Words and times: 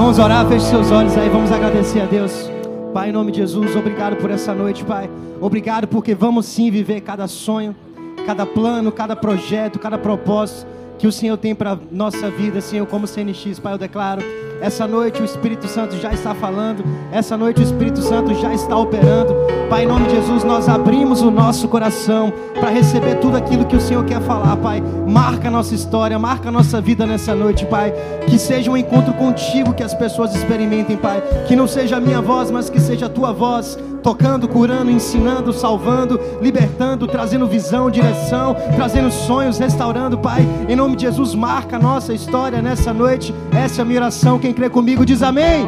Vamos 0.00 0.18
orar, 0.18 0.48
feche 0.48 0.64
seus 0.64 0.90
olhos 0.90 1.14
aí, 1.18 1.28
vamos 1.28 1.52
agradecer 1.52 2.00
a 2.00 2.06
Deus. 2.06 2.50
Pai, 2.94 3.10
em 3.10 3.12
nome 3.12 3.30
de 3.30 3.36
Jesus, 3.36 3.76
obrigado 3.76 4.16
por 4.16 4.30
essa 4.30 4.54
noite, 4.54 4.82
Pai. 4.82 5.10
Obrigado 5.38 5.86
porque 5.86 6.14
vamos 6.14 6.46
sim 6.46 6.70
viver 6.70 7.02
cada 7.02 7.28
sonho, 7.28 7.76
cada 8.24 8.46
plano, 8.46 8.90
cada 8.90 9.14
projeto, 9.14 9.78
cada 9.78 9.98
propósito 9.98 10.66
que 10.98 11.06
o 11.06 11.12
Senhor 11.12 11.36
tem 11.36 11.54
para 11.54 11.78
nossa 11.92 12.30
vida, 12.30 12.62
Senhor, 12.62 12.86
como 12.86 13.06
CNX, 13.06 13.58
Pai, 13.58 13.74
eu 13.74 13.78
declaro 13.78 14.22
essa 14.60 14.86
noite 14.86 15.22
o 15.22 15.24
Espírito 15.24 15.66
Santo 15.66 15.96
já 15.96 16.12
está 16.12 16.34
falando. 16.34 16.84
Essa 17.10 17.36
noite 17.36 17.60
o 17.60 17.64
Espírito 17.64 18.02
Santo 18.02 18.34
já 18.34 18.52
está 18.52 18.76
operando. 18.76 19.34
Pai, 19.68 19.84
em 19.84 19.86
nome 19.86 20.06
de 20.06 20.16
Jesus, 20.16 20.44
nós 20.44 20.68
abrimos 20.68 21.22
o 21.22 21.30
nosso 21.30 21.68
coração 21.68 22.32
para 22.54 22.70
receber 22.70 23.16
tudo 23.16 23.36
aquilo 23.36 23.64
que 23.64 23.76
o 23.76 23.80
Senhor 23.80 24.04
quer 24.04 24.20
falar, 24.20 24.56
Pai. 24.56 24.82
Marca 25.06 25.48
a 25.48 25.50
nossa 25.50 25.74
história, 25.74 26.18
marca 26.18 26.48
a 26.48 26.52
nossa 26.52 26.80
vida 26.80 27.06
nessa 27.06 27.34
noite, 27.34 27.64
Pai. 27.64 27.92
Que 28.26 28.38
seja 28.38 28.70
um 28.70 28.76
encontro 28.76 29.14
contigo 29.14 29.72
que 29.72 29.82
as 29.82 29.94
pessoas 29.94 30.34
experimentem, 30.34 30.96
Pai. 30.96 31.22
Que 31.46 31.56
não 31.56 31.66
seja 31.66 31.96
a 31.96 32.00
minha 32.00 32.20
voz, 32.20 32.50
mas 32.50 32.68
que 32.68 32.80
seja 32.80 33.06
a 33.06 33.08
tua 33.08 33.32
voz 33.32 33.78
tocando, 34.02 34.48
curando, 34.48 34.90
ensinando, 34.90 35.52
salvando, 35.52 36.20
libertando, 36.40 37.06
trazendo 37.06 37.46
visão, 37.46 37.90
direção, 37.90 38.56
trazendo 38.74 39.10
sonhos, 39.10 39.58
restaurando, 39.58 40.18
Pai. 40.18 40.42
Em 40.68 40.76
nome 40.76 40.96
de 40.96 41.02
Jesus, 41.02 41.34
marca 41.34 41.76
a 41.76 41.78
nossa 41.78 42.12
história 42.12 42.60
nessa 42.60 42.92
noite. 42.92 43.34
Essa 43.52 43.80
é 43.80 43.82
a 43.82 43.84
minha 43.84 44.00
oração. 44.00 44.38
Quem 44.38 44.52
crê 44.52 44.68
comigo 44.68 45.04
diz 45.04 45.22
amém. 45.22 45.66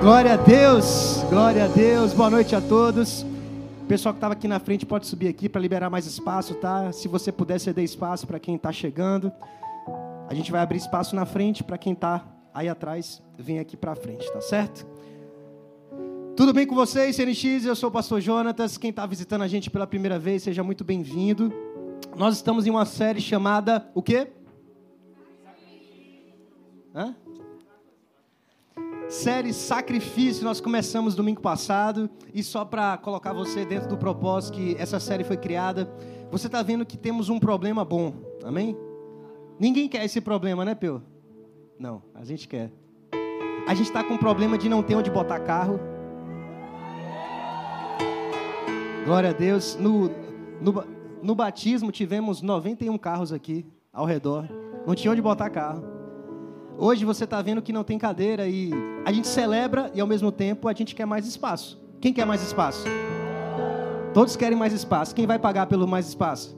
Glória 0.00 0.34
a 0.34 0.36
Deus, 0.36 1.24
glória 1.30 1.64
a 1.64 1.68
Deus. 1.68 2.12
Boa 2.12 2.30
noite 2.30 2.56
a 2.56 2.60
todos. 2.60 3.22
O 3.82 3.86
pessoal 3.86 4.12
que 4.12 4.18
estava 4.18 4.34
aqui 4.34 4.48
na 4.48 4.58
frente 4.58 4.86
pode 4.86 5.06
subir 5.06 5.28
aqui 5.28 5.48
para 5.48 5.60
liberar 5.60 5.90
mais 5.90 6.06
espaço, 6.06 6.54
tá? 6.54 6.90
Se 6.92 7.08
você 7.08 7.30
puder 7.30 7.58
ceder 7.58 7.84
espaço 7.84 8.26
para 8.26 8.38
quem 8.38 8.56
está 8.56 8.72
chegando. 8.72 9.30
A 10.28 10.34
gente 10.34 10.50
vai 10.50 10.60
abrir 10.62 10.78
espaço 10.78 11.14
na 11.14 11.26
frente 11.26 11.62
para 11.62 11.76
quem 11.76 11.92
está 11.92 12.24
aí 12.54 12.68
atrás, 12.68 13.22
vem 13.38 13.58
aqui 13.58 13.76
para 13.76 13.94
frente, 13.94 14.30
tá 14.32 14.40
certo? 14.40 14.91
Tudo 16.34 16.54
bem 16.54 16.66
com 16.66 16.74
vocês, 16.74 17.14
CNX? 17.14 17.66
Eu 17.66 17.76
sou 17.76 17.90
o 17.90 17.92
pastor 17.92 18.18
Jonatas. 18.18 18.78
Quem 18.78 18.88
está 18.88 19.04
visitando 19.04 19.42
a 19.42 19.46
gente 19.46 19.68
pela 19.68 19.86
primeira 19.86 20.18
vez, 20.18 20.42
seja 20.42 20.62
muito 20.62 20.82
bem-vindo. 20.82 21.52
Nós 22.16 22.36
estamos 22.36 22.66
em 22.66 22.70
uma 22.70 22.86
série 22.86 23.20
chamada 23.20 23.86
o 23.94 24.02
quê? 24.02 24.28
Hã? 26.94 27.14
Série 29.10 29.52
Sacrifício, 29.52 30.42
nós 30.42 30.58
começamos 30.58 31.14
domingo 31.14 31.42
passado. 31.42 32.08
E 32.32 32.42
só 32.42 32.64
para 32.64 32.96
colocar 32.96 33.34
você 33.34 33.66
dentro 33.66 33.90
do 33.90 33.98
propósito 33.98 34.54
que 34.54 34.74
essa 34.78 34.98
série 34.98 35.24
foi 35.24 35.36
criada, 35.36 35.92
você 36.30 36.46
está 36.46 36.62
vendo 36.62 36.86
que 36.86 36.96
temos 36.96 37.28
um 37.28 37.38
problema 37.38 37.84
bom, 37.84 38.14
amém? 38.42 38.74
Ninguém 39.60 39.86
quer 39.86 40.02
esse 40.02 40.18
problema, 40.18 40.64
né, 40.64 40.74
Peu? 40.74 41.02
Não, 41.78 42.02
a 42.14 42.24
gente 42.24 42.48
quer. 42.48 42.72
A 43.68 43.74
gente 43.74 43.88
está 43.88 44.02
com 44.02 44.14
um 44.14 44.18
problema 44.18 44.56
de 44.56 44.66
não 44.66 44.82
ter 44.82 44.94
onde 44.94 45.10
botar 45.10 45.38
carro 45.40 45.91
Glória 49.04 49.30
a 49.30 49.32
Deus. 49.32 49.76
No, 49.76 50.08
no, 50.60 50.84
no 51.22 51.34
batismo 51.34 51.90
tivemos 51.90 52.40
91 52.40 52.96
carros 52.98 53.32
aqui 53.32 53.66
ao 53.92 54.06
redor. 54.06 54.48
Não 54.86 54.94
tinha 54.94 55.10
onde 55.10 55.20
botar 55.20 55.50
carro. 55.50 55.84
Hoje 56.78 57.04
você 57.04 57.24
está 57.24 57.42
vendo 57.42 57.60
que 57.60 57.72
não 57.72 57.82
tem 57.82 57.98
cadeira 57.98 58.46
e 58.46 58.70
a 59.04 59.12
gente 59.12 59.26
celebra 59.26 59.90
e 59.94 60.00
ao 60.00 60.06
mesmo 60.06 60.30
tempo 60.30 60.68
a 60.68 60.72
gente 60.72 60.94
quer 60.94 61.04
mais 61.04 61.26
espaço. 61.26 61.82
Quem 62.00 62.12
quer 62.12 62.24
mais 62.24 62.42
espaço? 62.42 62.84
Todos 64.14 64.36
querem 64.36 64.56
mais 64.56 64.72
espaço. 64.72 65.14
Quem 65.14 65.26
vai 65.26 65.38
pagar 65.38 65.66
pelo 65.66 65.86
mais 65.86 66.06
espaço? 66.08 66.56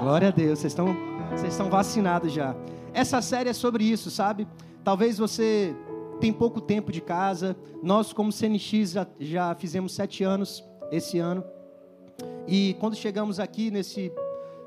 Glória 0.00 0.28
a 0.28 0.30
Deus. 0.32 0.58
Vocês 0.58 0.72
estão, 0.72 0.96
vocês 1.30 1.52
estão 1.52 1.70
vacinados 1.70 2.32
já. 2.32 2.54
Essa 2.92 3.22
série 3.22 3.48
é 3.48 3.52
sobre 3.52 3.84
isso, 3.84 4.10
sabe? 4.10 4.46
Talvez 4.82 5.18
você 5.18 5.74
tem 6.20 6.32
pouco 6.32 6.60
tempo 6.60 6.90
de 6.90 7.00
casa. 7.00 7.56
Nós, 7.80 8.12
como 8.12 8.32
CNX, 8.32 8.92
já, 8.92 9.06
já 9.20 9.54
fizemos 9.54 9.94
sete 9.94 10.24
anos 10.24 10.67
esse 10.90 11.18
ano. 11.18 11.44
E 12.46 12.76
quando 12.80 12.96
chegamos 12.96 13.38
aqui 13.38 13.70
nesse 13.70 14.12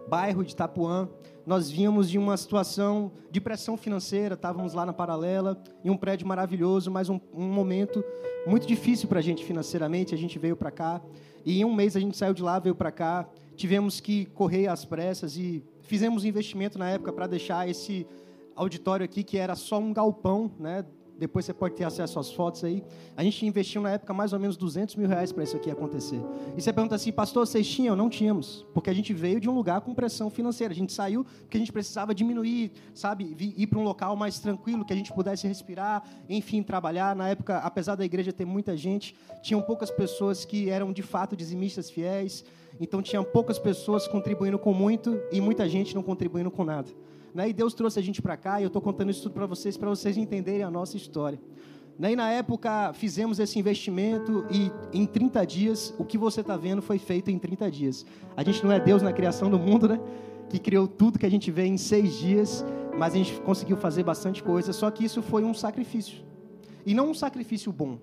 bairro 0.08 0.44
de 0.44 0.54
Itapuã, 0.54 1.10
nós 1.46 1.70
vínhamos 1.70 2.10
de 2.10 2.18
uma 2.18 2.38
situação 2.38 3.12
de 3.32 3.42
pressão 3.42 3.76
financeira, 3.76 4.36
estávamos 4.36 4.74
lá 4.74 4.86
na 4.86 4.94
paralela, 4.94 5.62
em 5.84 5.90
um 5.90 5.98
prédio 5.98 6.28
maravilhoso, 6.28 6.92
mas 6.92 7.10
um, 7.10 7.20
um 7.34 7.48
momento 7.48 8.04
muito 8.46 8.68
difícil 8.68 9.08
para 9.08 9.20
a 9.20 9.22
gente 9.22 9.44
financeiramente. 9.44 10.14
A 10.14 10.18
gente 10.18 10.38
veio 10.38 10.56
para 10.56 10.72
cá 10.72 11.02
e 11.46 11.60
em 11.60 11.66
um 11.66 11.74
mês 11.74 11.96
a 11.96 12.00
gente 12.00 12.16
saiu 12.16 12.34
de 12.34 12.44
lá, 12.44 12.60
veio 12.60 12.76
para 12.76 12.92
cá. 12.92 13.28
Tivemos 13.56 14.00
que 14.00 14.26
correr 14.26 14.68
às 14.68 14.86
pressas 14.86 15.36
e 15.38 15.64
fizemos 15.82 16.24
um 16.24 16.28
investimento 16.28 16.78
na 16.78 16.90
época 16.90 17.12
para 17.12 17.28
deixar 17.28 17.68
esse 17.68 18.08
auditório 18.56 19.04
aqui, 19.04 19.24
que 19.24 19.38
era 19.38 19.56
só 19.56 19.80
um 19.80 19.94
galpão, 19.94 20.52
né, 20.60 20.86
depois 21.22 21.46
você 21.46 21.54
pode 21.54 21.76
ter 21.76 21.84
acesso 21.84 22.20
às 22.20 22.32
fotos 22.32 22.64
aí. 22.64 22.84
A 23.16 23.24
gente 23.24 23.46
investiu 23.46 23.80
na 23.80 23.92
época 23.92 24.12
mais 24.12 24.34
ou 24.34 24.40
menos 24.40 24.58
200 24.58 24.96
mil 24.96 25.08
reais 25.08 25.32
para 25.32 25.44
isso 25.44 25.56
aqui 25.56 25.70
acontecer. 25.70 26.20
E 26.58 26.62
você 26.62 26.74
pergunta 26.74 26.96
assim, 26.96 27.12
pastor, 27.12 27.46
vocês 27.46 27.68
tinham? 27.70 27.96
Não 27.96 28.10
tínhamos, 28.10 28.66
porque 28.74 28.90
a 28.90 28.94
gente 28.94 29.14
veio 29.14 29.40
de 29.40 29.48
um 29.48 29.54
lugar 29.54 29.82
com 29.82 29.94
pressão 29.94 30.32
financeira. 30.32 30.74
A 30.74 30.76
gente 30.76 30.92
saiu 30.92 31.24
porque 31.24 31.58
a 31.58 31.60
gente 31.60 31.72
precisava 31.72 32.16
diminuir, 32.16 32.72
sabe, 32.96 33.36
ir 33.40 33.68
para 33.68 33.78
um 33.78 33.84
local 33.84 34.16
mais 34.16 34.40
tranquilo, 34.40 34.84
que 34.84 34.94
a 34.94 34.96
gente 34.96 35.14
pudesse 35.14 35.48
respirar, 35.48 36.04
enfim, 36.28 36.64
trabalhar. 36.64 37.16
Na 37.16 37.30
época, 37.30 37.60
apesar 37.60 37.94
da 37.94 38.04
igreja 38.04 38.34
ter 38.34 38.46
muita 38.46 38.76
gente, 38.76 39.16
tinham 39.44 39.62
poucas 39.62 39.92
pessoas 39.92 40.44
que 40.44 40.72
eram 40.72 40.92
de 40.92 41.04
fato 41.04 41.36
dizimistas 41.36 41.88
fiéis. 41.92 42.44
Então, 42.80 43.00
tinham 43.00 43.24
poucas 43.24 43.60
pessoas 43.60 44.08
contribuindo 44.08 44.58
com 44.58 44.74
muito 44.74 45.22
e 45.32 45.40
muita 45.40 45.70
gente 45.70 45.94
não 45.94 46.02
contribuindo 46.02 46.50
com 46.50 46.64
nada. 46.64 46.90
Né? 47.34 47.50
E 47.50 47.54
Deus 47.54 47.74
trouxe 47.74 48.00
a 48.00 48.02
gente 48.02 48.22
para 48.22 48.36
cá 48.36 48.60
e 48.60 48.64
eu 48.64 48.68
estou 48.68 48.82
contando 48.82 49.10
isso 49.10 49.24
tudo 49.24 49.34
para 49.34 49.46
vocês, 49.46 49.78
para 49.78 49.90
vocês 49.90 50.18
entenderem 50.18 50.64
a 50.64 50.72
nossa 50.72 50.98
história. 50.98 51.40
Né? 51.98 52.14
E 52.14 52.16
na 52.16 52.30
época 52.32 52.94
fizemos 52.94 53.40
esse 53.40 53.60
investimento 53.60 54.46
e 54.50 54.72
em 54.92 55.06
30 55.06 55.46
dias, 55.46 55.94
o 55.98 56.04
que 56.04 56.18
você 56.18 56.42
está 56.42 56.58
vendo 56.58 56.82
foi 56.82 56.98
feito 56.98 57.30
em 57.30 57.38
30 57.38 57.70
dias. 57.70 58.06
A 58.36 58.44
gente 58.44 58.64
não 58.64 58.72
é 58.72 58.80
Deus 58.80 59.02
na 59.02 59.14
criação 59.14 59.50
do 59.50 59.60
mundo, 59.60 59.88
né? 59.88 60.00
Que 60.50 60.60
criou 60.60 60.88
tudo 60.88 61.20
que 61.20 61.26
a 61.26 61.30
gente 61.30 61.50
vê 61.52 61.66
em 61.66 61.78
seis 61.78 62.18
dias, 62.18 62.66
mas 62.98 63.14
a 63.14 63.18
gente 63.18 63.40
conseguiu 63.42 63.78
fazer 63.78 64.04
bastante 64.04 64.44
coisa, 64.44 64.74
só 64.74 64.90
que 64.92 65.06
isso 65.06 65.22
foi 65.22 65.44
um 65.44 65.54
sacrifício. 65.54 66.24
E 66.86 66.94
não 66.94 67.12
um 67.12 67.14
sacrifício 67.14 67.72
bom, 67.72 68.00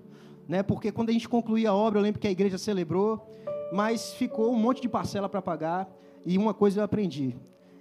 né? 0.46 0.62
Porque 0.62 0.90
quando 0.92 1.10
a 1.10 1.12
gente 1.12 1.28
concluía 1.28 1.70
a 1.70 1.74
obra, 1.74 1.98
eu 1.98 2.02
lembro 2.02 2.20
que 2.20 2.28
a 2.28 2.30
igreja 2.30 2.56
celebrou, 2.56 3.28
mas 3.72 4.12
ficou 4.12 4.52
um 4.52 4.56
monte 4.56 4.80
de 4.80 4.88
parcela 4.88 5.28
para 5.28 5.42
pagar. 5.42 5.92
E 6.24 6.38
uma 6.38 6.54
coisa 6.54 6.80
eu 6.80 6.84
aprendi: 6.84 7.36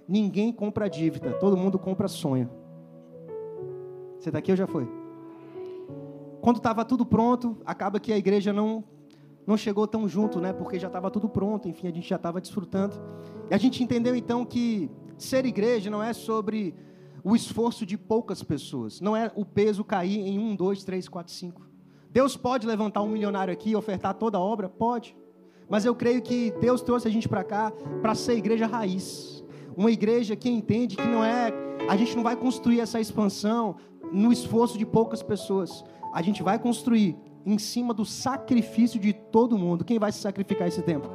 Ninguém 0.08 0.50
compra 0.50 0.88
dívida, 0.88 1.32
todo 1.34 1.54
mundo 1.54 1.78
compra 1.78 2.08
sonho. 2.08 2.48
Você 4.18 4.30
está 4.30 4.38
aqui 4.38 4.50
ou 4.50 4.56
já 4.56 4.66
foi? 4.66 4.88
Quando 6.40 6.56
estava 6.56 6.82
tudo 6.82 7.04
pronto, 7.04 7.58
acaba 7.66 8.00
que 8.00 8.12
a 8.12 8.16
igreja 8.16 8.52
não 8.52 8.82
não 9.46 9.56
chegou 9.56 9.86
tão 9.86 10.06
junto, 10.06 10.40
né? 10.40 10.52
Porque 10.52 10.78
já 10.78 10.88
estava 10.88 11.10
tudo 11.10 11.26
pronto, 11.26 11.68
enfim, 11.68 11.88
a 11.88 11.90
gente 11.90 12.06
já 12.06 12.16
estava 12.16 12.38
desfrutando. 12.38 12.96
E 13.50 13.54
a 13.54 13.58
gente 13.58 13.82
entendeu 13.82 14.14
então 14.14 14.44
que 14.44 14.90
ser 15.16 15.46
igreja 15.46 15.90
não 15.90 16.02
é 16.02 16.12
sobre 16.12 16.74
o 17.24 17.34
esforço 17.34 17.86
de 17.86 17.96
poucas 17.96 18.42
pessoas, 18.42 19.00
não 19.00 19.16
é 19.16 19.32
o 19.34 19.44
peso 19.44 19.82
cair 19.82 20.18
em 20.18 20.38
um, 20.38 20.54
dois, 20.54 20.84
três, 20.84 21.08
quatro, 21.08 21.32
cinco. 21.32 21.66
Deus 22.10 22.36
pode 22.36 22.66
levantar 22.66 23.02
um 23.02 23.08
milionário 23.08 23.52
aqui 23.52 23.70
e 23.70 23.76
ofertar 23.76 24.14
toda 24.14 24.36
a 24.38 24.40
obra? 24.40 24.68
Pode. 24.68 25.16
Mas 25.68 25.84
eu 25.84 25.94
creio 25.94 26.22
que 26.22 26.50
Deus 26.60 26.82
trouxe 26.82 27.08
a 27.08 27.10
gente 27.10 27.28
para 27.28 27.44
cá 27.44 27.72
para 28.02 28.14
ser 28.14 28.34
igreja 28.34 28.66
raiz 28.66 29.37
uma 29.78 29.92
igreja 29.92 30.34
que 30.34 30.50
entende 30.50 30.96
que 30.96 31.06
não 31.06 31.24
é, 31.24 31.52
a 31.88 31.96
gente 31.96 32.16
não 32.16 32.24
vai 32.24 32.34
construir 32.34 32.80
essa 32.80 33.00
expansão 33.00 33.76
no 34.12 34.32
esforço 34.32 34.76
de 34.76 34.84
poucas 34.84 35.22
pessoas. 35.22 35.84
A 36.12 36.20
gente 36.20 36.42
vai 36.42 36.58
construir 36.58 37.16
em 37.46 37.58
cima 37.58 37.94
do 37.94 38.04
sacrifício 38.04 38.98
de 38.98 39.12
todo 39.12 39.56
mundo. 39.56 39.84
Quem 39.84 39.96
vai 39.96 40.10
se 40.10 40.18
sacrificar 40.18 40.66
esse 40.66 40.82
tempo? 40.82 41.08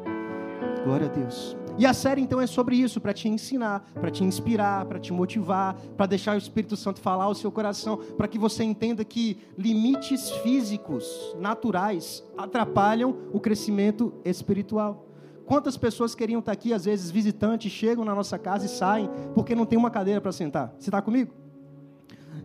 Glória 0.85 1.07
a 1.07 1.09
Deus. 1.09 1.57
E 1.77 1.85
a 1.85 1.93
série 1.93 2.21
então 2.21 2.39
é 2.39 2.47
sobre 2.47 2.77
isso, 2.77 3.01
para 3.01 3.11
te 3.11 3.27
ensinar, 3.27 3.85
para 3.95 4.09
te 4.09 4.23
inspirar, 4.23 4.85
para 4.85 4.99
te 4.99 5.11
motivar, 5.11 5.75
para 5.97 6.05
deixar 6.05 6.35
o 6.35 6.37
Espírito 6.37 6.77
Santo 6.77 7.01
falar 7.01 7.25
ao 7.25 7.35
seu 7.35 7.51
coração, 7.51 7.97
para 7.97 8.29
que 8.29 8.37
você 8.37 8.63
entenda 8.63 9.03
que 9.03 9.39
limites 9.57 10.29
físicos, 10.37 11.35
naturais, 11.37 12.23
atrapalham 12.37 13.17
o 13.33 13.41
crescimento 13.41 14.13
espiritual. 14.23 15.12
Quantas 15.45 15.77
pessoas 15.77 16.15
queriam 16.15 16.39
estar 16.39 16.51
aqui, 16.51 16.73
às 16.73 16.85
vezes 16.85 17.11
visitantes, 17.11 17.71
chegam 17.71 18.05
na 18.05 18.15
nossa 18.15 18.37
casa 18.39 18.65
e 18.65 18.69
saem 18.69 19.09
porque 19.33 19.53
não 19.53 19.65
tem 19.65 19.77
uma 19.77 19.91
cadeira 19.91 20.21
para 20.21 20.31
sentar? 20.31 20.73
Você 20.77 20.89
está 20.89 21.01
comigo? 21.01 21.33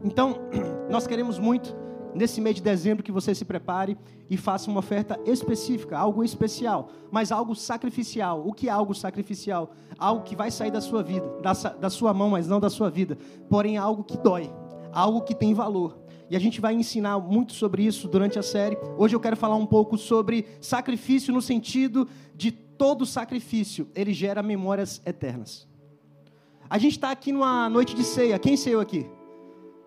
Então, 0.05 0.39
nós 0.91 1.07
queremos 1.07 1.39
muito, 1.39 1.75
nesse 2.15 2.41
mês 2.41 2.57
de 2.57 2.63
dezembro, 2.63 3.03
que 3.03 3.13
você 3.13 3.35
se 3.35 3.45
prepare 3.45 3.97
e 4.29 4.37
faça 4.37 4.71
uma 4.71 4.81
oferta 4.81 5.19
específica, 5.25 5.97
algo 5.97 6.25
especial, 6.25 6.89
mas 7.11 7.31
algo 7.31 7.55
sacrificial. 7.55 8.43
O 8.47 8.53
que 8.53 8.69
é 8.69 8.73
algo 8.73 8.95
sacrificial? 8.95 9.71
Algo 9.99 10.23
que 10.23 10.35
vai 10.35 10.51
sair 10.51 10.71
da 10.71 10.81
sua 10.81 11.03
vida, 11.03 11.27
da, 11.41 11.53
da 11.53 11.91
sua 11.91 12.13
mão, 12.13 12.31
mas 12.31 12.49
não 12.49 12.59
da 12.59 12.71
sua 12.71 12.91
vida. 12.91 13.17
Porém, 13.49 13.77
algo 13.77 14.03
que 14.03 14.19
dói, 14.19 14.51
algo 14.93 15.23
que 15.23 15.35
tem 15.35 15.55
valor. 15.55 15.99
E 16.31 16.37
a 16.37 16.39
gente 16.39 16.61
vai 16.61 16.75
ensinar 16.75 17.19
muito 17.19 17.55
sobre 17.55 17.85
isso 17.85 18.07
durante 18.07 18.39
a 18.39 18.43
série. 18.43 18.77
Hoje 18.99 19.17
eu 19.17 19.21
quero 19.21 19.37
falar 19.37 19.57
um 19.57 19.65
pouco 19.65 19.97
sobre 19.97 20.47
sacrifício 20.61 21.33
no 21.33 21.41
sentido 21.41 22.07
de 22.35 22.68
todo 22.79 23.05
sacrifício, 23.05 23.89
ele 23.95 24.15
gera 24.15 24.43
memórias 24.43 25.03
eternas. 25.05 25.69
A 26.71 26.79
gente 26.79 26.93
está 26.93 27.11
aqui 27.11 27.33
numa 27.33 27.69
noite 27.69 27.95
de 27.95 28.05
ceia. 28.05 28.39
Quem 28.39 28.57
ceiu 28.57 28.81
aqui? 28.81 29.07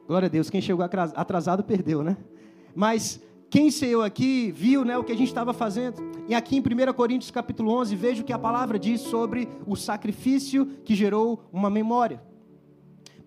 Glória 0.08 0.26
a 0.26 0.30
Deus, 0.30 0.50
quem 0.50 0.62
chegou 0.62 0.84
atrasado 0.84 1.64
perdeu, 1.64 2.04
né? 2.04 2.18
Mas 2.76 3.22
quem 3.50 3.70
saiu 3.70 4.02
aqui 4.02 4.52
viu 4.52 4.84
né, 4.84 4.98
o 4.98 5.04
que 5.04 5.12
a 5.12 5.16
gente 5.16 5.28
estava 5.28 5.54
fazendo. 5.54 6.02
E 6.28 6.34
aqui 6.34 6.56
em 6.56 6.60
1 6.60 6.94
Coríntios 6.94 7.32
capítulo 7.32 7.72
11, 7.74 7.96
vejo 7.96 8.24
que 8.24 8.34
a 8.34 8.40
palavra 8.40 8.80
diz 8.80 9.02
sobre 9.02 9.48
o 9.66 9.76
sacrifício 9.76 10.66
que 10.84 10.96
gerou 10.96 11.44
uma 11.52 11.70
memória. 11.70 12.22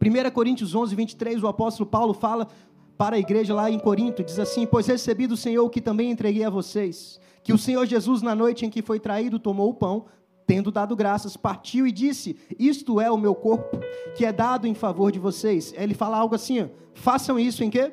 1 0.01 0.31
Coríntios 0.31 0.75
11, 0.75 0.95
23, 0.95 1.43
o 1.43 1.47
apóstolo 1.49 1.89
Paulo 1.89 2.13
fala 2.13 2.49
para 2.97 3.17
a 3.17 3.19
igreja 3.19 3.55
lá 3.55 3.71
em 3.71 3.79
Corinto, 3.79 4.23
diz 4.23 4.39
assim: 4.39 4.67
Pois 4.67 4.87
recebi 4.87 5.27
do 5.27 5.37
Senhor 5.37 5.65
o 5.65 5.71
que 5.71 5.81
também 5.81 6.11
entreguei 6.11 6.45
a 6.45 6.51
vocês, 6.51 7.21
que 7.43 7.53
o 7.53 7.59
Senhor 7.59 7.85
Jesus, 7.87 8.23
na 8.23 8.35
noite 8.35 8.65
em 8.65 8.71
que 8.71 8.83
foi 8.83 9.01
traído, 9.01 9.39
tomou 9.39 9.71
o 9.71 9.75
pão, 9.75 10.07
tendo 10.47 10.71
dado 10.71 10.95
graças, 10.95 11.37
partiu 11.37 11.87
e 11.87 11.93
disse: 11.93 12.37
Isto 12.59 13.01
é 13.01 13.11
o 13.11 13.19
meu 13.19 13.35
corpo, 13.35 13.79
que 14.15 14.25
é 14.25 14.33
dado 14.33 14.67
em 14.67 14.75
favor 14.75 15.11
de 15.11 15.19
vocês. 15.19 15.75
Ele 15.77 15.95
fala 15.95 16.17
algo 16.17 16.35
assim: 16.35 16.63
ó, 16.63 16.67
façam 16.95 17.39
isso 17.39 17.65
em 17.65 17.71
quê? 17.71 17.93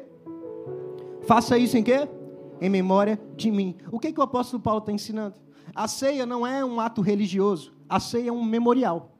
Faça 1.21 1.57
isso 1.57 1.77
em 1.77 1.83
quê? 1.83 2.07
Em 2.59 2.69
memória 2.69 3.19
de 3.36 3.51
mim. 3.51 3.75
O 3.92 4.00
que, 4.00 4.12
que 4.12 4.19
o 4.19 4.24
apóstolo 4.24 4.62
Paulo 4.62 4.80
está 4.80 4.92
ensinando? 4.92 5.36
A 5.74 5.88
ceia 5.88 6.25
não 6.25 6.45
é 6.45 6.63
um 6.63 6.80
ato 6.80 7.01
religioso, 7.01 7.74
a 7.88 8.00
ceia 8.00 8.30
é 8.30 8.31
um 8.31 8.44
memorial. 8.44 9.18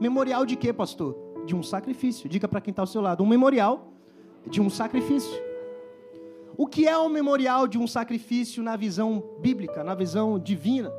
Memorial 0.00 0.46
de 0.46 0.56
quê, 0.56 0.72
pastor? 0.72 1.16
De 1.44 1.56
um 1.56 1.62
sacrifício. 1.62 2.28
Diga 2.28 2.46
para 2.46 2.60
quem 2.60 2.70
está 2.70 2.82
ao 2.82 2.86
seu 2.86 3.00
lado: 3.00 3.22
um 3.22 3.26
memorial 3.26 3.92
de 4.46 4.60
um 4.60 4.70
sacrifício. 4.70 5.48
O 6.56 6.66
que 6.66 6.88
é 6.88 6.98
um 6.98 7.08
memorial 7.08 7.68
de 7.68 7.78
um 7.78 7.86
sacrifício 7.86 8.62
na 8.62 8.76
visão 8.76 9.22
bíblica, 9.40 9.84
na 9.84 9.94
visão 9.94 10.38
divina? 10.38 10.92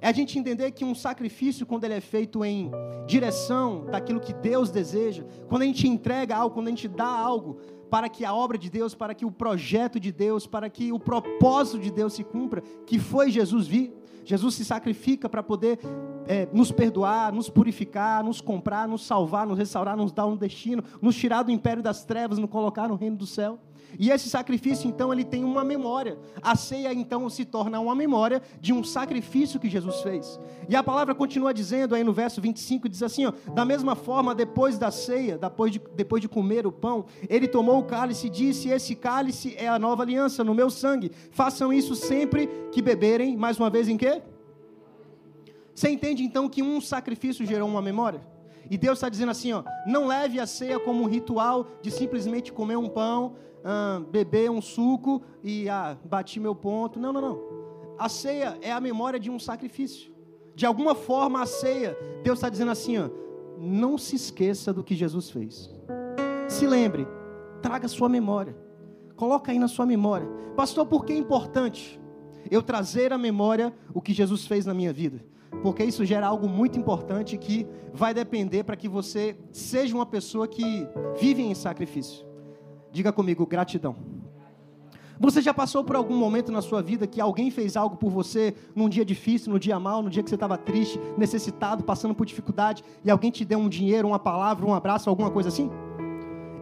É 0.00 0.08
a 0.08 0.12
gente 0.12 0.38
entender 0.38 0.70
que 0.72 0.84
um 0.84 0.94
sacrifício, 0.94 1.66
quando 1.66 1.84
ele 1.84 1.94
é 1.94 2.00
feito 2.00 2.44
em 2.44 2.70
direção 3.06 3.86
daquilo 3.86 4.20
que 4.20 4.32
Deus 4.32 4.70
deseja, 4.70 5.24
quando 5.48 5.62
a 5.62 5.66
gente 5.66 5.88
entrega 5.88 6.36
algo, 6.36 6.54
quando 6.54 6.68
a 6.68 6.70
gente 6.70 6.88
dá 6.88 7.08
algo 7.08 7.58
para 7.90 8.08
que 8.08 8.24
a 8.24 8.34
obra 8.34 8.58
de 8.58 8.68
Deus, 8.68 8.94
para 8.94 9.14
que 9.14 9.24
o 9.24 9.30
projeto 9.30 9.98
de 9.98 10.12
Deus, 10.12 10.46
para 10.46 10.68
que 10.68 10.92
o 10.92 10.98
propósito 10.98 11.78
de 11.78 11.90
Deus 11.90 12.14
se 12.14 12.24
cumpra, 12.24 12.62
que 12.86 12.98
foi 12.98 13.30
Jesus 13.30 13.66
vir. 13.66 13.92
Jesus 14.26 14.56
se 14.56 14.64
sacrifica 14.64 15.28
para 15.28 15.42
poder 15.42 15.78
é, 16.26 16.48
nos 16.52 16.72
perdoar, 16.72 17.32
nos 17.32 17.48
purificar, 17.48 18.24
nos 18.24 18.40
comprar, 18.40 18.88
nos 18.88 19.06
salvar, 19.06 19.46
nos 19.46 19.56
restaurar, 19.56 19.96
nos 19.96 20.10
dar 20.10 20.26
um 20.26 20.36
destino, 20.36 20.82
nos 21.00 21.14
tirar 21.14 21.44
do 21.44 21.52
império 21.52 21.82
das 21.82 22.04
trevas, 22.04 22.36
nos 22.36 22.50
colocar 22.50 22.88
no 22.88 22.96
reino 22.96 23.16
do 23.16 23.26
céu. 23.26 23.58
E 23.98 24.10
esse 24.10 24.28
sacrifício, 24.28 24.88
então, 24.88 25.12
ele 25.12 25.24
tem 25.24 25.44
uma 25.44 25.64
memória. 25.64 26.18
A 26.42 26.56
ceia, 26.56 26.92
então, 26.92 27.28
se 27.30 27.44
torna 27.44 27.80
uma 27.80 27.94
memória 27.94 28.42
de 28.60 28.72
um 28.72 28.82
sacrifício 28.82 29.60
que 29.60 29.68
Jesus 29.68 30.00
fez. 30.02 30.38
E 30.68 30.76
a 30.76 30.82
palavra 30.82 31.14
continua 31.14 31.54
dizendo 31.54 31.94
aí 31.94 32.04
no 32.04 32.12
verso 32.12 32.40
25, 32.40 32.88
diz 32.88 33.02
assim, 33.02 33.26
ó, 33.26 33.32
da 33.52 33.64
mesma 33.64 33.94
forma, 33.94 34.34
depois 34.34 34.78
da 34.78 34.90
ceia, 34.90 35.38
depois 35.38 35.72
de, 35.72 35.80
depois 35.94 36.20
de 36.20 36.28
comer 36.28 36.66
o 36.66 36.72
pão, 36.72 37.06
ele 37.28 37.48
tomou 37.48 37.78
o 37.78 37.84
cálice 37.84 38.26
e 38.26 38.30
disse, 38.30 38.68
esse 38.68 38.94
cálice 38.94 39.54
é 39.56 39.68
a 39.68 39.78
nova 39.78 40.02
aliança 40.02 40.42
no 40.42 40.54
meu 40.54 40.70
sangue. 40.70 41.10
Façam 41.30 41.72
isso 41.72 41.94
sempre 41.94 42.48
que 42.72 42.82
beberem, 42.82 43.36
mais 43.36 43.58
uma 43.58 43.70
vez 43.70 43.88
em 43.88 43.96
quê? 43.96 44.20
Você 45.74 45.90
entende, 45.90 46.22
então, 46.22 46.48
que 46.48 46.62
um 46.62 46.80
sacrifício 46.80 47.44
gerou 47.44 47.68
uma 47.68 47.82
memória? 47.82 48.20
E 48.70 48.76
Deus 48.76 48.98
está 48.98 49.08
dizendo 49.08 49.30
assim, 49.30 49.52
ó, 49.52 49.62
não 49.86 50.06
leve 50.06 50.40
a 50.40 50.46
ceia 50.46 50.80
como 50.80 51.02
um 51.02 51.06
ritual 51.06 51.66
de 51.82 51.90
simplesmente 51.90 52.52
comer 52.52 52.76
um 52.76 52.88
pão, 52.88 53.36
ah, 53.68 54.00
beber 54.08 54.48
um 54.48 54.62
suco 54.62 55.20
e 55.42 55.68
ah, 55.68 55.98
bati 56.04 56.38
meu 56.38 56.54
ponto. 56.54 57.00
Não, 57.00 57.12
não, 57.12 57.20
não. 57.20 57.40
A 57.98 58.08
ceia 58.08 58.56
é 58.62 58.70
a 58.70 58.80
memória 58.80 59.18
de 59.18 59.28
um 59.28 59.40
sacrifício. 59.40 60.14
De 60.54 60.64
alguma 60.64 60.94
forma, 60.94 61.42
a 61.42 61.46
ceia, 61.46 61.98
Deus 62.22 62.38
está 62.38 62.48
dizendo 62.48 62.70
assim: 62.70 62.96
ó, 62.96 63.10
não 63.58 63.98
se 63.98 64.14
esqueça 64.14 64.72
do 64.72 64.84
que 64.84 64.94
Jesus 64.94 65.30
fez. 65.30 65.68
Se 66.48 66.64
lembre, 66.64 67.08
traga 67.60 67.88
sua 67.88 68.08
memória. 68.08 68.56
Coloca 69.16 69.50
aí 69.50 69.58
na 69.58 69.66
sua 69.66 69.84
memória. 69.84 70.28
Pastor, 70.54 70.86
por 70.86 71.04
que 71.04 71.12
é 71.12 71.16
importante 71.16 72.00
eu 72.48 72.62
trazer 72.62 73.12
à 73.12 73.18
memória 73.18 73.74
o 73.92 74.00
que 74.00 74.12
Jesus 74.12 74.46
fez 74.46 74.64
na 74.64 74.74
minha 74.74 74.92
vida? 74.92 75.24
Porque 75.62 75.82
isso 75.82 76.04
gera 76.04 76.26
algo 76.26 76.48
muito 76.48 76.78
importante 76.78 77.36
que 77.36 77.66
vai 77.92 78.14
depender 78.14 78.62
para 78.62 78.76
que 78.76 78.88
você 78.88 79.36
seja 79.50 79.94
uma 79.94 80.06
pessoa 80.06 80.46
que 80.46 80.86
vive 81.18 81.42
em 81.42 81.54
sacrifício. 81.54 82.25
Diga 82.96 83.12
comigo, 83.12 83.44
gratidão. 83.44 83.94
Você 85.20 85.42
já 85.42 85.52
passou 85.52 85.84
por 85.84 85.96
algum 85.96 86.16
momento 86.16 86.50
na 86.50 86.62
sua 86.62 86.80
vida 86.80 87.06
que 87.06 87.20
alguém 87.20 87.50
fez 87.50 87.76
algo 87.76 87.94
por 87.94 88.08
você 88.08 88.54
num 88.74 88.88
dia 88.88 89.04
difícil, 89.04 89.52
no 89.52 89.58
dia 89.58 89.78
mal, 89.78 90.02
no 90.02 90.08
dia 90.08 90.22
que 90.22 90.30
você 90.30 90.34
estava 90.34 90.56
triste, 90.56 90.98
necessitado, 91.14 91.84
passando 91.84 92.14
por 92.14 92.24
dificuldade, 92.24 92.82
e 93.04 93.10
alguém 93.10 93.30
te 93.30 93.44
deu 93.44 93.58
um 93.58 93.68
dinheiro, 93.68 94.08
uma 94.08 94.18
palavra, 94.18 94.64
um 94.64 94.72
abraço, 94.72 95.10
alguma 95.10 95.30
coisa 95.30 95.50
assim? 95.50 95.70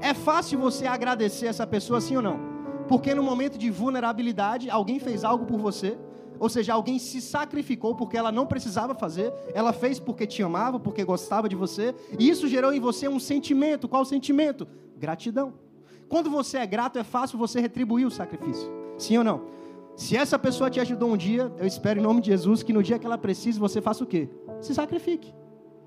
É 0.01 0.13
fácil 0.13 0.59
você 0.59 0.89
agradecer 0.89 1.47
essa 1.47 1.65
pessoa 1.65 2.01
sim 2.01 2.17
ou 2.17 2.23
não? 2.23 2.41
Porque 2.89 3.15
no 3.15 3.23
momento 3.23 3.57
de 3.57 3.71
vulnerabilidade, 3.71 4.69
alguém 4.69 4.99
fez 4.99 5.23
algo 5.23 5.47
por 5.47 5.61
você, 5.61 5.97
ou 6.41 6.49
seja, 6.49 6.75
alguém 6.75 6.99
se 6.99 7.21
sacrificou 7.21 7.95
porque 7.95 8.17
ela 8.17 8.33
não 8.33 8.45
precisava 8.45 8.93
fazer, 8.93 9.33
ela 9.55 9.73
fez 9.73 10.01
porque 10.01 10.27
te 10.27 10.43
amava, 10.43 10.81
porque 10.81 11.05
gostava 11.05 11.49
de 11.49 11.55
você, 11.55 11.95
e 12.19 12.29
isso 12.29 12.49
gerou 12.49 12.73
em 12.73 12.81
você 12.81 13.07
um 13.07 13.21
sentimento. 13.21 13.87
Qual 13.87 14.05
sentimento? 14.05 14.67
Gratidão. 14.99 15.63
Quando 16.09 16.31
você 16.31 16.59
é 16.59 16.67
grato, 16.67 16.99
é 16.99 17.05
fácil 17.05 17.39
você 17.39 17.61
retribuir 17.61 18.07
o 18.07 18.11
sacrifício. 18.11 18.71
Sim 18.99 19.19
ou 19.19 19.25
não? 19.25 19.43
Se 19.97 20.17
essa 20.17 20.39
pessoa 20.39 20.69
te 20.69 20.81
ajudou 20.81 21.11
um 21.11 21.17
dia, 21.17 21.53
eu 21.57 21.67
espero 21.67 22.01
em 22.01 22.03
nome 22.03 22.21
de 22.21 22.29
Jesus 22.29 22.63
que 22.63 22.73
no 22.73 22.83
dia 22.83 22.99
que 22.99 23.07
ela 23.07 23.17
precise, 23.17 23.59
você 23.59 23.81
faça 23.81 24.03
o 24.03 24.07
quê? 24.07 24.29
Se 24.61 24.75
sacrifique. 24.75 25.33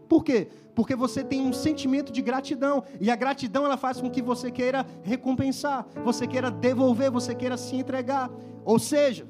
Por 0.07 0.23
quê? 0.23 0.47
Porque 0.73 0.95
você 0.95 1.23
tem 1.23 1.41
um 1.41 1.51
sentimento 1.51 2.11
de 2.11 2.21
gratidão. 2.21 2.83
E 3.01 3.11
a 3.11 3.15
gratidão 3.15 3.65
ela 3.65 3.75
faz 3.75 3.99
com 3.99 4.09
que 4.09 4.21
você 4.21 4.49
queira 4.49 4.85
recompensar, 5.03 5.85
você 6.03 6.25
queira 6.25 6.49
devolver, 6.49 7.11
você 7.11 7.35
queira 7.35 7.57
se 7.57 7.75
entregar. 7.75 8.31
Ou 8.63 8.79
seja, 8.79 9.27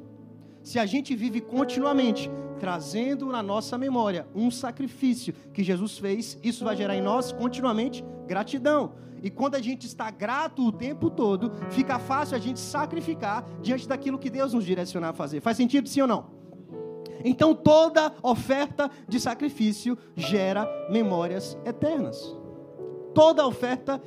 se 0.62 0.78
a 0.78 0.86
gente 0.86 1.16
vive 1.16 1.42
continuamente 1.42 2.30
trazendo 2.60 3.28
na 3.28 3.42
nossa 3.42 3.78
memória 3.78 4.28
um 4.36 4.52
sacrifício 4.52 5.34
que 5.54 5.64
Jesus 5.64 5.98
fez, 5.98 6.38
isso 6.44 6.64
vai 6.64 6.76
gerar 6.76 6.96
em 6.96 7.02
nós 7.02 7.32
continuamente 7.32 8.04
gratidão. 8.28 8.94
E 9.24 9.30
quando 9.30 9.56
a 9.56 9.62
gente 9.62 9.86
está 9.86 10.10
grato 10.12 10.66
o 10.66 10.72
tempo 10.72 11.10
todo, 11.10 11.52
fica 11.70 11.98
fácil 12.00 12.36
a 12.36 12.40
gente 12.40 12.60
sacrificar 12.60 13.46
diante 13.62 13.88
daquilo 13.88 14.20
que 14.20 14.30
Deus 14.30 14.54
nos 14.54 14.66
direcionar 14.66 15.10
a 15.10 15.14
fazer. 15.14 15.42
Faz 15.42 15.58
sentido 15.58 15.88
sim 15.88 16.02
ou 16.02 16.08
não? 16.08 16.38
Então 17.24 17.56
toda 17.56 18.14
oferta 18.22 18.92
de 19.08 19.20
sacrifício 19.20 19.98
gera 20.16 20.68
memórias 20.90 21.58
eternas. 21.66 22.36
Toda 23.14 23.48
oferta 23.48 24.02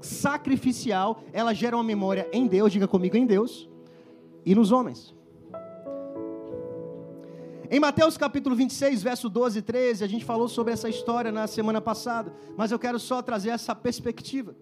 sacrificial, 0.00 1.20
ela 1.32 1.52
gera 1.52 1.76
uma 1.76 1.82
memória 1.82 2.28
em 2.32 2.46
Deus, 2.46 2.72
diga 2.72 2.86
comigo 2.86 3.16
em 3.16 3.26
Deus, 3.26 3.68
e 4.44 4.54
nos 4.54 4.70
homens. 4.70 5.15
Em 7.68 7.80
Mateus 7.80 8.16
capítulo 8.16 8.54
26, 8.54 9.02
verso 9.02 9.28
12 9.28 9.58
e 9.58 9.62
13, 9.62 10.04
a 10.04 10.06
gente 10.06 10.24
falou 10.24 10.48
sobre 10.48 10.72
essa 10.72 10.88
história 10.88 11.32
na 11.32 11.48
semana 11.48 11.80
passada, 11.80 12.32
mas 12.56 12.70
eu 12.70 12.78
quero 12.78 12.98
só 12.98 13.20
trazer 13.20 13.50
essa 13.50 13.74
perspectiva. 13.74 14.54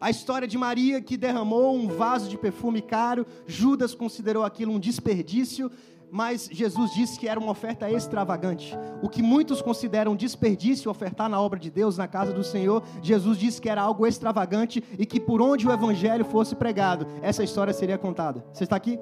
A 0.00 0.10
história 0.10 0.48
de 0.48 0.58
Maria 0.58 1.00
que 1.00 1.16
derramou 1.16 1.74
um 1.76 1.86
vaso 1.86 2.28
de 2.28 2.36
perfume 2.36 2.82
caro, 2.82 3.24
Judas 3.46 3.94
considerou 3.94 4.44
aquilo 4.44 4.72
um 4.72 4.78
desperdício, 4.80 5.70
mas 6.10 6.48
Jesus 6.50 6.92
disse 6.92 7.18
que 7.18 7.28
era 7.28 7.38
uma 7.38 7.52
oferta 7.52 7.88
extravagante. 7.90 8.74
O 9.02 9.08
que 9.08 9.22
muitos 9.22 9.62
consideram 9.62 10.16
desperdício 10.16 10.90
ofertar 10.90 11.28
na 11.28 11.40
obra 11.40 11.60
de 11.60 11.70
Deus, 11.70 11.96
na 11.96 12.08
casa 12.08 12.32
do 12.32 12.42
Senhor, 12.42 12.82
Jesus 13.02 13.38
disse 13.38 13.60
que 13.60 13.68
era 13.68 13.82
algo 13.82 14.04
extravagante 14.04 14.82
e 14.98 15.06
que 15.06 15.20
por 15.20 15.40
onde 15.40 15.66
o 15.66 15.72
evangelho 15.72 16.24
fosse 16.24 16.56
pregado, 16.56 17.06
essa 17.22 17.44
história 17.44 17.72
seria 17.72 17.98
contada. 17.98 18.44
Você 18.52 18.64
está 18.64 18.74
aqui? 18.74 18.98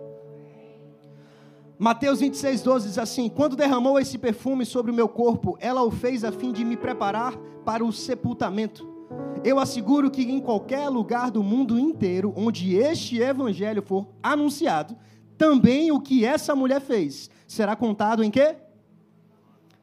Mateus 1.78 2.20
26, 2.20 2.62
12 2.62 2.88
diz 2.88 2.98
assim: 2.98 3.28
Quando 3.28 3.54
derramou 3.54 3.98
esse 3.98 4.16
perfume 4.16 4.64
sobre 4.64 4.90
o 4.90 4.94
meu 4.94 5.08
corpo, 5.08 5.58
ela 5.60 5.82
o 5.82 5.90
fez 5.90 6.24
a 6.24 6.32
fim 6.32 6.50
de 6.50 6.64
me 6.64 6.76
preparar 6.76 7.36
para 7.64 7.84
o 7.84 7.92
sepultamento. 7.92 8.96
Eu 9.44 9.58
asseguro 9.58 10.10
que 10.10 10.22
em 10.22 10.40
qualquer 10.40 10.88
lugar 10.88 11.30
do 11.30 11.42
mundo 11.42 11.78
inteiro 11.78 12.32
onde 12.34 12.74
este 12.76 13.20
evangelho 13.20 13.82
for 13.82 14.08
anunciado, 14.22 14.96
também 15.36 15.92
o 15.92 16.00
que 16.00 16.24
essa 16.24 16.56
mulher 16.56 16.80
fez 16.80 17.30
será 17.46 17.76
contado 17.76 18.24
em 18.24 18.30
quê? 18.30 18.56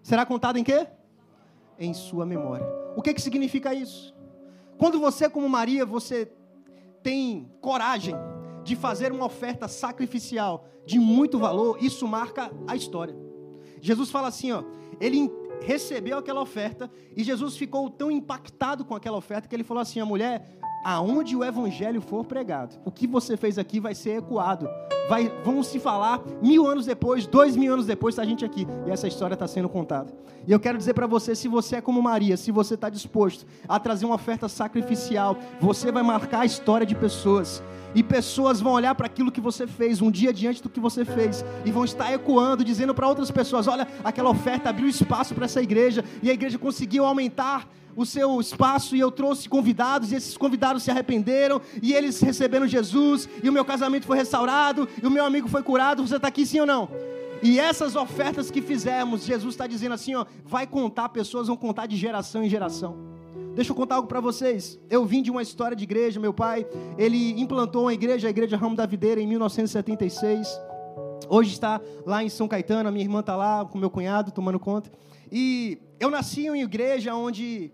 Será 0.01 0.25
contado 0.25 0.57
em 0.57 0.63
quê? 0.63 0.87
Em 1.77 1.93
sua 1.93 2.25
memória. 2.25 2.65
O 2.95 3.01
que, 3.01 3.13
que 3.13 3.21
significa 3.21 3.73
isso? 3.73 4.15
Quando 4.77 4.99
você, 4.99 5.29
como 5.29 5.47
Maria, 5.47 5.85
você 5.85 6.31
tem 7.03 7.49
coragem 7.61 8.15
de 8.63 8.75
fazer 8.75 9.11
uma 9.11 9.25
oferta 9.25 9.67
sacrificial 9.67 10.65
de 10.85 10.99
muito 10.99 11.39
valor, 11.39 11.77
isso 11.81 12.07
marca 12.07 12.51
a 12.67 12.75
história. 12.75 13.15
Jesus 13.81 14.09
fala 14.09 14.27
assim, 14.29 14.51
ó, 14.51 14.63
ele 14.99 15.29
recebeu 15.61 16.17
aquela 16.17 16.41
oferta 16.41 16.89
e 17.15 17.23
Jesus 17.23 17.55
ficou 17.57 17.89
tão 17.89 18.11
impactado 18.11 18.85
com 18.85 18.95
aquela 18.95 19.17
oferta 19.17 19.47
que 19.47 19.55
ele 19.55 19.63
falou 19.63 19.81
assim: 19.81 19.99
a 19.99 20.05
mulher, 20.05 20.57
aonde 20.83 21.35
o 21.35 21.43
evangelho 21.43 22.01
for 22.01 22.25
pregado, 22.25 22.75
o 22.83 22.91
que 22.91 23.07
você 23.07 23.37
fez 23.37 23.57
aqui 23.57 23.79
vai 23.79 23.95
ser 23.95 24.17
ecoado. 24.17 24.69
Vai, 25.09 25.31
vão 25.43 25.61
se 25.63 25.79
falar 25.79 26.21
mil 26.41 26.65
anos 26.65 26.85
depois, 26.85 27.25
dois 27.27 27.57
mil 27.57 27.73
anos 27.73 27.85
depois, 27.85 28.13
está 28.13 28.21
a 28.21 28.25
gente 28.25 28.45
aqui. 28.45 28.65
E 28.87 28.91
essa 28.91 29.07
história 29.07 29.33
está 29.33 29.47
sendo 29.47 29.67
contada. 29.67 30.13
E 30.47 30.51
eu 30.51 30.59
quero 30.59 30.77
dizer 30.77 30.93
para 30.93 31.07
você: 31.07 31.35
se 31.35 31.47
você 31.47 31.77
é 31.77 31.81
como 31.81 32.01
Maria, 32.01 32.37
se 32.37 32.51
você 32.51 32.75
está 32.75 32.89
disposto 32.89 33.45
a 33.67 33.79
trazer 33.79 34.05
uma 34.05 34.15
oferta 34.15 34.47
sacrificial, 34.47 35.37
você 35.59 35.91
vai 35.91 36.03
marcar 36.03 36.41
a 36.41 36.45
história 36.45 36.85
de 36.85 36.95
pessoas. 36.95 37.61
E 37.95 38.01
pessoas 38.01 38.59
vão 38.59 38.73
olhar 38.73 38.95
para 38.95 39.05
aquilo 39.05 39.31
que 39.31 39.39
você 39.39 39.67
fez 39.67 40.01
um 40.01 40.09
dia 40.09 40.33
diante 40.33 40.63
do 40.63 40.69
que 40.69 40.79
você 40.79 41.05
fez 41.05 41.45
e 41.63 41.71
vão 41.71 41.85
estar 41.85 42.11
ecoando, 42.11 42.63
dizendo 42.63 42.93
para 42.93 43.07
outras 43.07 43.29
pessoas: 43.29 43.67
olha, 43.67 43.87
aquela 44.03 44.29
oferta 44.29 44.69
abriu 44.69 44.87
espaço 44.87 45.35
para 45.35 45.45
essa 45.45 45.61
igreja 45.61 46.03
e 46.21 46.29
a 46.29 46.33
igreja 46.33 46.57
conseguiu 46.57 47.05
aumentar 47.05 47.67
o 47.95 48.05
seu 48.05 48.39
espaço 48.39 48.95
e 48.95 48.99
eu 48.99 49.11
trouxe 49.11 49.47
convidados 49.47 50.11
e 50.11 50.15
esses 50.15 50.37
convidados 50.37 50.83
se 50.83 50.91
arrependeram 50.91 51.61
e 51.81 51.93
eles 51.93 52.19
receberam 52.19 52.67
Jesus 52.67 53.29
e 53.43 53.49
o 53.49 53.53
meu 53.53 53.65
casamento 53.65 54.05
foi 54.05 54.17
restaurado 54.17 54.87
e 55.01 55.05
o 55.05 55.11
meu 55.11 55.25
amigo 55.25 55.47
foi 55.47 55.63
curado. 55.63 56.05
Você 56.05 56.15
está 56.15 56.27
aqui 56.27 56.45
sim 56.45 56.59
ou 56.59 56.65
não? 56.65 56.89
E 57.41 57.59
essas 57.59 57.95
ofertas 57.95 58.49
que 58.49 58.61
fizemos, 58.61 59.25
Jesus 59.25 59.53
está 59.53 59.67
dizendo 59.67 59.93
assim, 59.93 60.15
ó, 60.15 60.25
vai 60.45 60.65
contar, 60.65 61.09
pessoas 61.09 61.47
vão 61.47 61.57
contar 61.57 61.87
de 61.87 61.97
geração 61.97 62.41
em 62.41 62.49
geração. 62.49 62.97
Deixa 63.53 63.71
eu 63.71 63.75
contar 63.75 63.95
algo 63.95 64.07
para 64.07 64.19
vocês. 64.19 64.79
Eu 64.89 65.05
vim 65.05 65.21
de 65.21 65.29
uma 65.29 65.41
história 65.41 65.75
de 65.75 65.83
igreja. 65.83 66.19
Meu 66.19 66.33
pai, 66.33 66.65
ele 66.97 67.39
implantou 67.39 67.83
uma 67.83 67.93
igreja, 67.93 68.27
a 68.27 68.29
Igreja 68.29 68.57
Ramo 68.57 68.75
da 68.75 68.85
Videira, 68.85 69.21
em 69.21 69.27
1976. 69.27 70.47
Hoje 71.29 71.51
está 71.51 71.79
lá 72.05 72.23
em 72.23 72.29
São 72.29 72.47
Caetano. 72.47 72.89
A 72.89 72.91
minha 72.91 73.03
irmã 73.03 73.19
está 73.19 73.35
lá 73.35 73.63
com 73.65 73.77
meu 73.77 73.89
cunhado 73.89 74.31
tomando 74.31 74.59
conta. 74.59 74.89
E 75.31 75.77
eu 75.99 76.09
nasci 76.09 76.45
em 76.45 76.49
uma 76.49 76.57
igreja 76.57 77.13
onde 77.13 77.71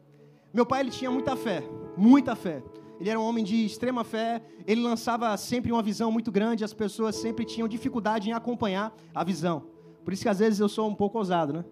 meu 0.54 0.66
pai 0.66 0.82
ele 0.82 0.92
tinha 0.92 1.12
muita 1.12 1.36
fé, 1.36 1.64
muita 1.96 2.36
fé. 2.36 2.64
Ele 3.00 3.10
era 3.10 3.20
um 3.20 3.24
homem 3.24 3.44
de 3.44 3.66
extrema 3.66 4.04
fé, 4.04 4.42
ele 4.68 4.82
lançava 4.82 5.36
sempre 5.38 5.72
uma 5.72 5.82
visão 5.82 6.12
muito 6.12 6.32
grande, 6.32 6.66
as 6.66 6.74
pessoas 6.74 7.16
sempre 7.16 7.46
tinham 7.46 7.68
dificuldade 7.68 8.30
em 8.30 8.34
acompanhar 8.34 8.94
a 9.16 9.24
visão. 9.24 9.68
Por 10.04 10.12
isso 10.12 10.24
que 10.24 10.30
às 10.30 10.40
vezes 10.40 10.60
eu 10.60 10.68
sou 10.68 10.88
um 10.88 10.96
pouco 10.96 11.18
ousado, 11.18 11.54
né? 11.54 11.66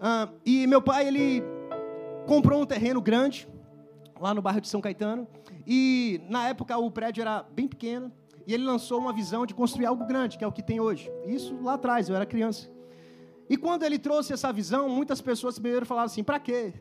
Ah, 0.00 0.28
e 0.46 0.66
meu 0.66 0.80
pai, 0.80 1.06
ele 1.06 1.42
comprou 2.26 2.60
um 2.60 2.66
terreno 2.66 3.00
grande, 3.00 3.46
lá 4.18 4.32
no 4.32 4.40
bairro 4.40 4.60
de 4.60 4.68
São 4.68 4.80
Caetano, 4.80 5.28
e 5.66 6.20
na 6.28 6.48
época 6.48 6.76
o 6.78 6.90
prédio 6.90 7.20
era 7.20 7.42
bem 7.42 7.68
pequeno, 7.68 8.10
e 8.46 8.54
ele 8.54 8.64
lançou 8.64 8.98
uma 8.98 9.12
visão 9.12 9.44
de 9.44 9.54
construir 9.54 9.86
algo 9.86 10.06
grande, 10.06 10.38
que 10.38 10.44
é 10.44 10.46
o 10.46 10.52
que 10.52 10.62
tem 10.62 10.80
hoje. 10.80 11.12
Isso 11.26 11.56
lá 11.62 11.74
atrás, 11.74 12.08
eu 12.08 12.16
era 12.16 12.24
criança. 12.24 12.70
E 13.48 13.56
quando 13.56 13.82
ele 13.82 13.98
trouxe 13.98 14.32
essa 14.32 14.52
visão, 14.52 14.88
muitas 14.88 15.20
pessoas 15.20 15.58
primeiro 15.58 15.84
falaram 15.84 16.06
assim: 16.06 16.24
para 16.24 16.40
quê? 16.40 16.72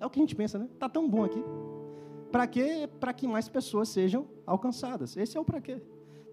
É 0.00 0.06
o 0.06 0.10
que 0.10 0.18
a 0.18 0.22
gente 0.22 0.34
pensa, 0.34 0.58
né? 0.58 0.68
Tá 0.78 0.88
tão 0.88 1.08
bom 1.08 1.24
aqui. 1.24 1.42
Para 2.30 2.46
quê? 2.46 2.88
Para 3.00 3.12
que 3.12 3.26
mais 3.26 3.48
pessoas 3.48 3.88
sejam 3.88 4.26
alcançadas. 4.46 5.16
Esse 5.16 5.36
é 5.36 5.40
o 5.40 5.44
para 5.44 5.60
quê. 5.60 5.80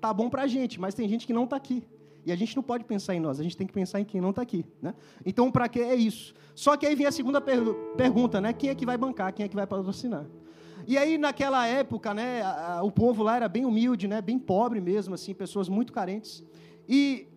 Tá 0.02 0.14
bom 0.14 0.30
para 0.30 0.44
a 0.44 0.48
gente, 0.48 0.80
mas 0.80 0.94
tem 0.94 1.08
gente 1.08 1.26
que 1.26 1.34
não 1.34 1.46
está 1.46 1.56
aqui. 1.56 1.84
E 2.26 2.32
a 2.32 2.36
gente 2.36 2.56
não 2.56 2.64
pode 2.64 2.84
pensar 2.84 3.14
em 3.14 3.20
nós, 3.20 3.40
a 3.40 3.44
gente 3.44 3.56
tem 3.56 3.68
que 3.68 3.74
pensar 3.74 4.00
em 4.00 4.04
quem 4.04 4.20
não 4.20 4.32
está 4.32 4.42
aqui. 4.42 4.66
Né? 4.82 4.96
Então, 5.24 5.52
para 5.52 5.70
que 5.70 5.80
é 5.80 5.94
isso? 5.94 6.34
Só 6.56 6.76
que 6.76 6.86
aí 6.86 6.96
vem 6.96 7.06
a 7.06 7.12
segunda 7.12 7.40
per 7.40 7.62
pergunta, 7.96 8.42
né? 8.42 8.52
Quem 8.52 8.72
é 8.72 8.76
que 8.76 8.86
vai 8.86 8.98
bancar? 8.98 9.32
Quem 9.32 9.46
é 9.46 9.50
que 9.50 9.56
vai 9.56 9.68
patrocinar? 9.68 10.26
E 10.88 10.98
aí, 10.98 11.18
naquela 11.18 11.68
época, 11.68 12.14
né, 12.14 12.42
a, 12.42 12.78
a, 12.78 12.84
o 12.84 12.92
povo 12.92 13.22
lá 13.22 13.36
era 13.36 13.48
bem 13.48 13.66
humilde, 13.66 14.08
né, 14.08 14.22
bem 14.22 14.40
pobre 14.40 14.82
mesmo, 14.82 15.14
assim, 15.14 15.34
pessoas 15.34 15.70
muito 15.70 15.94
carentes. 15.94 16.44
E 16.88 17.28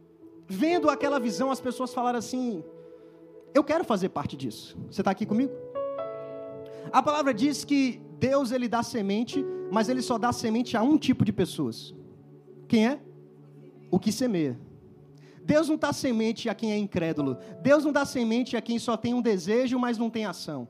vendo 0.46 0.88
aquela 0.88 1.18
visão, 1.20 1.50
as 1.50 1.60
pessoas 1.60 1.92
falaram 1.92 2.18
assim: 2.18 2.64
Eu 3.54 3.62
quero 3.62 3.84
fazer 3.84 4.08
parte 4.08 4.36
disso. 4.36 4.76
Você 4.90 5.02
está 5.02 5.10
aqui 5.10 5.26
comigo? 5.26 5.52
A 6.92 7.02
palavra 7.02 7.32
diz 7.34 7.64
que 7.64 8.00
Deus 8.18 8.52
ele 8.52 8.68
dá 8.68 8.82
semente, 8.82 9.44
mas 9.70 9.88
ele 9.88 10.02
só 10.02 10.18
dá 10.18 10.32
semente 10.32 10.76
a 10.76 10.82
um 10.82 10.96
tipo 10.96 11.24
de 11.24 11.32
pessoas. 11.32 11.94
Quem 12.66 12.86
é? 12.86 13.00
O 13.90 13.98
que 13.98 14.12
semeia. 14.12 14.58
Deus 15.44 15.68
não 15.68 15.76
dá 15.76 15.92
semente 15.92 16.48
a 16.48 16.54
quem 16.54 16.72
é 16.72 16.78
incrédulo. 16.78 17.38
Deus 17.62 17.84
não 17.84 17.92
dá 17.92 18.04
semente 18.04 18.56
a 18.56 18.60
quem 18.60 18.78
só 18.78 18.96
tem 18.96 19.14
um 19.14 19.22
desejo, 19.22 19.78
mas 19.78 19.96
não 19.96 20.10
tem 20.10 20.26
ação. 20.26 20.68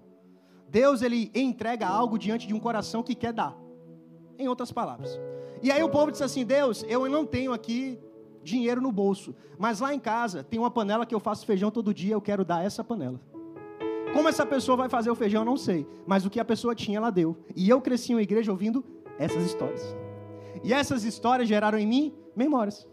Deus 0.68 1.02
ele 1.02 1.30
entrega 1.34 1.86
algo 1.86 2.18
diante 2.18 2.46
de 2.46 2.54
um 2.54 2.60
coração 2.60 3.02
que 3.02 3.14
quer 3.14 3.32
dar. 3.32 3.56
Em 4.38 4.46
outras 4.46 4.70
palavras. 4.70 5.18
E 5.62 5.72
aí 5.72 5.82
o 5.82 5.88
povo 5.88 6.12
disse 6.12 6.22
assim: 6.22 6.44
Deus, 6.44 6.84
eu 6.88 7.08
não 7.08 7.26
tenho 7.26 7.52
aqui 7.52 7.98
dinheiro 8.42 8.80
no 8.80 8.92
bolso, 8.92 9.34
mas 9.58 9.80
lá 9.80 9.92
em 9.92 9.98
casa 9.98 10.44
tem 10.44 10.60
uma 10.60 10.70
panela 10.70 11.04
que 11.04 11.14
eu 11.14 11.20
faço 11.20 11.44
feijão 11.44 11.70
todo 11.70 11.92
dia, 11.92 12.14
eu 12.14 12.20
quero 12.20 12.44
dar 12.44 12.64
essa 12.64 12.84
panela. 12.84 13.20
Como 14.12 14.28
essa 14.28 14.44
pessoa 14.44 14.76
vai 14.76 14.88
fazer 14.88 15.10
o 15.10 15.14
feijão, 15.14 15.42
eu 15.42 15.46
não 15.46 15.56
sei. 15.56 15.86
Mas 16.06 16.24
o 16.24 16.30
que 16.30 16.40
a 16.40 16.44
pessoa 16.44 16.74
tinha, 16.74 16.98
ela 16.98 17.10
deu. 17.10 17.36
E 17.54 17.68
eu 17.68 17.80
cresci 17.80 18.12
em 18.12 18.16
uma 18.16 18.22
igreja 18.22 18.50
ouvindo 18.50 18.84
essas 19.18 19.44
histórias. 19.44 19.96
E 20.62 20.72
essas 20.72 21.04
histórias 21.04 21.48
geraram 21.48 21.78
em 21.78 21.86
mim 21.86 22.14
memórias. 22.34 22.86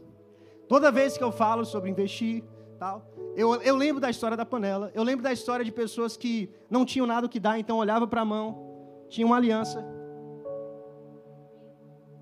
Toda 0.68 0.92
vez 0.92 1.18
que 1.18 1.24
eu 1.24 1.32
falo 1.32 1.66
sobre 1.66 1.90
investir, 1.90 2.44
tal, 2.80 3.06
eu, 3.36 3.56
eu 3.62 3.76
lembro 3.76 4.02
da 4.02 4.10
história 4.10 4.36
da 4.36 4.46
panela. 4.46 4.92
Eu 4.94 5.04
lembro 5.04 5.24
da 5.24 5.32
história 5.32 5.64
de 5.64 5.72
pessoas 5.72 6.18
que 6.18 6.50
não 6.70 6.86
tinham 6.86 7.06
nada 7.06 7.28
o 7.28 7.30
que 7.30 7.40
dar, 7.40 7.60
então 7.60 7.78
olhava 7.78 8.08
para 8.08 8.22
a 8.22 8.26
mão, 8.26 9.06
tinha 9.10 9.26
uma 9.26 9.36
aliança. 9.36 9.86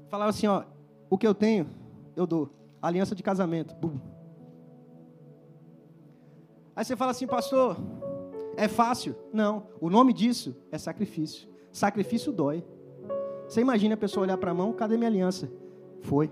Falava 0.10 0.30
assim, 0.30 0.48
ó, 0.48 0.64
o 1.10 1.18
que 1.18 1.26
eu 1.26 1.34
tenho, 1.34 1.70
eu 2.16 2.28
dou. 2.28 2.50
Aliança 2.82 3.16
de 3.16 3.24
casamento. 3.24 3.74
Bum. 3.76 3.98
Aí 6.76 6.84
você 6.84 6.96
fala 6.96 7.12
assim, 7.12 7.28
pastor, 7.28 7.78
é 8.56 8.68
fácil? 8.68 9.16
Não. 9.32 9.68
O 9.80 9.90
nome 9.90 10.14
disso 10.14 10.56
é 10.72 10.78
sacrifício. 10.78 11.48
Sacrifício 11.72 12.32
dói. 12.32 12.64
Você 13.48 13.62
imagina 13.62 13.96
a 13.96 13.98
pessoa 13.98 14.24
olhar 14.24 14.38
para 14.38 14.52
a 14.52 14.54
mão, 14.54 14.74
cadê 14.74 14.98
minha 14.98 15.10
aliança? 15.10 15.52
Foi. 16.02 16.30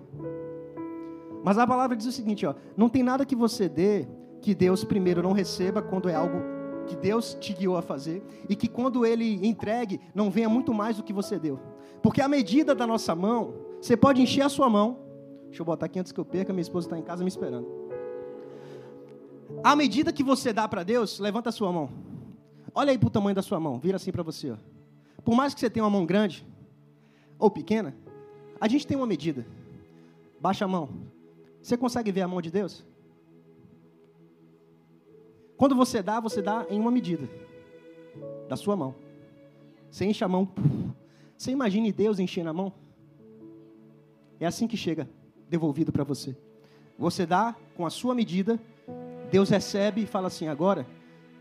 Mas 1.43 1.57
a 1.57 1.65
palavra 1.65 1.95
diz 1.95 2.05
o 2.05 2.11
seguinte, 2.11 2.45
ó, 2.45 2.53
não 2.77 2.89
tem 2.89 3.03
nada 3.03 3.25
que 3.25 3.35
você 3.35 3.67
dê 3.67 4.07
que 4.41 4.53
Deus 4.53 4.83
primeiro 4.83 5.21
não 5.21 5.31
receba 5.31 5.81
quando 5.81 6.09
é 6.09 6.15
algo 6.15 6.37
que 6.85 6.95
Deus 6.95 7.35
te 7.39 7.53
guiou 7.53 7.77
a 7.77 7.81
fazer 7.81 8.23
e 8.49 8.55
que 8.55 8.67
quando 8.67 9.05
ele 9.05 9.45
entregue 9.47 9.99
não 10.13 10.29
venha 10.29 10.49
muito 10.49 10.73
mais 10.73 10.97
do 10.97 11.03
que 11.03 11.13
você 11.13 11.39
deu. 11.39 11.59
Porque 12.01 12.21
a 12.21 12.27
medida 12.27 12.73
da 12.73 12.87
nossa 12.87 13.15
mão, 13.15 13.53
você 13.79 13.95
pode 13.95 14.21
encher 14.21 14.41
a 14.41 14.49
sua 14.49 14.69
mão. 14.69 14.99
Deixa 15.45 15.61
eu 15.61 15.65
botar 15.65 15.85
aqui 15.85 15.99
antes 15.99 16.11
que 16.11 16.19
eu 16.19 16.25
perca, 16.25 16.53
minha 16.53 16.61
esposa 16.61 16.87
está 16.87 16.97
em 16.97 17.03
casa 17.03 17.23
me 17.23 17.29
esperando. 17.29 17.67
A 19.63 19.75
medida 19.75 20.13
que 20.13 20.23
você 20.23 20.53
dá 20.53 20.67
para 20.67 20.83
Deus, 20.83 21.19
levanta 21.19 21.49
a 21.49 21.51
sua 21.51 21.71
mão. 21.71 21.89
Olha 22.73 22.91
aí 22.91 22.97
para 22.97 23.07
o 23.07 23.11
tamanho 23.11 23.35
da 23.35 23.41
sua 23.41 23.59
mão, 23.59 23.79
vira 23.79 23.97
assim 23.97 24.11
para 24.11 24.23
você. 24.23 24.51
Ó. 24.51 24.57
Por 25.23 25.35
mais 25.35 25.53
que 25.53 25.59
você 25.59 25.69
tenha 25.69 25.83
uma 25.83 25.89
mão 25.89 26.05
grande 26.05 26.45
ou 27.37 27.49
pequena, 27.49 27.95
a 28.59 28.67
gente 28.67 28.87
tem 28.87 28.95
uma 28.95 29.07
medida. 29.07 29.45
Baixa 30.39 30.65
a 30.65 30.67
mão. 30.67 30.89
Você 31.61 31.77
consegue 31.77 32.11
ver 32.11 32.21
a 32.21 32.27
mão 32.27 32.41
de 32.41 32.49
Deus? 32.49 32.85
Quando 35.57 35.75
você 35.75 36.01
dá, 36.01 36.19
você 36.19 36.41
dá 36.41 36.65
em 36.69 36.79
uma 36.79 36.89
medida 36.89 37.29
da 38.47 38.55
sua 38.55 38.75
mão. 38.75 38.95
Você 39.91 40.05
enche 40.05 40.23
a 40.23 40.27
mão. 40.27 40.47
Você 41.37 41.51
imagine 41.51 41.91
Deus 41.91 42.19
enchendo 42.19 42.49
a 42.49 42.53
mão? 42.53 42.73
É 44.39 44.45
assim 44.45 44.67
que 44.67 44.77
chega 44.77 45.09
devolvido 45.49 45.91
para 45.91 46.03
você. 46.03 46.35
Você 46.97 47.25
dá 47.25 47.55
com 47.75 47.85
a 47.85 47.89
sua 47.89 48.15
medida, 48.15 48.59
Deus 49.29 49.49
recebe 49.49 50.01
e 50.01 50.05
fala 50.07 50.27
assim: 50.27 50.47
agora 50.47 50.87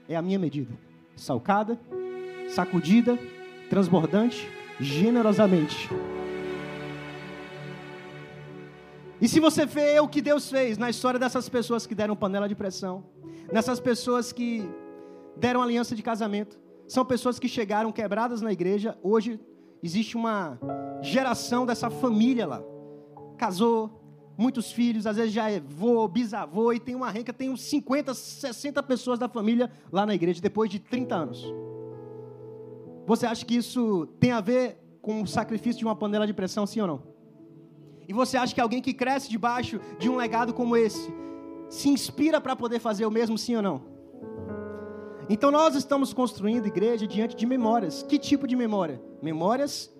é 0.09 0.17
a 0.17 0.23
minha 0.23 0.39
medida 0.39 0.90
salcada, 1.21 1.79
sacudida, 2.49 3.19
transbordante, 3.69 4.49
generosamente. 4.81 5.89
E 9.21 9.29
se 9.29 9.39
você 9.39 9.67
vê 9.67 10.01
o 10.01 10.09
que 10.09 10.23
Deus 10.23 10.51
fez 10.51 10.79
na 10.79 10.89
história 10.89 11.21
dessas 11.21 11.49
pessoas 11.49 11.87
que 11.87 11.95
deram 11.95 12.17
panela 12.17 12.49
de 12.49 12.55
pressão, 12.55 13.05
nessas 13.53 13.79
pessoas 13.79 14.33
que 14.33 14.69
deram 15.37 15.63
aliança 15.63 15.95
de 15.95 16.03
casamento, 16.03 16.59
são 16.89 17.05
pessoas 17.05 17.39
que 17.39 17.49
chegaram 17.49 17.93
quebradas 17.93 18.41
na 18.41 18.51
igreja, 18.51 18.99
hoje 19.03 19.39
existe 19.83 20.17
uma 20.17 20.59
geração 21.03 21.67
dessa 21.67 21.91
família 21.91 22.47
lá. 22.47 22.63
Casou, 23.37 24.00
muitos 24.41 24.73
filhos, 24.73 25.07
às 25.07 25.17
vezes 25.17 25.35
já 25.35 25.51
é 25.51 25.61
vô, 25.61 26.09
bisavô, 26.09 26.73
e 26.73 26.81
tem 26.81 26.95
uma 26.95 27.11
renca, 27.11 27.31
tem 27.31 27.51
uns 27.51 27.61
50, 27.65 28.15
60 28.15 28.83
pessoas 28.83 29.19
da 29.19 29.29
família 29.29 29.71
lá 29.93 30.07
na 30.07 30.15
igreja, 30.15 30.41
depois 30.41 30.71
de 30.71 30.79
30 30.79 31.15
anos. 31.15 31.55
Você 33.07 33.27
acha 33.27 33.45
que 33.45 33.55
isso 33.55 34.07
tem 34.19 34.33
a 34.33 34.41
ver 34.41 34.79
com 35.03 35.21
o 35.21 35.27
sacrifício 35.27 35.81
de 35.81 35.85
uma 35.85 35.95
panela 35.95 36.27
de 36.27 36.33
pressão, 36.33 36.67
sim 36.67 36.81
ou 36.81 36.87
não? 36.87 37.03
E 38.09 38.15
você 38.15 38.39
acha 38.39 38.55
que 38.55 38.61
alguém 38.63 38.81
que 38.81 38.95
cresce 38.95 39.29
debaixo 39.29 39.79
de 39.99 40.09
um 40.09 40.17
legado 40.17 40.55
como 40.55 40.75
esse 40.75 41.13
se 41.69 41.91
inspira 41.91 42.41
para 42.41 42.57
poder 42.57 42.79
fazer 42.79 43.05
o 43.05 43.11
mesmo, 43.11 43.37
sim 43.37 43.57
ou 43.57 43.63
não? 43.63 43.83
Então 45.29 45.51
nós 45.51 45.75
estamos 45.75 46.15
construindo 46.15 46.67
igreja 46.67 47.07
diante 47.07 47.37
de 47.37 47.45
memórias. 47.45 48.03
Que 48.03 48.19
tipo 48.19 48.49
de 48.49 48.57
memória? 48.57 49.03
Memórias 49.21 49.93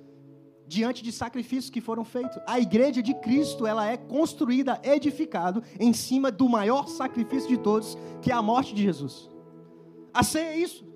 diante 0.71 1.03
de 1.03 1.11
sacrifícios 1.11 1.69
que 1.69 1.81
foram 1.81 2.05
feitos. 2.05 2.39
A 2.47 2.61
igreja 2.61 3.03
de 3.03 3.13
Cristo, 3.13 3.67
ela 3.67 3.91
é 3.91 3.97
construída, 3.97 4.81
edificada 4.85 5.61
em 5.81 5.93
cima 5.93 6.31
do 6.31 6.49
maior 6.49 6.87
sacrifício 6.87 7.49
de 7.49 7.59
todos, 7.59 7.99
que 8.23 8.31
é 8.31 8.35
a 8.35 8.41
morte 8.41 8.73
de 8.73 8.85
Jesus. 8.85 9.29
A 10.15 10.23
ceia 10.23 10.51
é 10.51 10.59
isso. 10.59 10.87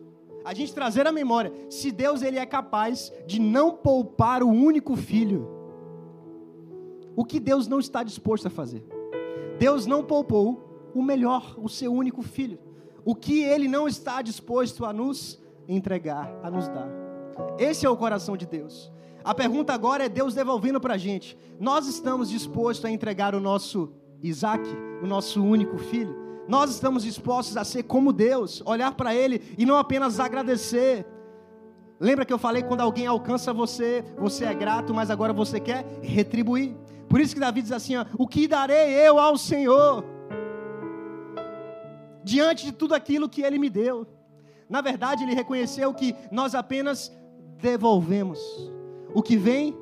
A 0.44 0.54
gente 0.54 0.72
trazer 0.72 1.08
a 1.08 1.12
memória. 1.12 1.52
Se 1.68 1.90
Deus 1.90 2.22
ele 2.22 2.38
é 2.38 2.46
capaz 2.46 3.12
de 3.26 3.40
não 3.40 3.72
poupar 3.72 4.44
o 4.44 4.48
único 4.48 4.94
filho, 4.94 5.48
o 7.16 7.24
que 7.24 7.40
Deus 7.40 7.66
não 7.66 7.80
está 7.80 8.04
disposto 8.04 8.46
a 8.46 8.50
fazer? 8.50 8.86
Deus 9.58 9.86
não 9.86 10.04
poupou 10.04 10.92
o 10.94 11.02
melhor, 11.02 11.56
o 11.58 11.68
seu 11.68 11.92
único 11.92 12.22
filho. 12.22 12.60
O 13.04 13.12
que 13.12 13.42
ele 13.42 13.66
não 13.66 13.88
está 13.88 14.22
disposto 14.22 14.84
a 14.84 14.92
nos 14.92 15.42
entregar, 15.66 16.32
a 16.44 16.48
nos 16.48 16.68
dar. 16.68 16.88
Esse 17.58 17.84
é 17.84 17.90
o 17.90 17.96
coração 17.96 18.36
de 18.36 18.46
Deus. 18.46 18.93
A 19.24 19.34
pergunta 19.34 19.72
agora 19.72 20.04
é 20.04 20.08
Deus 20.08 20.34
devolvendo 20.34 20.78
para 20.78 20.94
a 20.94 20.98
gente. 20.98 21.36
Nós 21.58 21.86
estamos 21.86 22.28
dispostos 22.28 22.84
a 22.84 22.90
entregar 22.90 23.34
o 23.34 23.40
nosso 23.40 23.90
Isaac, 24.22 24.62
o 25.02 25.06
nosso 25.06 25.42
único 25.42 25.78
filho? 25.78 26.14
Nós 26.46 26.70
estamos 26.70 27.04
dispostos 27.04 27.56
a 27.56 27.64
ser 27.64 27.84
como 27.84 28.12
Deus, 28.12 28.62
olhar 28.66 28.92
para 28.92 29.14
Ele 29.14 29.40
e 29.56 29.64
não 29.64 29.78
apenas 29.78 30.20
agradecer. 30.20 31.06
Lembra 31.98 32.26
que 32.26 32.32
eu 32.34 32.38
falei 32.38 32.62
quando 32.62 32.82
alguém 32.82 33.06
alcança 33.06 33.50
você, 33.50 34.04
você 34.18 34.44
é 34.44 34.52
grato, 34.52 34.92
mas 34.92 35.10
agora 35.10 35.32
você 35.32 35.58
quer 35.58 35.86
retribuir. 36.02 36.76
Por 37.08 37.18
isso 37.18 37.32
que 37.32 37.40
Davi 37.40 37.62
diz 37.62 37.72
assim: 37.72 37.96
ó, 37.96 38.04
O 38.18 38.28
que 38.28 38.46
darei 38.46 38.92
eu 38.92 39.18
ao 39.18 39.38
Senhor? 39.38 40.04
Diante 42.22 42.66
de 42.66 42.72
tudo 42.72 42.94
aquilo 42.94 43.28
que 43.28 43.40
Ele 43.40 43.58
me 43.58 43.70
deu. 43.70 44.06
Na 44.68 44.82
verdade, 44.82 45.22
ele 45.22 45.34
reconheceu 45.34 45.92
que 45.94 46.14
nós 46.30 46.54
apenas 46.54 47.12
devolvemos 47.58 48.40
o 49.14 49.22
que 49.22 49.36
vem 49.36 49.74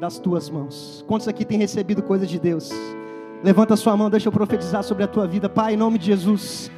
das 0.00 0.18
tuas 0.18 0.48
mãos. 0.48 1.04
Quantos 1.06 1.26
aqui 1.26 1.44
têm 1.44 1.58
recebido 1.58 2.02
coisa 2.02 2.26
de 2.26 2.38
Deus? 2.38 2.70
Levanta 3.42 3.74
a 3.74 3.76
sua 3.76 3.96
mão, 3.96 4.08
deixa 4.08 4.28
eu 4.28 4.32
profetizar 4.32 4.82
sobre 4.82 5.04
a 5.04 5.08
tua 5.08 5.26
vida, 5.26 5.48
Pai, 5.48 5.74
em 5.74 5.76
nome 5.76 5.98
de 5.98 6.06
Jesus. 6.06 6.70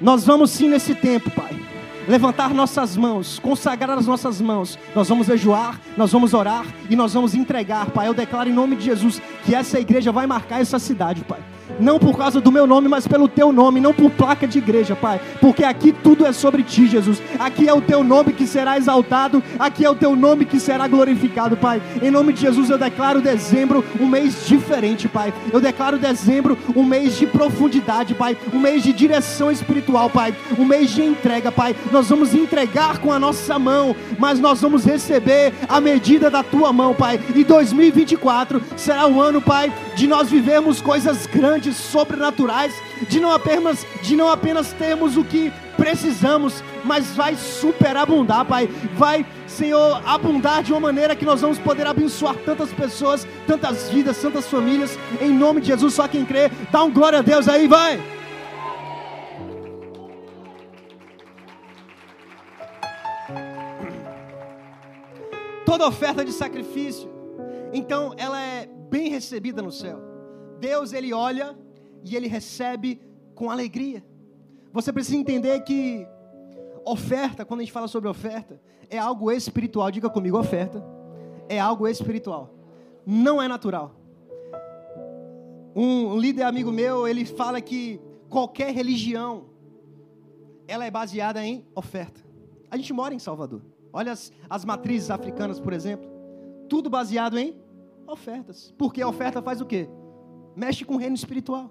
Nós 0.00 0.26
vamos 0.26 0.50
sim 0.50 0.68
nesse 0.68 0.94
tempo, 0.94 1.30
Pai. 1.30 1.58
Levantar 2.06 2.52
nossas 2.52 2.96
mãos, 2.96 3.38
consagrar 3.38 3.96
as 3.96 4.06
nossas 4.06 4.40
mãos. 4.40 4.78
Nós 4.94 5.08
vamos 5.08 5.26
jejuar, 5.26 5.80
nós 5.96 6.12
vamos 6.12 6.34
orar 6.34 6.66
e 6.90 6.96
nós 6.96 7.14
vamos 7.14 7.34
entregar, 7.34 7.90
Pai. 7.90 8.08
Eu 8.08 8.14
declaro 8.14 8.50
em 8.50 8.52
nome 8.52 8.76
de 8.76 8.84
Jesus 8.84 9.22
que 9.44 9.54
essa 9.54 9.80
igreja 9.80 10.12
vai 10.12 10.26
marcar 10.26 10.60
essa 10.60 10.78
cidade, 10.78 11.24
Pai 11.24 11.53
não 11.80 11.98
por 11.98 12.16
causa 12.16 12.40
do 12.40 12.52
meu 12.52 12.66
nome, 12.66 12.88
mas 12.88 13.06
pelo 13.06 13.28
teu 13.28 13.52
nome, 13.52 13.80
não 13.80 13.92
por 13.92 14.10
placa 14.10 14.46
de 14.46 14.58
igreja, 14.58 14.94
Pai, 14.94 15.20
porque 15.40 15.64
aqui 15.64 15.92
tudo 15.92 16.26
é 16.26 16.32
sobre 16.32 16.62
ti, 16.62 16.86
Jesus. 16.86 17.22
Aqui 17.38 17.68
é 17.68 17.74
o 17.74 17.80
teu 17.80 18.04
nome 18.04 18.32
que 18.32 18.46
será 18.46 18.76
exaltado, 18.76 19.42
aqui 19.58 19.84
é 19.84 19.90
o 19.90 19.94
teu 19.94 20.14
nome 20.16 20.44
que 20.44 20.60
será 20.60 20.86
glorificado, 20.86 21.56
Pai. 21.56 21.82
Em 22.02 22.10
nome 22.10 22.32
de 22.32 22.42
Jesus 22.42 22.70
eu 22.70 22.78
declaro 22.78 23.20
dezembro 23.20 23.84
um 24.00 24.06
mês 24.06 24.46
diferente, 24.46 25.08
Pai. 25.08 25.32
Eu 25.52 25.60
declaro 25.60 25.98
dezembro 25.98 26.56
um 26.74 26.84
mês 26.84 27.16
de 27.16 27.26
profundidade, 27.26 28.14
Pai, 28.14 28.36
um 28.52 28.58
mês 28.58 28.82
de 28.82 28.92
direção 28.92 29.50
espiritual, 29.50 30.10
Pai, 30.10 30.34
um 30.58 30.64
mês 30.64 30.90
de 30.90 31.02
entrega, 31.02 31.50
Pai. 31.50 31.74
Nós 31.90 32.08
vamos 32.08 32.34
entregar 32.34 32.98
com 32.98 33.12
a 33.12 33.18
nossa 33.18 33.58
mão, 33.58 33.94
mas 34.18 34.38
nós 34.38 34.60
vamos 34.60 34.84
receber 34.84 35.52
a 35.68 35.80
medida 35.80 36.30
da 36.30 36.42
tua 36.42 36.72
mão, 36.72 36.94
Pai. 36.94 37.20
E 37.34 37.44
2024 37.44 38.62
será 38.76 39.06
o 39.06 39.20
ano, 39.20 39.40
Pai, 39.40 39.72
de 39.94 40.06
nós 40.06 40.30
vivermos 40.30 40.80
coisas 40.80 41.26
grandes 41.26 41.63
sobrenaturais, 41.72 42.74
de 43.08 43.20
não 43.20 43.30
apenas, 43.30 43.86
de 44.02 44.16
não 44.16 44.28
apenas 44.28 44.72
termos 44.72 45.16
o 45.16 45.24
que 45.24 45.52
precisamos, 45.76 46.62
mas 46.84 47.10
vai 47.14 47.34
superabundar, 47.34 48.44
Pai. 48.44 48.68
Vai, 48.94 49.26
Senhor, 49.46 50.00
abundar 50.04 50.62
de 50.62 50.72
uma 50.72 50.80
maneira 50.80 51.16
que 51.16 51.24
nós 51.24 51.40
vamos 51.40 51.58
poder 51.58 51.86
abençoar 51.86 52.36
tantas 52.44 52.72
pessoas, 52.72 53.26
tantas 53.46 53.88
vidas, 53.90 54.20
tantas 54.20 54.46
famílias, 54.46 54.98
em 55.20 55.30
nome 55.30 55.60
de 55.60 55.68
Jesus. 55.68 55.94
Só 55.94 56.06
quem 56.06 56.24
crê, 56.24 56.50
dá 56.70 56.82
um 56.82 56.92
glória 56.92 57.20
a 57.20 57.22
Deus 57.22 57.48
aí, 57.48 57.66
vai. 57.66 58.00
Toda 65.64 65.88
oferta 65.88 66.24
de 66.24 66.30
sacrifício, 66.30 67.14
então, 67.74 68.14
ela 68.16 68.40
é 68.40 68.68
bem 68.88 69.08
recebida 69.08 69.60
no 69.60 69.72
céu. 69.72 70.13
Deus 70.64 70.94
ele 70.94 71.12
olha 71.12 71.54
e 72.02 72.16
ele 72.16 72.26
recebe 72.26 73.00
com 73.34 73.50
alegria. 73.50 74.02
Você 74.72 74.90
precisa 74.92 75.16
entender 75.16 75.60
que 75.60 76.06
oferta, 76.86 77.44
quando 77.44 77.60
a 77.60 77.62
gente 77.64 77.72
fala 77.72 77.86
sobre 77.86 78.08
oferta, 78.08 78.58
é 78.88 78.98
algo 78.98 79.30
espiritual. 79.30 79.90
Diga 79.90 80.08
comigo, 80.08 80.38
oferta 80.38 80.82
é 81.50 81.60
algo 81.60 81.86
espiritual. 81.86 82.54
Não 83.04 83.42
é 83.42 83.46
natural. 83.46 83.94
Um 85.76 86.18
líder 86.18 86.44
amigo 86.44 86.72
meu, 86.72 87.06
ele 87.06 87.26
fala 87.26 87.60
que 87.60 88.00
qualquer 88.30 88.72
religião 88.72 89.44
ela 90.66 90.86
é 90.86 90.90
baseada 90.90 91.44
em 91.44 91.66
oferta. 91.74 92.22
A 92.70 92.76
gente 92.78 92.92
mora 92.92 93.12
em 93.12 93.18
Salvador. 93.18 93.60
Olha 93.92 94.12
as, 94.12 94.32
as 94.48 94.64
matrizes 94.64 95.10
africanas, 95.10 95.60
por 95.60 95.74
exemplo. 95.74 96.08
Tudo 96.70 96.88
baseado 96.88 97.38
em 97.38 97.54
ofertas. 98.06 98.72
Porque 98.78 99.02
a 99.02 99.08
oferta 99.08 99.42
faz 99.42 99.60
o 99.60 99.66
quê? 99.66 99.88
Mexe 100.56 100.84
com 100.84 100.94
o 100.94 100.98
reino 100.98 101.14
espiritual. 101.14 101.70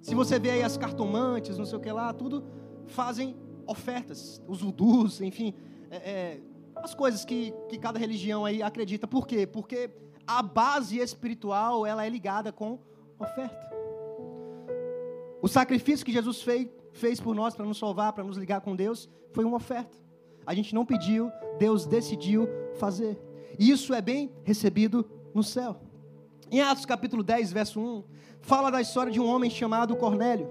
Se 0.00 0.14
você 0.14 0.38
vê 0.38 0.50
aí 0.50 0.62
as 0.62 0.76
cartomantes, 0.76 1.56
não 1.56 1.64
sei 1.64 1.78
o 1.78 1.80
que 1.80 1.92
lá, 1.92 2.12
tudo 2.12 2.44
fazem 2.86 3.36
ofertas, 3.66 4.42
os 4.48 4.60
vudus, 4.60 5.20
enfim, 5.20 5.54
é, 5.90 5.96
é, 5.96 6.40
as 6.74 6.94
coisas 6.94 7.24
que, 7.24 7.54
que 7.68 7.78
cada 7.78 7.98
religião 7.98 8.44
aí 8.44 8.62
acredita. 8.62 9.06
Por 9.06 9.26
quê? 9.26 9.46
Porque 9.46 9.90
a 10.26 10.42
base 10.42 10.98
espiritual 10.98 11.86
ela 11.86 12.04
é 12.04 12.08
ligada 12.08 12.52
com 12.52 12.78
oferta. 13.18 13.72
O 15.40 15.48
sacrifício 15.48 16.04
que 16.04 16.12
Jesus 16.12 16.42
fez, 16.42 16.68
fez 16.92 17.20
por 17.20 17.34
nós 17.34 17.54
para 17.54 17.66
nos 17.66 17.78
salvar, 17.78 18.12
para 18.12 18.24
nos 18.24 18.36
ligar 18.36 18.60
com 18.60 18.74
Deus, 18.74 19.08
foi 19.32 19.44
uma 19.44 19.56
oferta. 19.56 19.98
A 20.46 20.54
gente 20.54 20.74
não 20.74 20.84
pediu, 20.84 21.30
Deus 21.58 21.86
decidiu 21.86 22.48
fazer. 22.74 23.20
E 23.58 23.70
isso 23.70 23.94
é 23.94 24.00
bem 24.00 24.32
recebido 24.44 25.08
no 25.34 25.42
céu. 25.42 25.80
Em 26.52 26.60
Atos 26.60 26.84
capítulo 26.84 27.22
10, 27.22 27.50
verso 27.50 27.80
1, 27.80 28.04
fala 28.42 28.70
da 28.70 28.78
história 28.78 29.10
de 29.10 29.18
um 29.18 29.26
homem 29.26 29.48
chamado 29.48 29.96
Cornélio. 29.96 30.46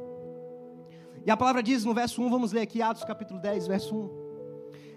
E 1.24 1.30
a 1.30 1.38
palavra 1.38 1.62
diz 1.62 1.86
no 1.86 1.94
verso 1.94 2.24
1, 2.24 2.28
vamos 2.32 2.52
ler 2.52 2.62
aqui 2.62 2.82
Atos 2.82 3.04
capítulo 3.04 3.40
10, 3.40 3.68
verso 3.68 3.96
1. 3.96 4.10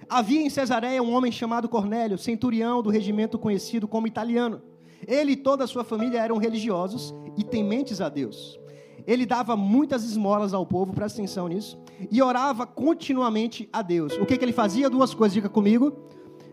Havia 0.08 0.40
em 0.40 0.48
Cesareia 0.48 1.02
um 1.02 1.12
homem 1.12 1.30
chamado 1.30 1.68
Cornélio, 1.68 2.16
centurião 2.16 2.82
do 2.82 2.88
regimento 2.88 3.38
conhecido 3.38 3.86
como 3.86 4.06
italiano. 4.06 4.62
Ele 5.06 5.32
e 5.32 5.36
toda 5.36 5.64
a 5.64 5.66
sua 5.66 5.84
família 5.84 6.20
eram 6.22 6.38
religiosos 6.38 7.14
e 7.36 7.44
tementes 7.44 8.00
a 8.00 8.08
Deus. 8.08 8.58
Ele 9.06 9.26
dava 9.26 9.54
muitas 9.58 10.04
esmolas 10.04 10.54
ao 10.54 10.64
povo, 10.64 10.94
presta 10.94 11.18
atenção 11.18 11.48
nisso, 11.48 11.78
e 12.10 12.22
orava 12.22 12.66
continuamente 12.66 13.68
a 13.70 13.82
Deus. 13.82 14.14
O 14.14 14.24
que, 14.24 14.38
que 14.38 14.44
ele 14.46 14.54
fazia? 14.54 14.88
Duas 14.88 15.12
coisas, 15.12 15.34
diga 15.34 15.50
comigo. 15.50 16.08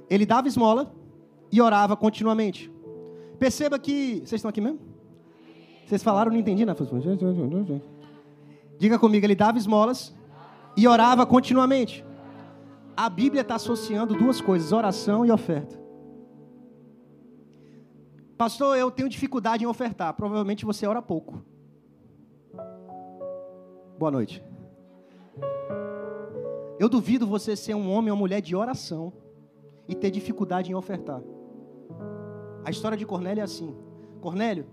Ele 0.10 0.26
dava 0.26 0.50
esmola 0.50 0.94
e 1.50 1.62
orava 1.62 1.96
continuamente. 1.96 2.70
Perceba 3.41 3.80
que. 3.80 4.17
Vocês 4.17 4.34
estão 4.34 4.49
aqui 4.49 4.62
mesmo? 4.62 4.80
Vocês 5.88 6.04
falaram, 6.04 6.32
não 6.32 6.38
entendi, 6.38 6.63
né? 6.63 6.75
Diga 8.77 8.99
comigo, 8.99 9.25
ele 9.25 9.34
dava 9.34 9.58
esmolas 9.58 10.13
e 10.77 10.88
orava 10.88 11.25
continuamente. 11.25 12.06
A 12.95 13.10
Bíblia 13.10 13.41
está 13.41 13.56
associando 13.56 14.13
duas 14.13 14.39
coisas: 14.39 14.71
oração 14.71 15.25
e 15.25 15.32
oferta. 15.32 15.75
Pastor, 18.38 18.77
eu 18.77 18.91
tenho 18.91 19.10
dificuldade 19.10 19.63
em 19.63 19.67
ofertar. 19.67 20.13
Provavelmente 20.13 20.63
você 20.63 20.86
ora 20.86 21.01
pouco. 21.01 21.43
Boa 23.97 24.12
noite. 24.12 24.43
Eu 26.77 26.88
duvido 26.88 27.25
você 27.25 27.56
ser 27.56 27.73
um 27.73 27.91
homem 27.91 28.12
ou 28.12 28.17
mulher 28.17 28.39
de 28.39 28.56
oração 28.56 29.12
e 29.88 29.95
ter 29.95 30.12
dificuldade 30.12 30.71
em 30.71 30.75
ofertar. 30.75 31.23
A 32.63 32.69
história 32.69 32.97
de 32.97 33.06
Cornélio 33.06 33.41
é 33.41 33.43
assim. 33.43 33.76
Cornélio, 34.19 34.65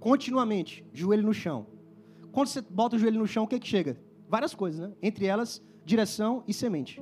continuamente, 0.00 0.84
joelho 0.92 1.22
no 1.22 1.32
chão. 1.34 1.66
Quando 2.32 2.48
você 2.48 2.60
bota 2.60 2.96
o 2.96 2.98
joelho 2.98 3.18
no 3.18 3.26
chão, 3.26 3.44
o 3.44 3.48
que, 3.48 3.58
que 3.58 3.66
chega? 3.66 3.98
Várias 4.28 4.54
coisas, 4.54 4.80
né? 4.80 4.94
Entre 5.02 5.24
elas, 5.26 5.62
direção 5.84 6.42
e 6.46 6.52
semente. 6.52 7.00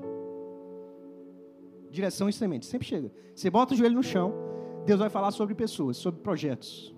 Direção 1.90 2.29
e 2.29 2.33
semente, 2.33 2.66
sempre 2.66 2.87
chega. 2.87 3.11
Você 3.35 3.51
bota 3.51 3.75
o 3.75 3.77
joelho 3.77 3.96
no 3.96 4.03
chão, 4.03 4.33
Deus 4.85 5.01
vai 5.01 5.09
falar 5.09 5.31
sobre 5.31 5.55
pessoas, 5.55 5.96
sobre 5.96 6.20
projetos. 6.20 6.94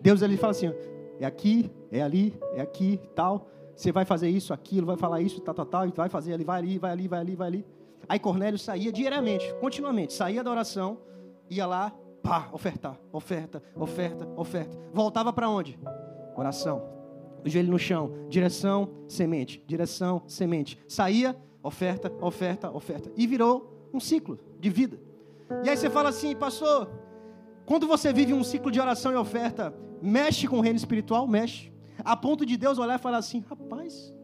Deus 0.00 0.22
ele 0.22 0.36
fala 0.36 0.50
assim: 0.50 0.72
é 1.18 1.24
aqui, 1.24 1.70
é 1.90 2.02
ali, 2.02 2.38
é 2.54 2.60
aqui, 2.60 3.00
tal. 3.14 3.48
Você 3.74 3.92
vai 3.92 4.04
fazer 4.04 4.28
isso, 4.28 4.52
aquilo, 4.52 4.86
vai 4.86 4.96
falar 4.96 5.20
isso, 5.20 5.40
tal, 5.40 5.54
tal, 5.54 5.66
tal, 5.66 5.86
e 5.86 5.92
vai 5.92 6.08
fazer 6.08 6.34
ali, 6.34 6.44
vai 6.44 6.58
ali, 6.58 6.78
vai 6.78 6.90
ali, 6.90 7.08
vai 7.08 7.20
ali, 7.20 7.36
vai 7.36 7.46
ali. 7.46 7.66
Aí 8.08 8.18
Cornélio 8.18 8.58
saía 8.58 8.90
diariamente, 8.90 9.54
continuamente, 9.60 10.12
saía 10.12 10.42
da 10.42 10.50
oração, 10.50 10.98
ia 11.48 11.66
lá, 11.66 11.92
Pá, 12.28 12.46
ofertar, 12.52 13.00
oferta, 13.10 13.62
oferta, 13.74 14.28
oferta. 14.36 14.78
Voltava 14.92 15.32
para 15.32 15.48
onde? 15.48 15.78
Oração. 16.36 16.82
O 17.42 17.48
joelho 17.48 17.70
no 17.70 17.78
chão, 17.78 18.26
direção, 18.28 18.90
semente, 19.08 19.64
direção, 19.66 20.22
semente. 20.26 20.78
Saía, 20.86 21.34
oferta, 21.62 22.12
oferta, 22.20 22.70
oferta. 22.70 23.10
E 23.16 23.26
virou 23.26 23.88
um 23.94 23.98
ciclo 23.98 24.38
de 24.60 24.68
vida. 24.68 25.00
E 25.64 25.70
aí 25.70 25.76
você 25.76 25.88
fala 25.88 26.10
assim, 26.10 26.36
pastor, 26.36 26.90
quando 27.64 27.86
você 27.86 28.12
vive 28.12 28.34
um 28.34 28.44
ciclo 28.44 28.70
de 28.70 28.78
oração 28.78 29.10
e 29.10 29.16
oferta, 29.16 29.74
mexe 30.02 30.46
com 30.46 30.58
o 30.58 30.60
reino 30.60 30.76
espiritual? 30.76 31.26
Mexe. 31.26 31.72
A 32.04 32.14
ponto 32.14 32.44
de 32.44 32.58
Deus 32.58 32.78
olhar 32.78 32.98
e 32.98 33.02
falar 33.02 33.18
assim: 33.18 33.40
rapaz, 33.48 34.14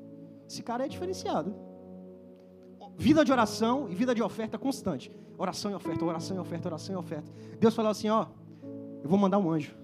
esse 0.47 0.62
cara 0.62 0.85
é 0.85 0.88
diferenciado. 0.88 1.57
Vida 2.97 3.25
de 3.25 3.33
oração 3.33 3.89
e 3.89 3.95
vida 3.95 4.15
de 4.15 4.23
oferta 4.23 4.59
constante. 4.59 5.11
Oração 5.37 5.71
e 5.71 5.75
oferta, 5.75 6.05
oração 6.05 6.37
e 6.37 6.41
oferta, 6.41 6.69
oração 6.69 6.95
e 6.95 6.99
oferta. 6.99 7.33
Deus 7.59 7.75
falou 7.75 7.91
assim: 7.91 8.09
ó, 8.09 8.27
eu 9.03 9.09
vou 9.09 9.19
mandar 9.19 9.39
um 9.39 9.51
anjo. 9.51 9.75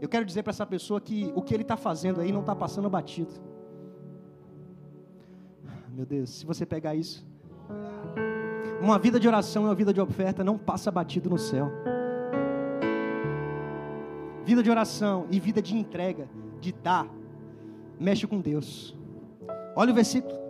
Eu 0.00 0.08
quero 0.08 0.24
dizer 0.24 0.42
para 0.42 0.50
essa 0.50 0.64
pessoa 0.64 1.00
que 1.00 1.30
o 1.34 1.42
que 1.42 1.52
ele 1.52 1.62
está 1.62 1.76
fazendo 1.76 2.20
aí 2.20 2.32
não 2.32 2.40
está 2.40 2.56
passando 2.56 2.88
batido. 2.88 3.32
Meu 5.90 6.06
Deus, 6.06 6.30
se 6.30 6.46
você 6.46 6.64
pegar 6.64 6.94
isso, 6.94 7.26
uma 8.80 8.98
vida 8.98 9.20
de 9.20 9.28
oração 9.28 9.64
e 9.64 9.66
uma 9.66 9.74
vida 9.74 9.92
de 9.92 10.00
oferta 10.00 10.42
não 10.42 10.56
passa 10.56 10.90
batido 10.90 11.28
no 11.28 11.36
céu. 11.36 11.70
Vida 14.44 14.62
de 14.62 14.70
oração 14.70 15.26
e 15.30 15.38
vida 15.38 15.60
de 15.60 15.76
entrega, 15.76 16.26
de 16.60 16.72
dar, 16.72 17.06
mexe 17.98 18.26
com 18.26 18.40
Deus. 18.40 18.96
Olha 19.76 19.92
o 19.92 19.94
versículo. 19.94 20.49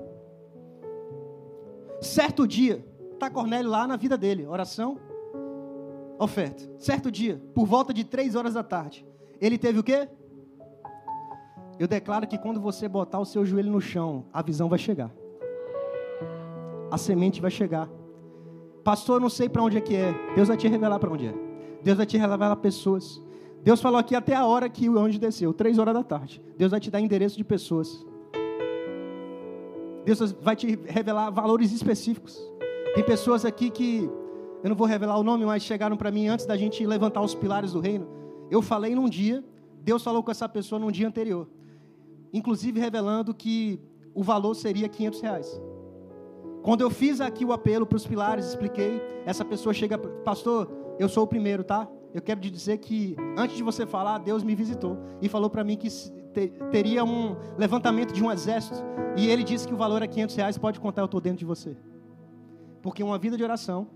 Certo 2.00 2.46
dia, 2.46 2.84
está 3.12 3.28
Cornélio 3.28 3.70
lá 3.70 3.86
na 3.86 3.96
vida 3.96 4.16
dele, 4.16 4.46
oração, 4.46 4.98
oferta. 6.18 6.62
Certo 6.78 7.10
dia, 7.10 7.42
por 7.54 7.66
volta 7.66 7.92
de 7.92 8.04
três 8.04 8.34
horas 8.34 8.54
da 8.54 8.62
tarde, 8.62 9.06
ele 9.40 9.58
teve 9.58 9.78
o 9.78 9.82
quê? 9.82 10.08
Eu 11.78 11.88
declaro 11.88 12.26
que 12.26 12.38
quando 12.38 12.60
você 12.60 12.88
botar 12.88 13.18
o 13.18 13.24
seu 13.24 13.44
joelho 13.44 13.70
no 13.70 13.80
chão, 13.80 14.26
a 14.32 14.42
visão 14.42 14.68
vai 14.68 14.78
chegar. 14.78 15.10
A 16.90 16.98
semente 16.98 17.40
vai 17.40 17.50
chegar. 17.50 17.88
Pastor, 18.84 19.16
eu 19.16 19.20
não 19.20 19.30
sei 19.30 19.48
para 19.48 19.62
onde 19.62 19.78
é 19.78 19.80
que 19.80 19.94
é. 19.94 20.14
Deus 20.34 20.48
vai 20.48 20.56
te 20.56 20.68
revelar 20.68 20.98
para 20.98 21.10
onde 21.10 21.26
é. 21.26 21.34
Deus 21.82 21.96
vai 21.96 22.06
te 22.06 22.18
revelar 22.18 22.56
pessoas. 22.56 23.22
Deus 23.62 23.80
falou 23.80 23.98
aqui 23.98 24.14
até 24.14 24.34
a 24.34 24.44
hora 24.44 24.68
que 24.68 24.88
o 24.88 24.98
anjo 24.98 25.18
desceu, 25.18 25.52
três 25.52 25.78
horas 25.78 25.94
da 25.94 26.02
tarde. 26.02 26.42
Deus 26.56 26.70
vai 26.70 26.80
te 26.80 26.90
dar 26.90 27.00
endereço 27.00 27.36
de 27.36 27.44
pessoas. 27.44 28.04
Deus 30.04 30.32
vai 30.32 30.56
te 30.56 30.78
revelar 30.86 31.30
valores 31.30 31.72
específicos. 31.72 32.38
Tem 32.94 33.04
pessoas 33.04 33.44
aqui 33.44 33.70
que, 33.70 34.10
eu 34.62 34.68
não 34.68 34.76
vou 34.76 34.86
revelar 34.86 35.18
o 35.18 35.22
nome, 35.22 35.44
mas 35.44 35.62
chegaram 35.62 35.96
para 35.96 36.10
mim 36.10 36.28
antes 36.28 36.46
da 36.46 36.56
gente 36.56 36.84
levantar 36.86 37.22
os 37.22 37.34
pilares 37.34 37.72
do 37.72 37.80
reino. 37.80 38.06
Eu 38.50 38.60
falei 38.60 38.94
num 38.94 39.08
dia, 39.08 39.44
Deus 39.82 40.02
falou 40.02 40.22
com 40.22 40.30
essa 40.30 40.48
pessoa 40.48 40.78
num 40.78 40.90
dia 40.90 41.06
anterior. 41.06 41.48
Inclusive 42.32 42.78
revelando 42.80 43.32
que 43.34 43.80
o 44.14 44.22
valor 44.22 44.54
seria 44.54 44.88
500 44.88 45.20
reais. 45.20 45.60
Quando 46.62 46.82
eu 46.82 46.90
fiz 46.90 47.20
aqui 47.20 47.44
o 47.44 47.52
apelo 47.52 47.86
para 47.86 47.96
os 47.96 48.06
pilares, 48.06 48.46
expliquei, 48.46 49.00
essa 49.24 49.44
pessoa 49.44 49.72
chega, 49.72 49.96
pastor, 49.96 50.70
eu 50.98 51.08
sou 51.08 51.24
o 51.24 51.26
primeiro, 51.26 51.64
tá? 51.64 51.88
Eu 52.12 52.20
quero 52.20 52.40
te 52.40 52.50
dizer 52.50 52.78
que 52.78 53.16
antes 53.36 53.56
de 53.56 53.62
você 53.62 53.86
falar, 53.86 54.18
Deus 54.18 54.42
me 54.42 54.54
visitou 54.54 54.98
e 55.22 55.28
falou 55.28 55.48
para 55.48 55.64
mim 55.64 55.76
que 55.76 55.88
teria 56.70 57.04
um 57.04 57.36
levantamento 57.58 58.12
de 58.12 58.22
um 58.22 58.30
exército 58.30 58.82
e 59.16 59.28
ele 59.28 59.42
disse 59.42 59.66
que 59.66 59.74
o 59.74 59.76
valor 59.76 60.02
é 60.02 60.06
500 60.06 60.36
reais, 60.36 60.58
pode 60.58 60.80
contar, 60.80 61.02
eu 61.02 61.06
estou 61.06 61.20
dentro 61.20 61.38
de 61.38 61.44
você. 61.44 61.76
Porque 62.82 63.02
uma 63.02 63.18
vida 63.18 63.36
de 63.36 63.42
oração 63.42 63.88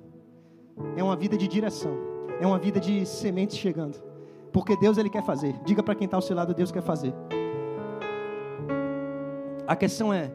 é 0.96 1.02
uma 1.02 1.16
vida 1.16 1.36
de 1.36 1.46
direção, 1.48 1.96
é 2.40 2.46
uma 2.46 2.58
vida 2.58 2.80
de 2.80 3.06
sementes 3.06 3.56
chegando. 3.56 4.02
Porque 4.52 4.76
Deus 4.76 4.98
ele 4.98 5.10
quer 5.10 5.24
fazer. 5.24 5.54
Diga 5.64 5.82
para 5.82 5.94
quem 5.94 6.04
está 6.04 6.16
ao 6.16 6.22
seu 6.22 6.36
lado, 6.36 6.54
Deus 6.54 6.70
quer 6.70 6.82
fazer. 6.82 7.12
A 9.66 9.74
questão 9.74 10.12
é, 10.12 10.30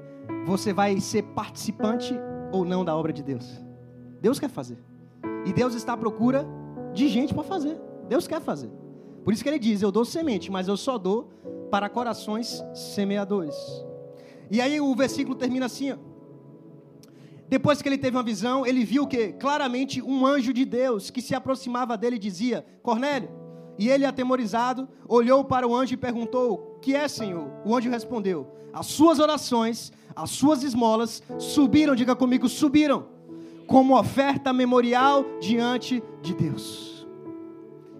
você 0.45 0.73
vai 0.73 0.99
ser 0.99 1.23
participante 1.23 2.13
ou 2.51 2.65
não 2.65 2.83
da 2.83 2.95
obra 2.95 3.13
de 3.13 3.21
Deus. 3.21 3.61
Deus 4.21 4.39
quer 4.39 4.49
fazer. 4.49 4.77
E 5.45 5.53
Deus 5.53 5.73
está 5.75 5.93
à 5.93 5.97
procura 5.97 6.45
de 6.93 7.07
gente 7.07 7.33
para 7.33 7.43
fazer. 7.43 7.79
Deus 8.07 8.27
quer 8.27 8.41
fazer. 8.41 8.69
Por 9.23 9.33
isso 9.33 9.43
que 9.43 9.49
ele 9.49 9.59
diz: 9.59 9.81
Eu 9.81 9.91
dou 9.91 10.03
semente, 10.03 10.51
mas 10.51 10.67
eu 10.67 10.75
só 10.75 10.97
dou 10.97 11.29
para 11.69 11.89
corações 11.89 12.63
semeadores. 12.73 13.55
E 14.51 14.59
aí 14.59 14.79
o 14.81 14.95
versículo 14.95 15.35
termina 15.35 15.65
assim: 15.65 15.91
ó. 15.91 15.97
Depois 17.47 17.81
que 17.81 17.89
ele 17.89 17.97
teve 17.97 18.15
uma 18.15 18.23
visão, 18.23 18.65
ele 18.65 18.83
viu 18.83 19.07
que 19.07 19.33
claramente 19.33 20.01
um 20.01 20.25
anjo 20.25 20.53
de 20.53 20.65
Deus 20.65 21.09
que 21.09 21.21
se 21.21 21.33
aproximava 21.33 21.97
dele 21.97 22.17
dizia: 22.17 22.65
Cornélio. 22.81 23.37
E 23.77 23.87
ele, 23.87 24.05
atemorizado, 24.05 24.89
olhou 25.07 25.45
para 25.45 25.67
o 25.67 25.75
anjo 25.75 25.93
e 25.93 25.97
perguntou: 25.97 26.77
Que 26.81 26.95
é, 26.95 27.07
Senhor? 27.07 27.49
O 27.65 27.75
anjo 27.75 27.89
respondeu: 27.89 28.47
As 28.73 28.87
suas 28.87 29.19
orações 29.19 29.91
as 30.21 30.31
suas 30.31 30.63
esmolas 30.63 31.23
subiram, 31.37 31.95
diga 31.95 32.13
comigo, 32.13 32.49
subiram, 32.49 33.07
como 33.65 33.97
oferta 33.97 34.51
memorial 34.51 35.23
diante 35.39 36.03
de 36.21 36.33
Deus. 36.33 36.98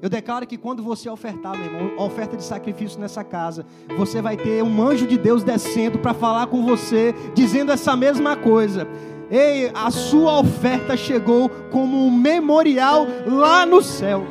Eu 0.02 0.10
declaro 0.10 0.48
que 0.48 0.58
quando 0.58 0.82
você 0.82 1.10
ofertar, 1.10 1.58
meu 1.58 1.66
irmão, 1.66 2.06
oferta 2.06 2.38
de 2.38 2.44
sacrifício 2.44 3.00
nessa 3.00 3.24
casa, 3.24 3.66
você 3.98 4.22
vai 4.22 4.38
ter 4.38 4.64
um 4.64 4.82
anjo 4.82 5.06
de 5.06 5.18
Deus 5.18 5.44
descendo 5.44 6.00
para 6.00 6.14
falar 6.14 6.48
com 6.48 6.66
você, 6.66 7.14
dizendo 7.34 7.72
essa 7.72 7.96
mesma 7.96 8.36
coisa. 8.36 8.88
Ei, 9.30 9.72
a 9.74 9.92
sua 9.92 10.40
oferta 10.40 10.96
chegou 10.96 11.50
como 11.72 12.06
um 12.06 12.12
memorial 12.12 13.06
lá 13.28 13.66
no 13.66 13.82
céu. 13.82 14.26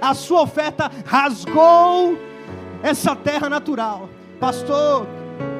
A 0.00 0.14
sua 0.14 0.42
oferta 0.42 0.90
rasgou 1.06 2.18
essa 2.82 3.16
terra 3.16 3.48
natural. 3.48 4.08
Pastor, 4.38 5.06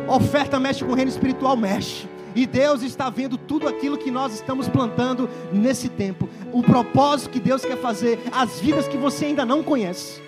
Oferta 0.09 0.59
mexe 0.59 0.85
com 0.85 0.93
o 0.93 0.95
reino 0.95 1.11
espiritual, 1.11 1.57
mexe. 1.57 2.09
E 2.35 2.47
Deus 2.47 2.83
está 2.83 3.11
vendo 3.11 3.37
tudo 3.37 3.69
aquilo 3.69 3.99
que 3.99 4.11
nós 4.11 4.35
estamos 4.35 4.69
plantando 4.69 5.29
nesse 5.53 5.89
tempo. 5.89 6.29
O 6.53 6.63
propósito 6.63 7.31
que 7.31 7.41
Deus 7.41 7.65
quer 7.65 7.77
fazer, 7.77 8.19
as 8.33 8.61
vidas 8.61 8.89
que 8.89 8.97
você 8.97 9.27
ainda 9.27 9.45
não 9.45 9.63
conhece. 9.63 10.21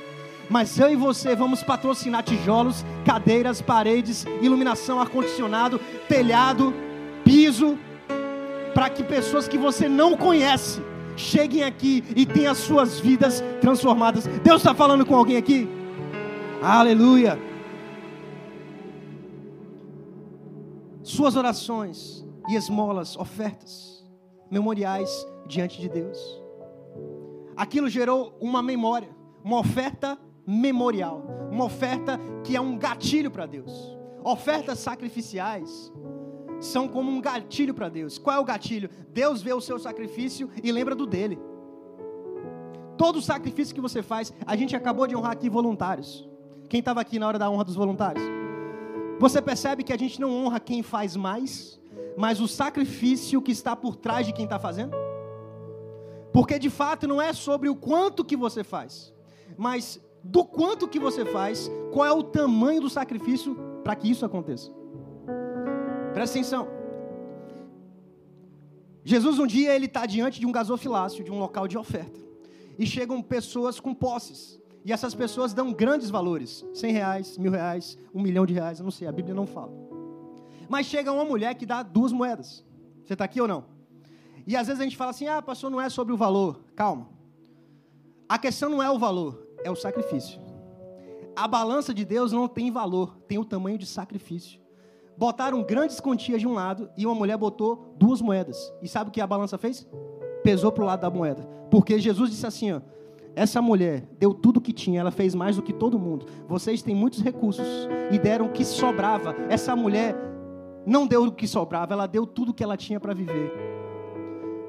Mas 0.49 0.79
eu 0.79 0.91
e 0.91 0.97
você 0.97 1.35
vamos 1.35 1.63
patrocinar 1.63 2.23
tijolos, 2.23 2.85
cadeiras, 3.05 3.63
paredes, 3.63 4.27
iluminação, 4.43 5.01
ar-condicionado, 5.01 5.81
telhado, 6.09 6.75
piso, 7.25 7.79
para 8.75 8.91
que 8.91 9.03
pessoas 9.03 9.49
que 9.49 9.57
você 9.57 9.89
não 9.89 10.17
conhece 10.17 10.83
cheguem 11.17 11.63
aqui 11.63 12.03
e 12.15 12.27
tenham 12.27 12.53
as 12.53 12.59
suas 12.59 13.01
vidas 13.01 13.43
transformadas. 13.61 14.27
Deus 14.43 14.61
está 14.61 14.75
falando 14.75 15.07
com 15.07 15.15
alguém 15.15 15.37
aqui? 15.37 15.69
Aleluia. 16.61 17.39
Suas 21.15 21.37
orações 21.37 22.27
e 22.49 22.57
esmolas, 22.57 23.17
ofertas, 23.17 24.05
memoriais 24.51 25.27
diante 25.47 25.81
de 25.81 25.89
Deus. 25.89 26.19
Aquilo 27.57 27.89
gerou 27.89 28.37
uma 28.41 28.61
memória, 28.61 29.09
uma 29.43 29.59
oferta 29.59 30.19
memorial, 30.47 31.23
uma 31.51 31.65
oferta 31.65 32.19
que 32.43 32.57
é 32.57 32.61
um 32.61 32.77
gatilho 32.77 33.31
para 33.31 33.47
Deus. 33.47 33.97
Ofertas 34.25 34.81
sacrificiais 34.81 35.93
são 36.61 36.89
como 36.89 37.11
um 37.11 37.21
gatilho 37.21 37.75
para 37.75 37.89
Deus. 37.89 38.19
Qual 38.19 38.37
é 38.37 38.41
o 38.41 38.45
gatilho? 38.45 38.91
Deus 39.13 39.41
vê 39.41 39.53
o 39.53 39.61
seu 39.61 39.79
sacrifício 39.79 40.51
e 40.63 40.73
lembra 40.73 40.95
do 40.95 41.07
dele. 41.07 41.39
Todo 42.99 43.23
sacrifício 43.23 43.75
que 43.75 43.81
você 43.81 44.03
faz, 44.03 44.33
a 44.45 44.57
gente 44.57 44.75
acabou 44.75 45.07
de 45.07 45.15
honrar 45.15 45.33
aqui 45.33 45.49
voluntários. 45.49 46.29
Quem 46.69 46.81
estava 46.81 47.01
aqui 47.01 47.19
na 47.19 47.29
hora 47.29 47.39
da 47.39 47.49
honra 47.49 47.65
dos 47.65 47.77
voluntários? 47.77 48.44
Você 49.19 49.41
percebe 49.41 49.83
que 49.83 49.93
a 49.93 49.99
gente 49.99 50.21
não 50.21 50.31
honra 50.31 50.59
quem 50.59 50.83
faz 50.83 51.17
mais, 51.17 51.81
mas 52.17 52.41
o 52.41 52.49
sacrifício 52.49 53.41
que 53.41 53.53
está 53.53 53.77
por 53.77 53.97
trás 53.97 54.27
de 54.27 54.33
quem 54.33 54.45
está 54.45 54.59
fazendo? 54.59 54.95
Porque 56.33 56.59
de 56.59 56.69
fato 56.69 57.07
não 57.07 57.23
é 57.23 57.33
sobre 57.33 57.69
o 57.69 57.77
quanto 57.77 58.25
que 58.25 58.37
você 58.37 58.65
faz, 58.65 59.15
mas 59.57 60.01
do 60.23 60.45
quanto 60.45 60.89
que 60.89 60.99
você 60.99 61.25
faz, 61.25 61.71
qual 61.93 62.07
é 62.07 62.13
o 62.13 62.23
tamanho 62.23 62.81
do 62.81 62.91
sacrifício 62.91 63.55
para 63.85 63.95
que 63.95 64.11
isso 64.11 64.25
aconteça. 64.25 64.73
Presta 66.13 66.39
atenção. 66.39 66.67
Jesus 69.05 69.39
um 69.39 69.47
dia 69.47 69.75
ele 69.75 69.85
está 69.87 70.07
diante 70.07 70.41
de 70.41 70.47
um 70.47 70.53
gasofilácio, 70.53 71.23
de 71.23 71.31
um 71.31 71.39
local 71.39 71.69
de 71.69 71.77
oferta, 71.77 72.19
e 72.79 72.87
chegam 72.87 73.23
pessoas 73.23 73.79
com 73.79 73.95
posses. 73.95 74.59
E 74.85 74.93
essas 74.93 75.15
pessoas 75.15 75.55
dão 75.55 75.73
grandes 75.73 76.11
valores: 76.11 76.65
100 76.75 76.93
reais, 76.93 77.39
mil 77.39 77.53
reais, 77.53 77.99
um 78.15 78.21
milhão 78.21 78.45
de 78.45 78.53
reais, 78.53 78.79
eu 78.79 78.85
não 78.85 78.91
sei, 78.91 79.09
a 79.09 79.13
Bíblia 79.13 79.35
não 79.35 79.47
fala. 79.47 79.73
Mas 80.69 80.87
chega 80.87 81.13
uma 81.13 81.25
mulher 81.25 81.55
que 81.55 81.65
dá 81.65 81.83
duas 81.83 82.13
moedas. 82.13 82.65
Você 83.05 83.15
está 83.15 83.25
aqui 83.25 83.41
ou 83.41 83.49
não? 83.49 83.65
E 84.47 84.57
às 84.57 84.67
vezes 84.67 84.81
a 84.81 84.85
gente 84.85 84.97
fala 84.97 85.11
assim: 85.11 85.27
ah, 85.27 85.41
pastor, 85.41 85.71
não 85.71 85.81
é 85.81 85.89
sobre 85.89 86.13
o 86.13 86.17
valor. 86.17 86.61
Calma. 86.77 87.09
A 88.29 88.39
questão 88.39 88.69
não 88.69 88.83
é 88.83 88.91
o 88.91 88.99
valor, 88.99 89.47
é 89.63 89.71
o 89.71 89.77
sacrifício. 89.77 90.41
A 91.37 91.49
balança 91.49 91.93
de 91.93 92.05
Deus 92.05 92.33
não 92.33 92.47
tem 92.47 92.71
valor, 92.71 93.17
tem 93.27 93.39
o 93.39 93.45
tamanho 93.45 93.79
de 93.79 93.87
sacrifício. 93.87 94.61
Botaram 95.17 95.63
grandes 95.63 96.01
quantias 96.01 96.41
de 96.41 96.47
um 96.47 96.55
lado 96.55 96.91
e 96.97 97.07
uma 97.07 97.15
mulher 97.15 97.37
botou 97.37 97.95
duas 97.97 98.21
moedas. 98.21 98.73
E 98.83 98.89
sabe 98.89 99.11
o 99.11 99.13
que 99.13 99.21
a 99.21 99.27
balança 99.27 99.57
fez? 99.57 99.87
Pesou 100.43 100.73
para 100.73 100.83
o 100.83 100.87
lado 100.87 101.01
da 101.01 101.11
moeda. 101.11 101.43
Porque 101.71 101.99
Jesus 101.99 102.31
disse 102.31 102.47
assim: 102.47 102.73
ó, 102.73 102.81
essa 103.37 103.61
mulher 103.61 104.09
deu 104.19 104.33
tudo 104.33 104.59
o 104.59 104.61
que 104.61 104.73
tinha, 104.73 105.01
ela 105.01 105.11
fez 105.11 105.35
mais 105.35 105.57
do 105.57 105.63
que 105.63 105.73
todo 105.73 105.99
mundo. 105.99 106.27
Vocês 106.47 106.83
têm 106.83 106.95
muitos 106.95 107.21
recursos 107.21 107.67
e 108.11 108.19
deram 108.19 108.47
o 108.47 108.53
que 108.53 108.65
sobrava. 108.65 109.35
Essa 109.49 109.75
mulher 109.75 110.15
não 110.87 111.07
deu 111.07 111.25
o 111.25 111.33
que 111.33 111.49
sobrava, 111.49 111.95
ela 111.95 112.07
deu 112.07 112.27
tudo 112.27 112.51
o 112.51 112.55
que 112.55 112.63
ela 112.63 112.77
tinha 112.77 113.01
para 113.01 113.13
viver. 113.13 113.53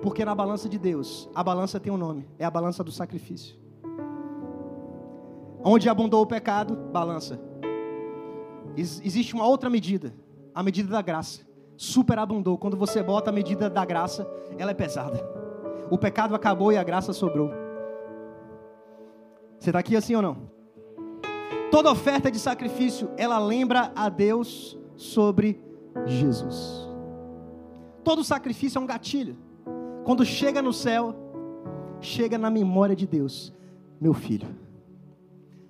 Porque 0.02 0.26
na 0.26 0.34
balança 0.34 0.68
de 0.68 0.80
Deus, 0.80 1.30
a 1.36 1.44
balança 1.44 1.80
tem 1.80 1.92
um 1.92 1.98
nome, 1.98 2.28
é 2.40 2.46
a 2.46 2.52
balança 2.52 2.84
do 2.84 2.92
sacrifício. 2.92 3.56
Onde 5.64 5.90
abundou 5.90 6.22
o 6.22 6.28
pecado, 6.28 6.76
balança. 6.92 7.40
existe 8.78 9.34
uma 9.34 9.48
outra 9.48 9.70
medida, 9.70 10.14
a 10.54 10.64
medida 10.64 10.90
da 10.90 11.02
graça. 11.02 11.42
superabundou. 11.78 12.58
Quando 12.58 12.78
você 12.78 13.04
bota 13.04 13.30
a 13.30 13.34
medida 13.34 13.70
da 13.70 13.84
graça, 13.84 14.26
ela 14.58 14.72
é 14.72 14.74
pesada. 14.74 15.22
O 15.92 15.98
pecado 15.98 16.34
acabou 16.34 16.72
e 16.72 16.78
a 16.78 16.84
graça 16.84 17.12
sobrou. 17.12 17.65
Você 19.66 19.72
está 19.72 19.80
aqui 19.80 19.96
assim 19.96 20.14
ou 20.14 20.22
não? 20.22 20.38
Toda 21.72 21.92
oferta 21.92 22.30
de 22.30 22.38
sacrifício, 22.38 23.10
ela 23.18 23.40
lembra 23.40 23.92
a 23.96 24.10
Deus 24.10 24.78
sobre 24.96 25.60
Jesus. 26.06 26.88
Todo 28.04 28.24
sacrifício 28.24 28.78
é 28.78 28.82
um 28.82 28.86
gatilho. 28.86 29.36
Quando 30.04 30.24
chega 30.24 30.62
no 30.62 30.72
céu, 30.72 31.16
chega 32.00 32.38
na 32.38 32.52
memória 32.52 32.96
de 32.96 33.08
Deus, 33.08 33.52
meu 34.00 34.14
filho. 34.14 34.48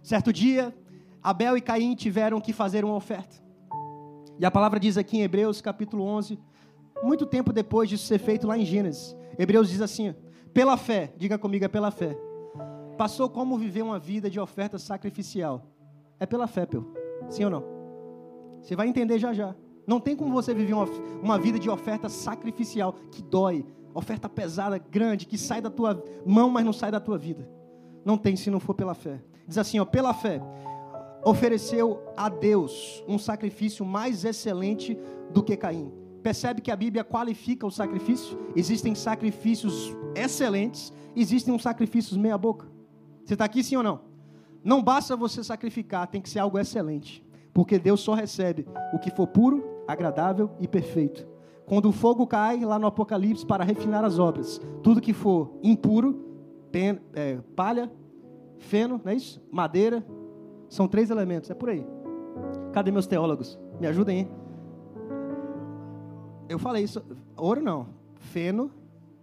Certo 0.03 0.33
dia, 0.33 0.75
Abel 1.23 1.55
e 1.55 1.61
Caim 1.61 1.95
tiveram 1.95 2.41
que 2.41 2.51
fazer 2.51 2.83
uma 2.83 2.95
oferta. 2.95 3.37
E 4.37 4.45
a 4.45 4.51
palavra 4.51 4.77
diz 4.77 4.97
aqui 4.97 5.19
em 5.19 5.21
Hebreus, 5.21 5.61
capítulo 5.61 6.03
11, 6.03 6.37
muito 7.01 7.25
tempo 7.25 7.53
depois 7.53 7.87
disso 7.87 8.05
ser 8.07 8.19
feito 8.19 8.45
lá 8.45 8.57
em 8.57 8.65
Gênesis. 8.65 9.15
Hebreus 9.39 9.69
diz 9.69 9.79
assim: 9.79 10.13
pela 10.53 10.75
fé, 10.75 11.13
diga 11.15 11.37
comigo, 11.37 11.63
é 11.63 11.69
pela 11.69 11.91
fé. 11.91 12.24
Passou 12.97 13.29
como 13.29 13.57
viver 13.57 13.81
uma 13.81 13.99
vida 13.99 14.29
de 14.29 14.39
oferta 14.39 14.77
sacrificial. 14.77 15.67
É 16.19 16.25
pela 16.25 16.47
fé, 16.47 16.65
Peu. 16.65 16.85
Sim 17.29 17.45
ou 17.45 17.49
não? 17.49 17.63
Você 18.61 18.75
vai 18.75 18.87
entender 18.87 19.19
já 19.19 19.33
já. 19.33 19.55
Não 19.85 19.99
tem 19.99 20.15
como 20.15 20.33
você 20.33 20.53
viver 20.53 20.73
uma, 20.73 20.85
uma 21.21 21.37
vida 21.37 21.59
de 21.59 21.69
oferta 21.69 22.09
sacrificial 22.09 22.93
que 23.11 23.21
dói, 23.21 23.65
oferta 23.93 24.27
pesada, 24.27 24.77
grande, 24.77 25.27
que 25.27 25.37
sai 25.37 25.61
da 25.61 25.69
tua 25.69 26.03
mão, 26.25 26.49
mas 26.49 26.65
não 26.65 26.73
sai 26.73 26.91
da 26.91 26.99
tua 26.99 27.17
vida. 27.17 27.47
Não 28.03 28.17
tem 28.17 28.35
se 28.35 28.49
não 28.49 28.59
for 28.59 28.73
pela 28.73 28.93
fé. 28.93 29.21
Diz 29.47 29.57
assim, 29.57 29.79
ó, 29.79 29.85
pela 29.85 30.13
fé, 30.13 30.41
ofereceu 31.23 32.01
a 32.17 32.29
Deus 32.29 33.03
um 33.07 33.17
sacrifício 33.17 33.85
mais 33.85 34.25
excelente 34.25 34.97
do 35.31 35.43
que 35.43 35.55
Caim. 35.55 35.91
Percebe 36.23 36.61
que 36.61 36.71
a 36.71 36.75
Bíblia 36.75 37.03
qualifica 37.03 37.67
o 37.67 37.71
sacrifício? 37.71 38.37
Existem 38.55 38.95
sacrifícios 38.95 39.95
excelentes, 40.15 40.91
existem 41.15 41.53
uns 41.53 41.61
sacrifícios 41.61 42.17
meia 42.17 42.37
boca. 42.37 42.74
Você 43.25 43.33
está 43.33 43.45
aqui 43.45 43.63
sim 43.63 43.75
ou 43.75 43.83
não? 43.83 44.01
Não 44.63 44.83
basta 44.83 45.15
você 45.15 45.43
sacrificar, 45.43 46.07
tem 46.07 46.21
que 46.21 46.29
ser 46.29 46.39
algo 46.39 46.59
excelente. 46.59 47.25
Porque 47.51 47.79
Deus 47.79 48.01
só 48.01 48.13
recebe 48.13 48.67
o 48.93 48.99
que 48.99 49.09
for 49.09 49.25
puro, 49.27 49.63
agradável 49.87 50.51
e 50.59 50.67
perfeito. 50.67 51.27
Quando 51.65 51.89
o 51.89 51.91
fogo 51.91 52.27
cai 52.27 52.63
lá 52.63 52.77
no 52.77 52.85
Apocalipse 52.85 53.45
para 53.45 53.63
refinar 53.63 54.05
as 54.05 54.19
obras, 54.19 54.61
tudo 54.83 55.01
que 55.01 55.13
for 55.13 55.57
impuro, 55.63 56.23
pen, 56.71 56.99
é, 57.13 57.39
palha, 57.55 57.91
feno, 58.59 59.01
não 59.03 59.11
é 59.11 59.15
isso? 59.15 59.41
Madeira, 59.51 60.05
são 60.69 60.87
três 60.87 61.09
elementos, 61.09 61.49
é 61.49 61.55
por 61.55 61.69
aí. 61.69 61.85
Cadê 62.73 62.91
meus 62.91 63.07
teólogos? 63.07 63.57
Me 63.79 63.87
ajudem, 63.87 64.19
hein? 64.19 64.31
Eu 66.47 66.59
falei 66.59 66.83
isso, 66.83 67.03
ouro 67.35 67.61
não, 67.61 67.87
feno, 68.15 68.69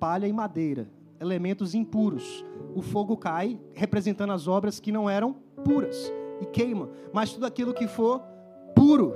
palha 0.00 0.26
e 0.26 0.32
madeira, 0.32 0.90
elementos 1.22 1.74
impuros. 1.74 2.44
O 2.74 2.82
fogo 2.82 3.16
cai, 3.16 3.58
representando 3.72 4.32
as 4.32 4.48
obras 4.48 4.80
que 4.80 4.92
não 4.92 5.08
eram 5.08 5.32
puras 5.64 6.12
e 6.40 6.46
queima, 6.46 6.90
mas 7.12 7.32
tudo 7.32 7.46
aquilo 7.46 7.72
que 7.72 7.86
for 7.86 8.20
puro, 8.74 9.14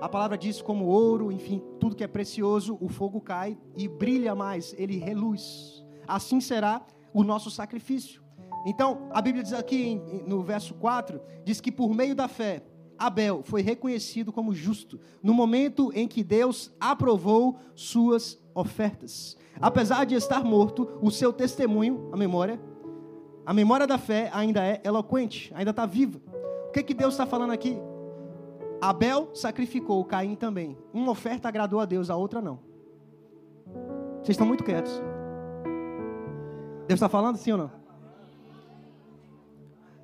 a 0.00 0.08
palavra 0.08 0.36
diz 0.36 0.60
como 0.60 0.86
ouro, 0.86 1.30
enfim, 1.30 1.62
tudo 1.78 1.94
que 1.94 2.04
é 2.04 2.08
precioso, 2.08 2.76
o 2.80 2.88
fogo 2.88 3.20
cai 3.20 3.56
e 3.76 3.86
brilha 3.86 4.34
mais, 4.34 4.74
ele 4.76 4.98
reluz. 4.98 5.84
Assim 6.06 6.40
será 6.40 6.84
o 7.14 7.22
nosso 7.22 7.50
sacrifício. 7.50 8.20
Então, 8.66 9.08
a 9.12 9.22
Bíblia 9.22 9.44
diz 9.44 9.52
aqui 9.52 10.00
no 10.26 10.42
verso 10.42 10.74
4, 10.74 11.20
diz 11.44 11.60
que 11.60 11.70
por 11.70 11.94
meio 11.94 12.16
da 12.16 12.26
fé, 12.26 12.64
Abel 12.98 13.42
foi 13.44 13.62
reconhecido 13.62 14.32
como 14.32 14.52
justo 14.52 14.98
no 15.22 15.32
momento 15.32 15.92
em 15.94 16.08
que 16.08 16.24
Deus 16.24 16.74
aprovou 16.80 17.58
suas 17.74 18.38
ofertas. 18.56 19.36
Apesar 19.60 20.06
de 20.06 20.14
estar 20.14 20.42
morto, 20.42 20.98
o 21.02 21.10
seu 21.10 21.32
testemunho, 21.32 22.08
a 22.10 22.16
memória, 22.16 22.58
a 23.44 23.52
memória 23.52 23.86
da 23.86 23.98
fé 23.98 24.30
ainda 24.32 24.64
é 24.64 24.80
eloquente, 24.82 25.52
ainda 25.54 25.70
está 25.70 25.84
viva. 25.84 26.20
O 26.68 26.72
que, 26.72 26.82
que 26.82 26.94
Deus 26.94 27.14
está 27.14 27.26
falando 27.26 27.52
aqui? 27.52 27.78
Abel 28.80 29.30
sacrificou, 29.34 30.04
Caim 30.04 30.34
também. 30.34 30.76
Uma 30.92 31.12
oferta 31.12 31.48
agradou 31.48 31.80
a 31.80 31.84
Deus, 31.84 32.10
a 32.10 32.16
outra 32.16 32.40
não. 32.40 32.58
Vocês 34.16 34.30
estão 34.30 34.46
muito 34.46 34.64
quietos. 34.64 34.92
Deus 36.88 36.96
está 36.98 37.08
falando 37.08 37.36
sim 37.36 37.52
ou 37.52 37.58
não? 37.58 37.70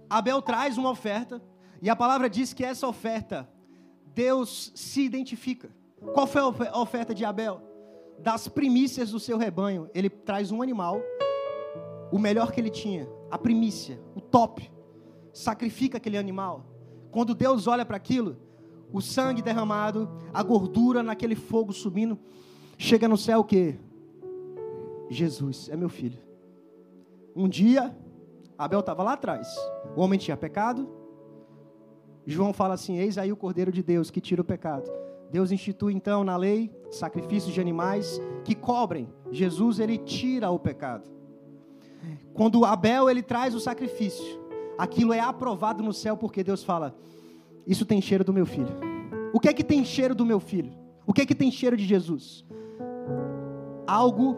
Abel 0.09 0.43
traz 0.43 0.77
uma 0.77 0.91
oferta, 0.91 1.43
e 1.81 1.89
a 1.89 1.97
palavra 1.97 2.29
diz 2.29 2.53
que 2.53 2.65
essa 2.65 2.87
oferta, 2.87 3.49
Deus 4.15 4.73
se 4.75 5.03
identifica. 5.03 5.71
Qual 6.13 6.27
foi 6.27 6.43
a 6.69 6.81
oferta 6.81 7.15
de 7.15 7.25
Abel? 7.25 7.72
Das 8.19 8.49
primícias 8.49 9.11
do 9.11 9.19
seu 9.19 9.37
rebanho, 9.37 9.91
ele 9.95 10.09
traz 10.09 10.51
um 10.53 10.63
animal, 10.63 11.01
o 12.11 12.19
melhor 12.19 12.53
que 12.53 12.61
ele 12.61 12.71
tinha, 12.71 13.09
a 13.31 13.39
primícia, 13.39 14.01
o 14.15 14.21
top. 14.21 14.71
Sacrifica 15.33 15.97
aquele 15.97 16.19
animal. 16.19 16.67
Quando 17.11 17.35
Deus 17.35 17.67
olha 17.67 17.85
para 17.85 17.97
aquilo, 17.97 18.37
o 18.93 19.01
sangue 19.01 19.43
derramado, 19.43 20.09
a 20.33 20.43
gordura 20.43 21.03
naquele 21.03 21.35
fogo 21.35 21.73
subindo. 21.73 22.19
Chega 22.77 23.09
no 23.09 23.17
céu 23.17 23.41
o 23.41 23.45
quê? 23.45 23.79
Jesus 25.09 25.69
é 25.69 25.77
meu 25.77 25.89
filho. 25.89 26.19
Um 27.35 27.49
dia, 27.49 27.97
Abel 28.57 28.81
estava 28.81 29.03
lá 29.03 29.15
atrás. 29.15 29.49
O 29.97 30.01
homem 30.01 30.19
tinha 30.19 30.37
pecado. 30.37 30.89
João 32.27 32.53
fala 32.53 32.75
assim: 32.75 32.99
Eis 32.99 33.19
aí 33.19 33.33
o 33.33 33.37
Cordeiro 33.37 33.73
de 33.73 33.83
Deus 33.83 34.11
que 34.11 34.21
tira 34.21 34.43
o 34.43 34.45
pecado. 34.45 34.91
Deus 35.33 35.51
institui 35.51 35.95
então 35.95 36.23
na 36.23 36.37
lei 36.37 36.71
sacrifícios 36.91 37.55
de 37.55 37.59
animais 37.59 38.21
que 38.45 38.55
cobrem. 38.55 39.09
Jesus 39.31 39.79
ele 39.79 39.97
tira 39.97 40.51
o 40.51 40.59
pecado. 40.59 41.11
Quando 42.35 42.67
Abel 42.67 43.09
ele 43.09 43.23
traz 43.23 43.55
o 43.55 43.61
sacrifício, 43.61 44.39
aquilo 44.77 45.11
é 45.11 45.21
aprovado 45.21 45.83
no 45.83 45.91
céu 45.95 46.19
porque 46.19 46.45
Deus 46.45 46.63
fala: 46.63 46.95
isso 47.67 47.87
tem 47.87 47.99
cheiro 47.99 48.23
do 48.23 48.33
meu 48.33 48.45
filho. 48.45 48.77
O 49.33 49.41
que 49.41 49.49
é 49.49 49.55
que 49.55 49.65
tem 49.65 49.83
cheiro 49.87 50.15
do 50.15 50.27
meu 50.27 50.39
filho? 50.39 50.75
O 51.07 51.15
que 51.15 51.23
é 51.23 51.27
que 51.27 51.35
tem 51.35 51.51
cheiro 51.51 51.79
de 51.79 51.87
Jesus? 51.87 52.45
Algo 53.87 54.37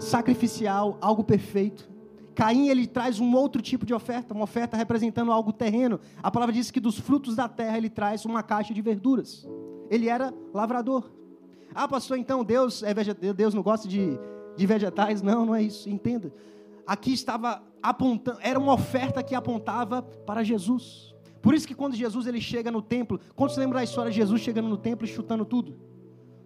sacrificial, 0.00 0.98
algo 1.00 1.22
perfeito. 1.22 1.88
Caim 2.34 2.66
ele 2.66 2.88
traz 2.88 3.20
um 3.20 3.36
outro 3.36 3.62
tipo 3.62 3.86
de 3.86 3.94
oferta, 3.94 4.34
uma 4.34 4.44
oferta 4.44 4.76
representando 4.76 5.30
algo 5.30 5.52
terreno. 5.52 6.00
A 6.20 6.28
palavra 6.28 6.52
diz 6.52 6.72
que 6.72 6.80
dos 6.80 6.98
frutos 6.98 7.36
da 7.36 7.48
terra 7.48 7.78
ele 7.78 7.88
traz 7.88 8.24
uma 8.24 8.42
caixa 8.42 8.74
de 8.74 8.82
verduras. 8.82 9.46
Ele 9.92 10.08
era 10.08 10.32
lavrador. 10.54 11.04
Ah, 11.74 11.86
pastor, 11.86 12.16
então 12.16 12.42
Deus 12.42 12.82
é. 12.82 12.94
Deus 13.34 13.52
não 13.52 13.62
gosta 13.62 13.86
de, 13.86 14.18
de 14.56 14.66
vegetais? 14.66 15.20
Não, 15.20 15.44
não 15.44 15.54
é 15.54 15.62
isso. 15.62 15.86
Entenda. 15.90 16.32
Aqui 16.86 17.12
estava 17.12 17.62
apontando, 17.82 18.38
era 18.40 18.58
uma 18.58 18.72
oferta 18.72 19.22
que 19.22 19.34
apontava 19.34 20.00
para 20.00 20.42
Jesus. 20.42 21.14
Por 21.42 21.52
isso 21.52 21.68
que 21.68 21.74
quando 21.74 21.94
Jesus 21.94 22.26
ele 22.26 22.40
chega 22.40 22.70
no 22.70 22.80
templo, 22.80 23.20
quando 23.36 23.50
você 23.50 23.60
lembra 23.60 23.80
da 23.80 23.84
história 23.84 24.10
de 24.10 24.16
Jesus 24.16 24.40
chegando 24.40 24.68
no 24.68 24.78
templo 24.78 25.06
e 25.06 25.10
chutando 25.10 25.44
tudo? 25.44 25.76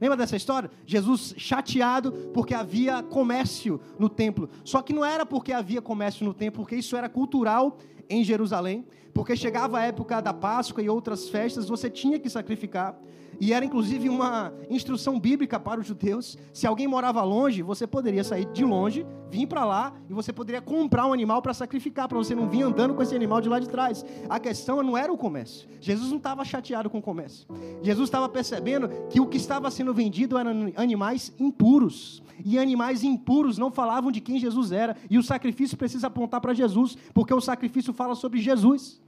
Lembra 0.00 0.16
dessa 0.16 0.34
história? 0.34 0.68
Jesus 0.84 1.32
chateado 1.38 2.10
porque 2.34 2.52
havia 2.52 3.00
comércio 3.00 3.80
no 3.96 4.08
templo. 4.08 4.50
Só 4.64 4.82
que 4.82 4.92
não 4.92 5.04
era 5.04 5.24
porque 5.24 5.52
havia 5.52 5.80
comércio 5.80 6.26
no 6.26 6.34
templo, 6.34 6.62
porque 6.62 6.76
isso 6.76 6.96
era 6.96 7.08
cultural 7.08 7.78
em 8.08 8.24
Jerusalém, 8.24 8.84
porque 9.14 9.36
chegava 9.36 9.78
a 9.78 9.82
época 9.82 10.20
da 10.20 10.34
Páscoa 10.34 10.82
e 10.82 10.88
outras 10.88 11.28
festas, 11.28 11.68
você 11.68 11.88
tinha 11.88 12.18
que 12.18 12.28
sacrificar. 12.28 12.98
E 13.40 13.52
era 13.52 13.64
inclusive 13.64 14.08
uma 14.08 14.52
instrução 14.70 15.18
bíblica 15.18 15.58
para 15.58 15.80
os 15.80 15.86
judeus. 15.86 16.36
Se 16.52 16.66
alguém 16.66 16.86
morava 16.86 17.22
longe, 17.22 17.62
você 17.62 17.86
poderia 17.86 18.24
sair 18.24 18.46
de 18.46 18.64
longe, 18.64 19.06
vir 19.30 19.46
para 19.46 19.64
lá 19.64 19.92
e 20.08 20.12
você 20.12 20.32
poderia 20.32 20.62
comprar 20.62 21.06
um 21.06 21.12
animal 21.12 21.42
para 21.42 21.52
sacrificar, 21.52 22.08
para 22.08 22.18
você 22.18 22.34
não 22.34 22.48
vir 22.48 22.62
andando 22.62 22.94
com 22.94 23.02
esse 23.02 23.14
animal 23.14 23.40
de 23.40 23.48
lá 23.48 23.58
de 23.58 23.68
trás. 23.68 24.04
A 24.28 24.38
questão 24.38 24.82
não 24.82 24.96
era 24.96 25.12
o 25.12 25.18
comércio. 25.18 25.68
Jesus 25.80 26.10
não 26.10 26.18
estava 26.18 26.44
chateado 26.44 26.88
com 26.88 26.98
o 26.98 27.02
comércio. 27.02 27.46
Jesus 27.82 28.08
estava 28.08 28.28
percebendo 28.28 28.88
que 29.08 29.20
o 29.20 29.26
que 29.26 29.36
estava 29.36 29.70
sendo 29.70 29.92
vendido 29.92 30.38
eram 30.38 30.72
animais 30.76 31.32
impuros. 31.38 32.22
E 32.44 32.58
animais 32.58 33.02
impuros 33.02 33.58
não 33.58 33.70
falavam 33.70 34.12
de 34.12 34.20
quem 34.20 34.38
Jesus 34.38 34.72
era. 34.72 34.96
E 35.10 35.18
o 35.18 35.22
sacrifício 35.22 35.76
precisa 35.76 36.06
apontar 36.06 36.40
para 36.40 36.54
Jesus, 36.54 36.96
porque 37.14 37.32
o 37.32 37.40
sacrifício 37.40 37.92
fala 37.92 38.14
sobre 38.14 38.40
Jesus. 38.40 39.00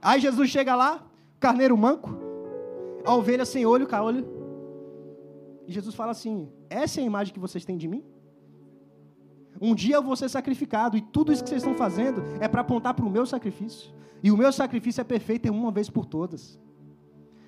Aí 0.00 0.20
Jesus 0.20 0.48
chega 0.48 0.76
lá, 0.76 1.02
carneiro 1.40 1.76
manco, 1.76 2.27
a 3.08 3.14
ovelha 3.14 3.44
sem 3.46 3.64
olho, 3.64 3.86
caolho. 3.86 4.26
E 5.66 5.72
Jesus 5.72 5.94
fala 5.94 6.12
assim: 6.12 6.48
essa 6.68 7.00
é 7.00 7.02
a 7.02 7.06
imagem 7.06 7.32
que 7.32 7.40
vocês 7.40 7.64
têm 7.64 7.76
de 7.76 7.88
mim? 7.88 8.04
Um 9.60 9.74
dia 9.74 9.96
eu 9.96 10.02
vou 10.02 10.14
ser 10.14 10.28
sacrificado, 10.28 10.96
e 10.96 11.00
tudo 11.00 11.32
isso 11.32 11.42
que 11.42 11.48
vocês 11.48 11.62
estão 11.62 11.76
fazendo 11.76 12.22
é 12.40 12.46
para 12.46 12.60
apontar 12.60 12.94
para 12.94 13.04
o 13.04 13.10
meu 13.10 13.26
sacrifício. 13.26 13.92
E 14.22 14.30
o 14.30 14.36
meu 14.36 14.52
sacrifício 14.52 15.00
é 15.00 15.04
perfeito 15.04 15.46
em 15.46 15.50
uma 15.50 15.70
vez 15.70 15.88
por 15.88 16.04
todas. 16.04 16.58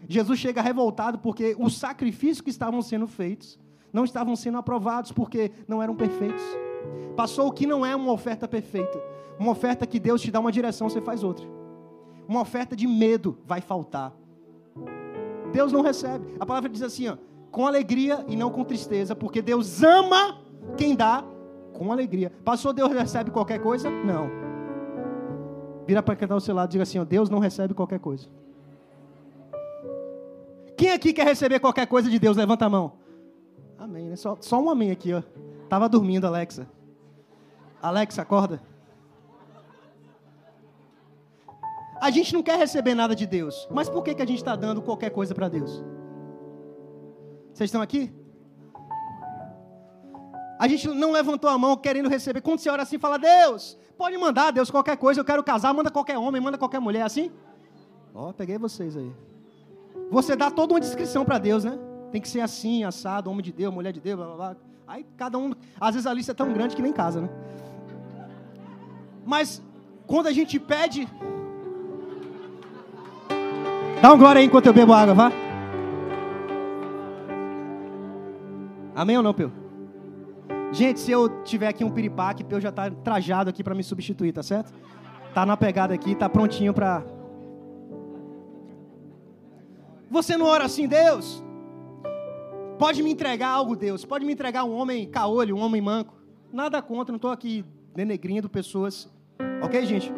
Jesus 0.09 0.39
chega 0.39 0.63
revoltado 0.63 1.19
porque 1.19 1.55
os 1.59 1.77
sacrifícios 1.77 2.41
que 2.41 2.51
estavam 2.51 2.81
sendo 2.81 3.07
feitos 3.07 3.59
não 3.93 4.05
estavam 4.05 4.35
sendo 4.35 4.59
aprovados 4.59 5.13
porque 5.13 5.53
não 5.69 5.83
eram 5.83 5.95
perfeitos. 5.95 6.43
Passou 7.17 7.49
o 7.49 7.53
que 7.53 7.67
não 7.67 7.85
é 7.85 7.95
uma 7.95 8.13
oferta 8.13 8.49
perfeita. 8.49 9.01
Uma 9.39 9.53
oferta 9.53 9.87
que 9.87 10.01
Deus 10.01 10.23
te 10.23 10.31
dá 10.31 10.41
uma 10.41 10.51
direção, 10.51 10.89
você 10.89 11.01
faz 11.01 11.23
outra. 11.23 11.47
Uma 12.27 12.41
oferta 12.41 12.75
de 12.75 12.87
medo 12.87 13.39
vai 13.45 13.61
faltar. 13.61 14.20
Deus 15.53 15.73
não 15.73 15.83
recebe. 15.83 16.35
A 16.39 16.47
palavra 16.47 16.69
diz 16.69 16.83
assim, 16.83 17.09
ó, 17.09 17.17
com 17.51 17.67
alegria 17.67 18.25
e 18.29 18.37
não 18.37 18.51
com 18.51 18.65
tristeza, 18.65 19.15
porque 19.15 19.43
Deus 19.43 19.83
ama 19.83 20.39
quem 20.77 20.95
dá 20.95 21.25
com 21.73 21.93
alegria. 21.93 22.33
Passou, 22.45 22.73
Deus 22.73 22.93
recebe 22.93 23.31
qualquer 23.31 23.61
coisa? 23.61 23.91
Não. 23.91 24.31
Vira 25.87 26.03
para 26.03 26.15
quem 26.15 26.25
está 26.27 26.35
ao 26.35 26.41
seu 26.41 26.55
lado 26.55 26.71
e 26.71 26.73
diga 26.73 26.83
assim: 26.83 26.99
ó, 26.99 27.05
Deus 27.05 27.29
não 27.29 27.39
recebe 27.39 27.75
qualquer 27.75 27.99
coisa. 27.99 28.29
Quem 30.77 30.93
aqui 30.93 31.13
quer 31.13 31.27
receber 31.27 31.59
qualquer 31.61 31.87
coisa 31.87 32.09
de 32.09 32.19
Deus? 32.19 32.37
Levanta 32.37 32.65
a 32.65 32.69
mão. 32.69 32.93
Amém, 33.79 34.09
né? 34.09 34.17
Só, 34.17 34.37
só 34.41 34.61
um 34.61 34.71
amém 34.71 34.91
aqui, 34.91 35.13
ó. 35.13 35.23
Tava 35.69 35.89
dormindo, 35.89 36.27
Alexa. 36.27 36.67
Alexa, 37.83 38.23
acorda. 38.23 38.63
A 42.01 42.11
gente 42.11 42.33
não 42.33 42.43
quer 42.43 42.59
receber 42.59 42.95
nada 42.95 43.15
de 43.15 43.27
Deus. 43.27 43.69
Mas 43.71 43.89
por 43.89 44.03
que, 44.03 44.15
que 44.15 44.23
a 44.23 44.27
gente 44.27 44.39
está 44.39 44.57
dando 44.57 44.81
qualquer 44.81 45.11
coisa 45.11 45.35
para 45.35 45.49
Deus? 45.49 45.85
Vocês 47.53 47.69
estão 47.69 47.83
aqui? 47.83 48.11
A 50.59 50.67
gente 50.69 50.89
não 50.89 51.13
levantou 51.13 51.49
a 51.49 51.59
mão 51.59 51.77
querendo 51.77 52.09
receber. 52.09 52.41
Quando 52.41 52.59
você 52.59 52.71
ora 52.71 52.83
assim, 52.83 52.99
fala, 52.99 53.19
Deus, 53.19 53.79
pode 53.97 54.17
mandar, 54.17 54.51
Deus, 54.51 54.71
qualquer 54.71 54.97
coisa, 54.97 55.21
eu 55.21 55.25
quero 55.25 55.43
casar, 55.43 55.73
manda 55.75 55.91
qualquer 55.91 56.19
homem, 56.19 56.41
manda 56.41 56.59
qualquer 56.59 56.81
mulher, 56.81 57.03
assim? 57.03 57.31
Ó, 58.15 58.31
oh, 58.31 58.33
peguei 58.33 58.59
vocês 58.59 58.97
aí. 58.97 59.13
Você 60.11 60.35
dá 60.35 60.51
toda 60.51 60.75
uma 60.75 60.81
descrição 60.81 61.25
para 61.25 61.39
Deus, 61.39 61.65
né? 61.65 61.79
Tem 62.11 62.21
que 62.21 62.29
ser 62.29 62.41
assim, 62.41 62.83
assado, 62.85 63.31
homem 63.31 63.43
de 63.43 63.53
Deus, 63.53 63.73
mulher 63.73 63.93
de 63.93 64.01
Deus, 64.01 64.17
blá 64.17 64.27
blá 64.27 64.37
blá. 64.37 64.57
Aí 64.87 65.07
cada 65.17 65.39
um, 65.39 65.53
às 65.81 65.95
vezes 65.95 66.07
a 66.07 66.13
lista 66.13 66.33
é 66.33 66.35
tão 66.35 66.53
grande 66.53 66.75
que 66.75 66.83
nem 66.83 66.93
casa, 66.93 67.21
né? 67.21 67.31
Mas 69.25 69.63
quando 70.07 70.27
a 70.27 70.33
gente 70.33 70.59
pede, 70.59 71.07
dá 74.01 74.13
um 74.13 74.19
glória 74.19 74.41
aí 74.41 74.47
enquanto 74.47 74.67
eu 74.67 74.73
bebo 74.73 74.93
água, 74.93 75.15
vá. 75.15 75.33
Amém 78.95 79.17
ou 79.17 79.23
não, 79.23 79.33
Peu? 79.33 79.51
Gente, 80.73 81.01
se 81.01 81.11
eu 81.11 81.43
tiver 81.43 81.69
aqui 81.69 81.85
um 81.85 81.91
piripaque, 81.91 82.45
Peu 82.45 82.61
já 82.61 82.69
está 82.69 82.91
trajado 82.91 83.51
aqui 83.51 83.65
para 83.65 83.75
me 83.75 83.83
substituir, 83.83 84.33
tá 84.33 84.43
certo? 84.43 84.73
Tá 85.35 85.47
na 85.47 85.57
pegada 85.57 85.95
aqui, 85.95 86.15
tá 86.15 86.29
prontinho 86.29 86.75
para. 86.75 87.03
Você 90.11 90.37
não 90.37 90.47
ora 90.47 90.65
assim, 90.65 90.87
Deus? 90.87 91.43
Pode 92.79 93.03
me 93.03 93.11
entregar 93.11 93.49
algo, 93.49 93.77
Deus. 93.77 94.05
Pode 94.05 94.25
me 94.25 94.33
entregar 94.33 94.65
um 94.65 94.75
homem 94.75 95.07
caolho, 95.07 95.57
um 95.57 95.61
homem 95.61 95.81
manco. 95.81 96.15
Nada 96.53 96.81
contra, 96.81 97.13
não 97.13 97.17
estou 97.17 97.31
aqui 97.31 97.65
denegrindo 97.95 98.49
pessoas. 98.49 99.09
Ok, 99.63 99.85
gente? 99.87 100.13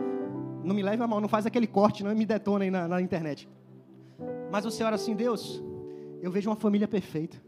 Não 0.62 0.75
me 0.75 0.83
leve 0.83 1.03
a 1.03 1.07
mal, 1.07 1.21
não 1.21 1.29
faz 1.29 1.45
aquele 1.45 1.66
corte, 1.66 2.05
não 2.05 2.14
me 2.14 2.25
detona 2.25 2.64
aí 2.64 2.71
na, 2.71 2.87
na 2.87 3.01
internet. 3.01 3.49
Mas 4.53 4.65
você 4.65 4.85
ora 4.85 4.95
assim, 4.95 5.15
Deus, 5.15 5.62
eu 6.21 6.31
vejo 6.31 6.49
uma 6.51 6.57
família 6.57 6.87
perfeita. 6.87 7.43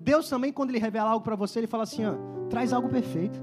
Deus 0.00 0.28
também, 0.28 0.52
quando 0.52 0.70
Ele 0.70 0.78
revela 0.78 1.10
algo 1.10 1.24
para 1.24 1.36
você, 1.36 1.58
Ele 1.58 1.66
fala 1.66 1.82
assim: 1.82 2.06
ó, 2.06 2.14
traz 2.48 2.72
algo 2.72 2.88
perfeito. 2.88 3.38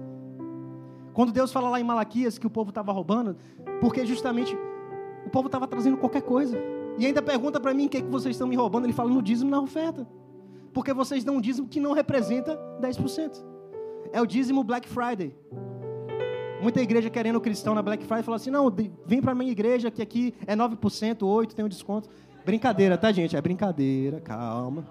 Quando 1.13 1.31
Deus 1.31 1.51
fala 1.51 1.69
lá 1.69 1.79
em 1.79 1.83
Malaquias 1.83 2.39
que 2.39 2.47
o 2.47 2.49
povo 2.49 2.69
estava 2.69 2.91
roubando, 2.91 3.35
porque 3.79 4.05
justamente 4.05 4.57
o 5.25 5.29
povo 5.29 5.47
estava 5.47 5.67
trazendo 5.67 5.97
qualquer 5.97 6.21
coisa. 6.21 6.57
E 6.97 7.05
ainda 7.05 7.21
pergunta 7.21 7.59
para 7.59 7.73
mim 7.73 7.85
o 7.87 7.89
que, 7.89 7.97
é 7.97 8.01
que 8.01 8.09
vocês 8.09 8.35
estão 8.35 8.47
me 8.47 8.55
roubando. 8.55 8.85
Ele 8.85 8.93
fala 8.93 9.09
no 9.09 9.21
dízimo 9.21 9.51
na 9.51 9.59
oferta 9.59 10.07
porque 10.73 10.91
vocês 10.91 11.23
dão 11.23 11.35
um 11.35 11.41
dízimo 11.41 11.67
que 11.67 11.79
não 11.79 11.93
representa 11.93 12.59
10%. 12.81 13.43
É 14.11 14.21
o 14.21 14.25
dízimo 14.25 14.63
Black 14.63 14.89
Friday. 14.89 15.35
Muita 16.61 16.81
igreja 16.81 17.09
querendo 17.09 17.39
cristão 17.39 17.75
na 17.75 17.81
Black 17.81 18.03
Friday 18.05 18.23
fala 18.23 18.37
assim: 18.37 18.49
não, 18.49 18.73
vem 19.05 19.21
para 19.21 19.31
a 19.31 19.35
minha 19.35 19.51
igreja 19.51 19.91
que 19.91 20.01
aqui 20.01 20.33
é 20.47 20.55
9%, 20.55 20.77
8%, 21.19 21.53
tem 21.53 21.63
um 21.63 21.69
desconto. 21.69 22.09
Brincadeira, 22.45 22.97
tá, 22.97 23.11
gente? 23.11 23.35
É 23.35 23.41
brincadeira, 23.41 24.19
calma. 24.19 24.85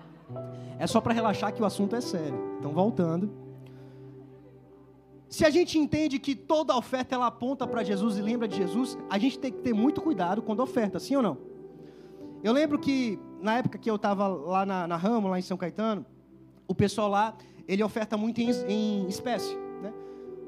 É 0.79 0.87
só 0.87 1.01
para 1.01 1.13
relaxar 1.13 1.53
que 1.53 1.63
o 1.63 1.65
assunto 1.65 1.95
é 1.95 2.01
sério. 2.01 2.57
Então, 2.59 2.73
voltando. 2.73 3.31
Se 5.29 5.45
a 5.45 5.51
gente 5.51 5.79
entende 5.79 6.19
que 6.19 6.35
toda 6.35 6.77
oferta 6.77 7.15
ela 7.15 7.27
aponta 7.27 7.67
para 7.67 7.83
Jesus 7.83 8.19
e 8.19 8.23
lembra 8.23 8.47
de 8.47 8.57
Jesus, 8.57 8.99
a 9.09 9.19
gente 9.19 9.39
tem 9.39 9.51
que 9.51 9.61
ter 9.61 9.73
muito 9.73 10.01
cuidado 10.01 10.43
quando 10.43 10.61
oferta, 10.61 10.99
sim 10.99 11.17
ou 11.17 11.23
não? 11.23 11.39
Eu 12.43 12.53
lembro 12.53 12.79
que 12.79 13.19
na 13.41 13.59
época 13.59 13.79
que 13.79 13.91
eu 13.91 13.97
estava 13.97 14.27
lá 14.27 14.67
na, 14.67 14.87
na 14.87 14.97
Ramo, 14.97 15.29
lá 15.29 15.39
em 15.39 15.43
São 15.43 15.57
Caetano, 15.57 16.05
o 16.67 16.75
pessoal 16.75 17.09
lá, 17.09 17.35
ele 17.67 17.83
oferta 17.83 18.17
muito 18.17 18.41
em, 18.41 18.51
em 18.69 19.07
espécie. 19.09 19.55
Né? 19.83 19.93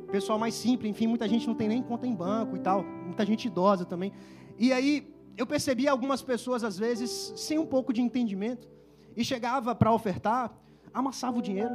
O 0.06 0.10
pessoal 0.10 0.38
mais 0.38 0.54
simples, 0.54 0.90
enfim, 0.90 1.06
muita 1.06 1.28
gente 1.28 1.46
não 1.46 1.54
tem 1.54 1.68
nem 1.68 1.82
conta 1.82 2.06
em 2.06 2.14
banco 2.14 2.56
e 2.56 2.58
tal, 2.58 2.82
muita 2.82 3.24
gente 3.24 3.46
idosa 3.46 3.84
também. 3.84 4.12
E 4.58 4.72
aí 4.72 5.13
eu 5.36 5.46
percebi 5.46 5.88
algumas 5.88 6.22
pessoas, 6.22 6.62
às 6.62 6.78
vezes, 6.78 7.32
sem 7.36 7.58
um 7.58 7.66
pouco 7.66 7.92
de 7.92 8.00
entendimento, 8.00 8.68
e 9.16 9.24
chegava 9.24 9.74
para 9.74 9.92
ofertar, 9.92 10.52
amassava 10.92 11.38
o 11.38 11.42
dinheiro 11.42 11.74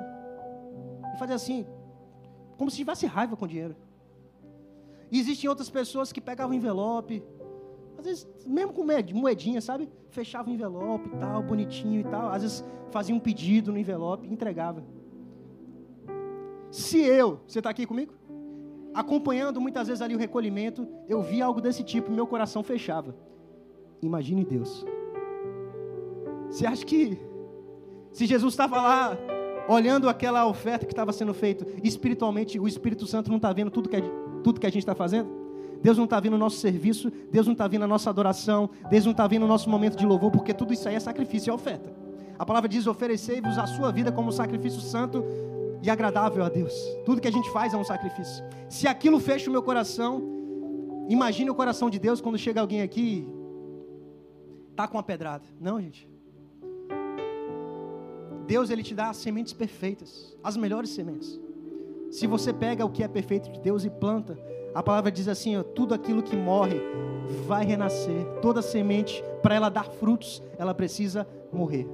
e 1.13 1.17
fazia 1.17 1.35
assim, 1.35 1.65
como 2.57 2.69
se 2.69 2.77
tivesse 2.77 3.05
raiva 3.05 3.35
com 3.35 3.45
o 3.45 3.47
dinheiro. 3.47 3.75
E 5.11 5.19
existem 5.19 5.49
outras 5.49 5.69
pessoas 5.69 6.11
que 6.11 6.21
pegavam 6.21 6.53
envelope, 6.53 7.23
às 7.97 8.05
vezes, 8.05 8.27
mesmo 8.45 8.71
com 8.71 8.85
moedinha, 9.13 9.59
sabe? 9.59 9.89
Fechava 10.09 10.49
o 10.49 10.53
envelope 10.53 11.09
e 11.09 11.17
tal, 11.17 11.43
bonitinho 11.43 11.99
e 11.99 12.03
tal. 12.03 12.31
Às 12.31 12.43
vezes 12.43 12.65
fazia 12.91 13.13
um 13.13 13.19
pedido 13.19 13.71
no 13.71 13.77
envelope 13.77 14.25
e 14.27 14.31
entregava. 14.31 14.83
Se 16.71 16.99
eu, 16.99 17.41
você 17.45 17.59
está 17.59 17.69
aqui 17.69 17.85
comigo? 17.85 18.13
Acompanhando 18.93 19.59
muitas 19.59 19.87
vezes 19.87 20.01
ali 20.01 20.15
o 20.15 20.19
recolhimento, 20.19 20.87
eu 21.07 21.21
vi 21.21 21.41
algo 21.41 21.59
desse 21.59 21.83
tipo, 21.83 22.11
meu 22.11 22.25
coração 22.25 22.63
fechava. 22.63 23.15
Imagine 24.01 24.45
Deus. 24.45 24.85
Você 26.49 26.65
acha 26.65 26.85
que 26.85 27.17
se 28.11 28.25
Jesus 28.25 28.53
estava 28.53 28.81
lá 28.81 29.17
olhando 29.67 30.09
aquela 30.09 30.47
oferta 30.47 30.85
que 30.85 30.91
estava 30.91 31.13
sendo 31.13 31.33
feita, 31.33 31.65
espiritualmente 31.83 32.59
o 32.59 32.67
Espírito 32.67 33.05
Santo 33.05 33.29
não 33.29 33.37
está 33.37 33.53
vendo 33.53 33.69
tudo 33.69 33.87
que, 33.87 34.01
tudo 34.43 34.59
que 34.59 34.65
a 34.65 34.69
gente 34.69 34.81
está 34.81 34.95
fazendo? 34.95 35.29
Deus 35.81 35.97
não 35.97 36.05
está 36.05 36.19
vendo 36.19 36.33
o 36.33 36.37
nosso 36.37 36.57
serviço, 36.57 37.11
Deus 37.31 37.45
não 37.45 37.53
está 37.53 37.67
vendo 37.67 37.83
a 37.83 37.87
nossa 37.87 38.09
adoração, 38.09 38.69
Deus 38.89 39.05
não 39.05 39.11
está 39.11 39.27
vendo 39.27 39.43
o 39.43 39.47
nosso 39.47 39.69
momento 39.69 39.95
de 39.95 40.05
louvor, 40.05 40.31
porque 40.31 40.53
tudo 40.53 40.73
isso 40.73 40.89
aí 40.89 40.95
é 40.95 40.99
sacrifício 40.99 41.49
e 41.49 41.51
é 41.51 41.53
oferta. 41.53 41.93
A 42.37 42.45
palavra 42.45 42.67
diz: 42.67 42.87
oferecei-vos 42.87 43.57
a 43.57 43.67
sua 43.67 43.91
vida 43.91 44.11
como 44.11 44.31
sacrifício 44.31 44.81
santo 44.81 45.23
e 45.81 45.89
agradável 45.89 46.43
a 46.43 46.49
Deus. 46.49 46.73
Tudo 47.05 47.21
que 47.21 47.27
a 47.27 47.31
gente 47.31 47.49
faz 47.51 47.73
é 47.73 47.77
um 47.77 47.83
sacrifício. 47.83 48.43
Se 48.67 48.87
aquilo 48.87 49.19
fecha 49.19 49.49
o 49.49 49.53
meu 49.53 49.61
coração, 49.61 50.21
imagine 51.07 51.49
o 51.49 51.55
coração 51.55 51.89
de 51.89 51.99
Deus 51.99 52.19
quando 52.19 52.37
chega 52.37 52.59
alguém 52.59 52.81
aqui 52.81 53.25
tá 54.79 54.87
com 54.87 54.95
uma 54.95 55.03
pedrada. 55.03 55.43
Não, 55.59 55.81
gente. 55.81 56.07
Deus 58.47 58.69
ele 58.69 58.81
te 58.81 58.95
dá 58.95 59.11
sementes 59.11 59.51
perfeitas, 59.51 60.37
as 60.41 60.55
melhores 60.55 60.91
sementes. 60.91 61.37
Se 62.09 62.25
você 62.25 62.53
pega 62.53 62.85
o 62.85 62.89
que 62.89 63.03
é 63.03 63.07
perfeito 63.09 63.51
de 63.51 63.59
Deus 63.59 63.83
e 63.83 63.89
planta, 63.89 64.39
a 64.73 64.81
palavra 64.81 65.11
diz 65.11 65.27
assim: 65.27 65.57
ó, 65.57 65.63
tudo 65.63 65.93
aquilo 65.93 66.23
que 66.23 66.33
morre 66.33 66.79
vai 67.45 67.65
renascer. 67.65 68.25
Toda 68.41 68.61
semente, 68.61 69.21
para 69.41 69.53
ela 69.53 69.67
dar 69.67 69.83
frutos, 69.83 70.41
ela 70.57 70.73
precisa 70.73 71.27
morrer. 71.51 71.85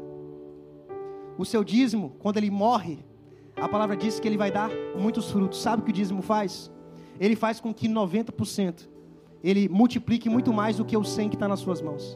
O 1.39 1.43
seu 1.43 1.63
dízimo, 1.63 2.15
quando 2.19 2.37
ele 2.37 2.51
morre, 2.51 3.03
a 3.55 3.67
palavra 3.67 3.97
diz 3.97 4.19
que 4.19 4.27
ele 4.27 4.37
vai 4.37 4.51
dar 4.51 4.69
muitos 4.95 5.31
frutos. 5.31 5.59
Sabe 5.59 5.81
o 5.81 5.85
que 5.85 5.91
o 5.91 5.93
dízimo 5.93 6.21
faz? 6.21 6.71
Ele 7.19 7.35
faz 7.35 7.59
com 7.59 7.73
que 7.73 7.89
90% 7.89 8.87
ele 9.43 9.67
multiplique 9.69 10.29
muito 10.29 10.53
mais 10.53 10.77
do 10.77 10.85
que 10.85 10.95
o 10.95 11.03
100 11.03 11.29
que 11.29 11.35
está 11.35 11.47
nas 11.47 11.61
suas 11.61 11.81
mãos. 11.81 12.15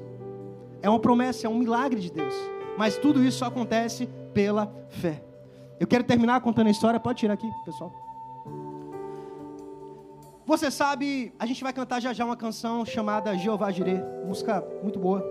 É 0.82 0.90
uma 0.90 1.00
promessa, 1.00 1.48
é 1.48 1.50
um 1.50 1.58
milagre 1.58 2.00
de 2.00 2.12
Deus. 2.12 2.34
Mas 2.78 2.98
tudo 2.98 3.24
isso 3.24 3.40
só 3.40 3.46
acontece 3.46 4.08
pela 4.34 4.72
fé. 4.90 5.24
Eu 5.80 5.88
quero 5.88 6.04
terminar 6.04 6.42
contando 6.42 6.68
a 6.68 6.72
história. 6.72 7.00
Pode 7.00 7.20
tirar 7.20 7.34
aqui, 7.34 7.48
pessoal. 7.66 7.92
Você 10.46 10.72
sabe, 10.72 11.32
a 11.38 11.46
gente 11.46 11.64
vai 11.64 11.72
cantar 11.72 12.00
já 12.00 12.12
já 12.12 12.26
uma 12.26 12.36
canção 12.36 12.84
chamada 12.84 13.38
Jeová 13.38 13.70
Jireh, 13.72 14.04
música 14.26 14.66
muito 14.82 14.98
boa. 14.98 15.24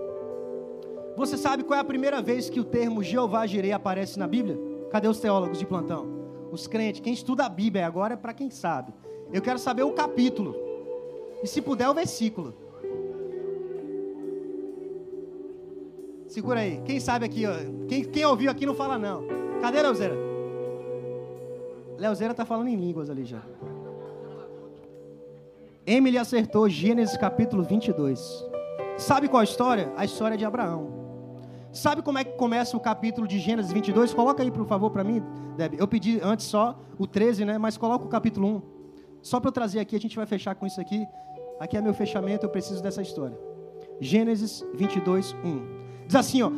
Você 1.17 1.37
sabe 1.37 1.63
qual 1.63 1.77
é 1.77 1.81
a 1.81 1.83
primeira 1.83 2.21
vez 2.21 2.49
que 2.49 2.57
o 2.57 2.63
termo 2.63 3.03
Jeová 3.03 3.45
Jireh 3.45 3.73
aparece 3.73 4.17
na 4.17 4.25
Bíblia? 4.25 4.57
Cadê 4.89 5.09
os 5.09 5.19
teólogos 5.19 5.59
de 5.59 5.65
plantão? 5.65 6.07
Os 6.53 6.67
crentes, 6.67 7.01
quem 7.01 7.11
estuda 7.11 7.45
a 7.45 7.49
Bíblia 7.49 7.85
agora 7.85 8.13
é 8.13 8.17
para 8.17 8.33
quem 8.33 8.49
sabe. 8.49 8.93
Eu 9.33 9.41
quero 9.41 9.59
saber 9.59 9.83
o 9.83 9.91
capítulo. 9.91 10.55
E 11.43 11.47
se 11.47 11.61
puder 11.61 11.89
o 11.89 11.93
versículo. 11.93 12.55
Segura 16.39 16.61
aí. 16.61 16.81
Quem 16.85 17.01
sabe 17.01 17.25
aqui, 17.25 17.45
ó. 17.45 17.51
Quem, 17.89 18.01
quem 18.05 18.23
ouviu 18.23 18.49
aqui 18.49 18.65
não 18.65 18.73
fala 18.73 18.97
não. 18.97 19.25
Cadê 19.59 19.81
Leozeira? 19.81 20.15
Leozeira 21.97 22.33
tá 22.33 22.45
falando 22.45 22.69
em 22.69 22.77
línguas 22.77 23.09
ali 23.09 23.25
já. 23.25 23.41
Emily 25.85 26.17
acertou 26.17 26.69
Gênesis 26.69 27.17
capítulo 27.17 27.61
22. 27.61 28.21
Sabe 28.97 29.27
qual 29.27 29.41
a 29.41 29.43
história? 29.43 29.91
A 29.97 30.05
história 30.05 30.37
de 30.37 30.45
Abraão. 30.45 30.87
Sabe 31.73 32.01
como 32.01 32.17
é 32.17 32.23
que 32.23 32.37
começa 32.37 32.77
o 32.77 32.79
capítulo 32.79 33.27
de 33.27 33.37
Gênesis 33.37 33.73
22? 33.73 34.13
Coloca 34.13 34.41
aí, 34.41 34.49
por 34.49 34.65
favor, 34.65 34.91
para 34.91 35.03
mim, 35.03 35.21
Deb. 35.57 35.73
Eu 35.77 35.89
pedi 35.89 36.21
antes 36.23 36.45
só 36.45 36.79
o 36.97 37.05
13, 37.05 37.43
né? 37.43 37.57
Mas 37.57 37.75
coloca 37.75 38.05
o 38.05 38.07
capítulo 38.07 38.47
1. 38.47 38.61
Só 39.21 39.41
para 39.41 39.49
eu 39.49 39.51
trazer 39.51 39.81
aqui, 39.81 39.93
a 39.93 39.99
gente 39.99 40.15
vai 40.15 40.25
fechar 40.25 40.55
com 40.55 40.65
isso 40.65 40.79
aqui. 40.79 41.05
Aqui 41.59 41.75
é 41.75 41.81
meu 41.81 41.93
fechamento, 41.93 42.45
eu 42.45 42.49
preciso 42.49 42.81
dessa 42.81 43.01
história. 43.01 43.37
Gênesis 43.99 44.65
22, 44.73 45.33
1. 45.43 45.88
Diz 46.09 46.15
assim, 46.15 46.41
ó. 46.41 46.49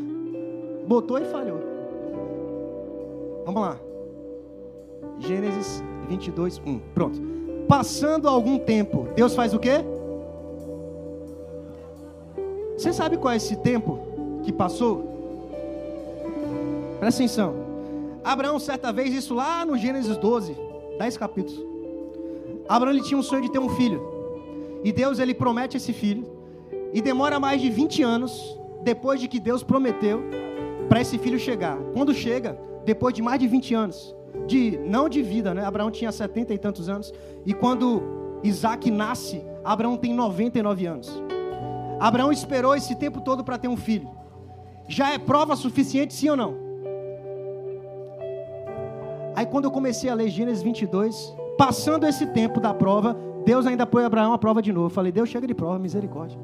Botou 0.87 1.17
e 1.19 1.25
falhou. 1.25 1.59
Vamos 3.45 3.61
lá. 3.61 3.77
Gênesis 5.19 5.83
22, 6.07 6.61
1. 6.65 6.79
Pronto. 6.93 7.19
Passando 7.67 8.29
algum 8.29 8.57
tempo, 8.57 9.09
Deus 9.13 9.35
faz 9.35 9.53
o 9.53 9.59
quê? 9.59 9.83
Você 12.77 12.93
sabe 12.93 13.17
qual 13.17 13.33
é 13.33 13.35
esse 13.35 13.57
tempo 13.57 13.99
que 14.41 14.53
passou? 14.53 15.03
Presta 17.01 17.21
atenção. 17.21 17.53
Abraão, 18.23 18.57
certa 18.57 18.93
vez, 18.93 19.13
isso 19.13 19.33
lá 19.33 19.65
no 19.65 19.77
Gênesis 19.77 20.15
12, 20.15 20.55
10 20.97 21.17
capítulos. 21.17 21.61
Abraão 22.69 22.93
ele 22.93 23.03
tinha 23.03 23.17
um 23.17 23.23
sonho 23.23 23.41
de 23.41 23.51
ter 23.51 23.59
um 23.59 23.67
filho. 23.67 24.01
E 24.81 24.93
Deus 24.93 25.19
ele 25.19 25.33
promete 25.33 25.75
esse 25.75 25.91
filho. 25.91 26.25
E 26.93 27.01
demora 27.01 27.37
mais 27.37 27.61
de 27.61 27.69
20 27.69 28.01
anos 28.01 28.60
depois 28.83 29.19
de 29.19 29.27
que 29.27 29.39
Deus 29.39 29.63
prometeu 29.63 30.23
para 30.89 31.01
esse 31.01 31.17
filho 31.17 31.39
chegar. 31.39 31.77
Quando 31.93 32.13
chega, 32.13 32.57
depois 32.85 33.13
de 33.13 33.21
mais 33.21 33.39
de 33.39 33.47
20 33.47 33.73
anos, 33.73 34.15
de 34.47 34.77
não 34.85 35.07
de 35.07 35.21
vida, 35.21 35.53
né? 35.53 35.63
Abraão 35.63 35.91
tinha 35.91 36.11
70 36.11 36.53
e 36.53 36.57
tantos 36.57 36.89
anos. 36.89 37.13
E 37.45 37.53
quando 37.53 38.01
Isaac 38.43 38.89
nasce, 38.89 39.43
Abraão 39.63 39.97
tem 39.97 40.13
99 40.13 40.85
anos. 40.85 41.23
Abraão 41.99 42.31
esperou 42.31 42.75
esse 42.75 42.95
tempo 42.95 43.21
todo 43.21 43.43
para 43.43 43.57
ter 43.57 43.67
um 43.67 43.77
filho. 43.77 44.09
Já 44.87 45.13
é 45.13 45.17
prova 45.17 45.55
suficiente, 45.55 46.13
sim 46.13 46.29
ou 46.29 46.35
não? 46.35 46.55
Aí 49.35 49.45
quando 49.45 49.65
eu 49.65 49.71
comecei 49.71 50.09
a 50.09 50.13
ler 50.13 50.29
Gênesis 50.29 50.63
22, 50.63 51.33
passando 51.57 52.05
esse 52.05 52.25
tempo 52.27 52.59
da 52.59 52.73
prova, 52.73 53.15
Deus 53.45 53.65
ainda 53.65 53.85
põe 53.85 54.03
Abraão 54.03 54.33
a 54.33 54.37
prova 54.37 54.61
de 54.61 54.73
novo. 54.73 54.87
Eu 54.87 54.89
falei, 54.89 55.11
Deus 55.11 55.29
chega 55.29 55.47
de 55.47 55.53
prova, 55.53 55.79
misericórdia. 55.79 56.39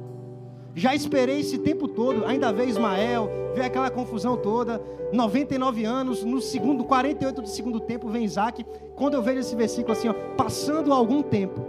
Já 0.77 0.93
esperei 0.93 1.39
esse 1.39 1.57
tempo 1.57 1.87
todo, 1.87 2.23
ainda 2.23 2.53
vê 2.53 2.65
Ismael, 2.65 3.31
vê 3.55 3.61
aquela 3.61 3.89
confusão 3.89 4.37
toda. 4.37 4.79
99 5.11 5.83
anos, 5.83 6.23
no 6.23 6.39
segundo, 6.39 6.83
48 6.83 7.41
do 7.41 7.47
segundo 7.47 7.79
tempo 7.79 8.07
vem 8.09 8.23
Isaac. 8.23 8.63
Quando 8.95 9.15
eu 9.15 9.23
vejo 9.23 9.39
esse 9.39 9.55
versículo 9.55 9.93
assim, 9.93 10.07
ó, 10.07 10.13
passando 10.13 10.93
algum 10.93 11.23
tempo, 11.23 11.65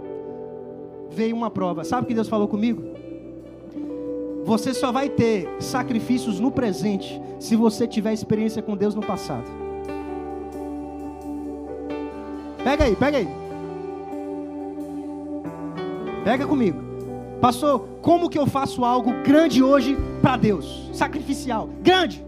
veio 1.09 1.35
uma 1.35 1.49
prova. 1.49 1.83
Sabe 1.83 2.03
o 2.03 2.05
que 2.05 2.13
Deus 2.13 2.29
falou 2.29 2.47
comigo? 2.47 2.83
Você 4.43 4.75
só 4.75 4.91
vai 4.91 5.09
ter 5.09 5.49
sacrifícios 5.59 6.39
no 6.39 6.51
presente 6.51 7.19
se 7.39 7.55
você 7.55 7.87
tiver 7.87 8.13
experiência 8.13 8.61
com 8.61 8.77
Deus 8.77 8.93
no 8.93 9.01
passado. 9.01 9.49
Pega 12.63 12.83
aí, 12.83 12.95
pega 12.95 13.17
aí. 13.17 13.27
Pega 16.23 16.45
comigo. 16.45 16.88
Pastor, 17.41 17.79
como 18.01 18.29
que 18.29 18.37
eu 18.37 18.45
faço 18.45 18.83
algo 18.83 19.11
grande 19.23 19.63
hoje 19.63 19.97
para 20.21 20.35
Deus? 20.35 20.89
Sacrificial, 20.91 21.69
grande. 21.81 22.25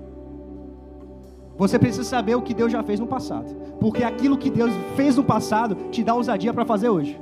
Você 1.57 1.78
precisa 1.78 2.05
saber 2.05 2.36
o 2.36 2.41
que 2.41 2.53
Deus 2.53 2.72
já 2.72 2.82
fez 2.82 2.99
no 2.99 3.05
passado, 3.05 3.53
porque 3.80 4.03
aquilo 4.03 4.38
que 4.38 4.49
Deus 4.49 4.72
fez 4.95 5.18
no 5.18 5.24
passado 5.24 5.76
te 5.91 6.01
dá 6.03 6.16
ousadia 6.16 6.53
para 6.53 6.66
fazer 6.66 6.89
hoje. 6.89 7.20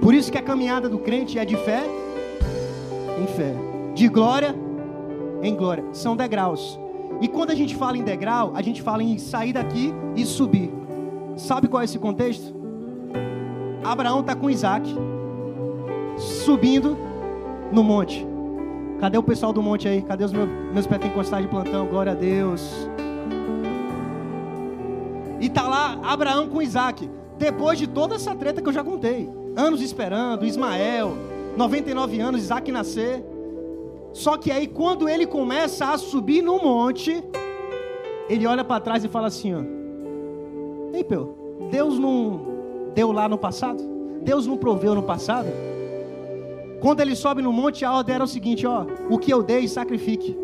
Por 0.00 0.14
isso 0.14 0.32
que 0.32 0.38
a 0.38 0.42
caminhada 0.42 0.88
do 0.88 0.98
crente 0.98 1.38
é 1.38 1.44
de 1.44 1.56
fé 1.56 1.84
em 3.22 3.26
fé, 3.26 3.54
de 3.94 4.08
glória 4.08 4.54
em 5.42 5.54
glória. 5.54 5.84
São 5.92 6.16
degraus. 6.16 6.80
E 7.20 7.28
quando 7.28 7.50
a 7.50 7.54
gente 7.54 7.76
fala 7.76 7.98
em 7.98 8.02
degrau, 8.02 8.52
a 8.54 8.62
gente 8.62 8.80
fala 8.80 9.02
em 9.02 9.18
sair 9.18 9.52
daqui 9.52 9.92
e 10.16 10.24
subir. 10.24 10.72
Sabe 11.36 11.68
qual 11.68 11.82
é 11.82 11.84
esse 11.84 11.98
contexto? 11.98 12.54
Abraão 13.84 14.20
está 14.20 14.34
com 14.34 14.48
Isaac 14.48 14.92
subindo 16.22 16.96
no 17.70 17.82
monte. 17.82 18.26
Cadê 19.00 19.18
o 19.18 19.22
pessoal 19.22 19.52
do 19.52 19.62
monte 19.62 19.88
aí? 19.88 20.02
Cadê 20.02 20.24
os 20.24 20.32
meus, 20.32 20.48
meus 20.72 20.86
pentecostais 20.86 21.42
de 21.42 21.50
plantão? 21.50 21.86
Glória 21.86 22.12
a 22.12 22.14
Deus. 22.14 22.88
E 25.40 25.48
tá 25.48 25.66
lá 25.66 25.98
Abraão 26.04 26.48
com 26.48 26.62
Isaac. 26.62 27.10
Depois 27.36 27.78
de 27.78 27.88
toda 27.88 28.14
essa 28.14 28.34
treta 28.34 28.62
que 28.62 28.68
eu 28.68 28.72
já 28.72 28.84
contei. 28.84 29.28
Anos 29.56 29.82
esperando, 29.82 30.46
Ismael, 30.46 31.14
99 31.56 32.20
anos, 32.20 32.42
Isaac 32.42 32.70
nascer. 32.70 33.24
Só 34.12 34.36
que 34.36 34.52
aí 34.52 34.68
quando 34.68 35.08
ele 35.08 35.26
começa 35.26 35.86
a 35.86 35.98
subir 35.98 36.42
no 36.42 36.58
monte, 36.58 37.24
ele 38.28 38.46
olha 38.46 38.62
para 38.62 38.80
trás 38.80 39.04
e 39.04 39.08
fala 39.08 39.26
assim, 39.26 39.52
ó. 39.54 40.96
Ei, 40.96 41.02
Peu, 41.02 41.34
Deus 41.70 41.98
não 41.98 42.40
deu 42.94 43.10
lá 43.10 43.28
no 43.28 43.36
passado? 43.36 43.82
Deus 44.22 44.46
não 44.46 44.56
proveu 44.56 44.94
no 44.94 45.02
passado? 45.02 45.48
Quando 46.82 46.98
ele 46.98 47.14
sobe 47.14 47.40
no 47.40 47.52
monte, 47.52 47.84
a 47.84 47.92
ordem 47.92 48.16
era 48.16 48.24
o 48.24 48.26
seguinte: 48.26 48.66
ó, 48.66 48.84
o 49.08 49.16
que 49.16 49.32
eu 49.32 49.40
dei, 49.40 49.68
sacrifique. 49.68 50.36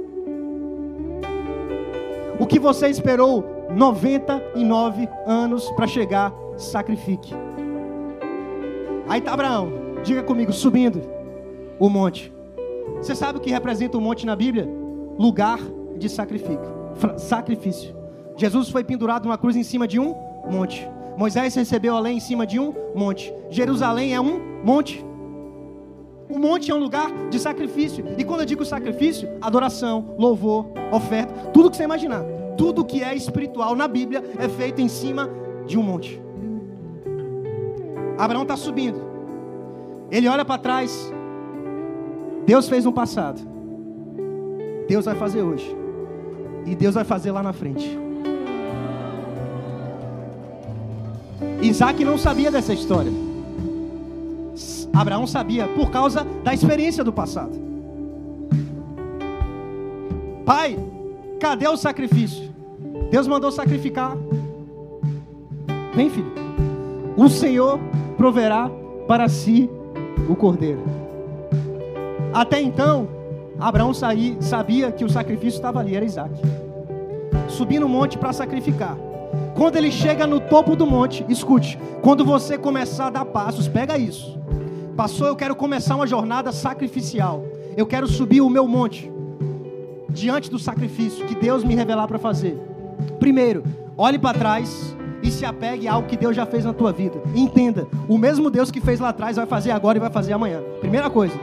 O 2.39 2.47
que 2.47 2.61
você 2.61 2.87
esperou 2.89 3.67
99 3.75 5.09
anos 5.27 5.69
para 5.73 5.89
chegar, 5.89 6.33
sacrifique. 6.57 7.35
Aí 9.09 9.19
está 9.19 9.33
Abraão, 9.33 9.73
diga 10.05 10.23
comigo, 10.23 10.53
subindo 10.53 11.03
o 11.77 11.91
monte. 11.91 12.33
Você 12.99 13.17
sabe 13.17 13.39
o 13.39 13.41
que 13.41 13.51
representa 13.51 13.99
o 13.99 14.01
monte 14.01 14.25
na 14.25 14.37
Bíblia? 14.37 14.69
Lugar 15.19 15.59
de 15.97 16.09
sacrifício. 16.09 16.61
Sacrifício. 17.17 17.97
Jesus 18.37 18.69
foi 18.69 18.85
pendurado 18.85 19.25
numa 19.25 19.37
cruz 19.37 19.57
em 19.57 19.65
cima 19.65 19.89
de 19.89 19.99
um 19.99 20.15
monte. 20.49 20.89
Moisés 21.17 21.57
recebeu 21.57 21.97
a 21.97 22.01
lei 22.01 22.13
em 22.13 22.21
cima 22.21 22.47
de 22.47 22.61
um 22.61 22.73
monte. 22.95 23.35
Jerusalém 23.51 24.15
é 24.15 24.21
um 24.21 24.41
monte. 24.63 25.08
O 26.29 26.39
monte 26.39 26.71
é 26.71 26.75
um 26.75 26.79
lugar 26.79 27.11
de 27.31 27.39
sacrifício. 27.39 28.05
E 28.19 28.25
quando 28.25 28.41
eu 28.41 28.47
digo 28.47 28.65
sacrifício, 28.65 29.29
adoração, 29.41 30.15
louvor, 30.19 30.67
oferta, 30.93 31.33
tudo 31.51 31.71
que 31.71 31.77
você 31.77 31.85
imaginar. 31.85 32.23
Tudo 32.57 32.85
que 32.85 33.03
é 33.03 33.15
espiritual 33.15 33.75
na 33.75 33.89
Bíblia 33.89 34.23
é 34.39 34.49
feito 34.49 34.81
em 34.81 34.89
cima 34.89 35.31
de 35.67 35.79
um 35.79 35.83
monte. 35.83 36.21
Abraão 38.19 38.43
está 38.43 38.57
subindo. 38.57 39.01
Ele 40.11 40.29
olha 40.29 40.45
para 40.45 40.61
trás. 40.61 41.13
Deus 42.45 42.69
fez 42.69 42.85
no 42.85 42.93
passado. 42.93 43.41
Deus 44.89 45.05
vai 45.05 45.15
fazer 45.15 45.43
hoje. 45.43 45.77
E 46.67 46.75
Deus 46.75 46.95
vai 46.95 47.05
fazer 47.05 47.31
lá 47.31 47.43
na 47.43 47.53
frente. 47.53 47.99
Isaac 51.63 52.05
não 52.05 52.19
sabia 52.19 52.51
dessa 52.51 52.73
história. 52.73 53.28
Abraão 54.93 55.27
sabia 55.27 55.67
por 55.69 55.91
causa 55.91 56.27
da 56.43 56.53
experiência 56.53 57.05
do 57.05 57.13
passado. 57.13 57.53
Pai, 60.45 60.79
cadê 61.39 61.69
o 61.69 61.77
sacrifício? 61.77 62.51
Deus 63.11 63.27
mandou 63.27 63.53
sacrificar. 63.53 64.17
Vem, 65.95 66.11
filho. 66.11 66.33
O 67.17 67.29
Senhor 67.29 67.79
proverá 68.17 68.71
para 69.07 69.29
si 69.29 69.69
o 70.29 70.37
cordeiro. 70.37 70.83
Até 72.33 72.61
então, 72.61 73.09
Abraão 73.59 73.93
sabia 73.93 74.93
que 74.93 75.05
o 75.05 75.09
sacrifício 75.11 75.59
estava 75.59 75.81
ali, 75.81 75.97
era 75.97 76.05
Isaac. 76.05 76.33
Subindo 77.49 77.83
no 77.83 77.89
monte 77.89 78.17
para 78.17 78.33
sacrificar. 78.33 78.97
Quando 79.57 79.77
ele 79.77 79.91
chega 79.91 80.27
no 80.27 80.39
topo 80.39 80.77
do 80.77 80.87
monte, 80.87 81.25
escute, 81.29 81.79
quando 82.01 82.25
você 82.25 82.57
começar 82.57 83.09
a 83.09 83.11
dar 83.11 83.25
passos, 83.25 83.67
pega 83.67 83.99
isso. 83.99 84.38
Passou, 84.99 85.29
eu 85.29 85.37
quero 85.37 85.55
começar 85.55 85.95
uma 85.95 86.09
jornada 86.09 86.51
sacrificial. 86.51 87.45
Eu 87.77 87.87
quero 87.87 88.09
subir 88.09 88.41
o 88.41 88.51
meu 88.51 88.67
monte 88.67 89.09
diante 90.09 90.51
do 90.51 90.59
sacrifício 90.59 91.25
que 91.25 91.37
Deus 91.37 91.63
me 91.63 91.77
revelar 91.77 92.09
para 92.09 92.19
fazer. 92.19 92.61
Primeiro, 93.21 93.63
olhe 93.97 94.19
para 94.19 94.37
trás 94.37 94.97
e 95.23 95.31
se 95.31 95.47
apegue 95.47 95.87
a 95.87 95.93
algo 95.93 96.09
que 96.09 96.17
Deus 96.17 96.35
já 96.35 96.45
fez 96.45 96.65
na 96.65 96.73
tua 96.73 96.93
vida. 96.93 97.23
Entenda, 97.33 97.87
o 98.09 98.19
mesmo 98.19 98.51
Deus 98.51 98.73
que 98.73 98.81
fez 98.81 98.99
lá 98.99 99.11
atrás 99.11 99.37
vai 99.37 99.47
fazer 99.47 99.71
agora 99.71 99.99
e 99.99 100.01
vai 100.01 100.11
fazer 100.11 100.33
amanhã. 100.33 100.61
Primeira 100.81 101.09
coisa. 101.09 101.39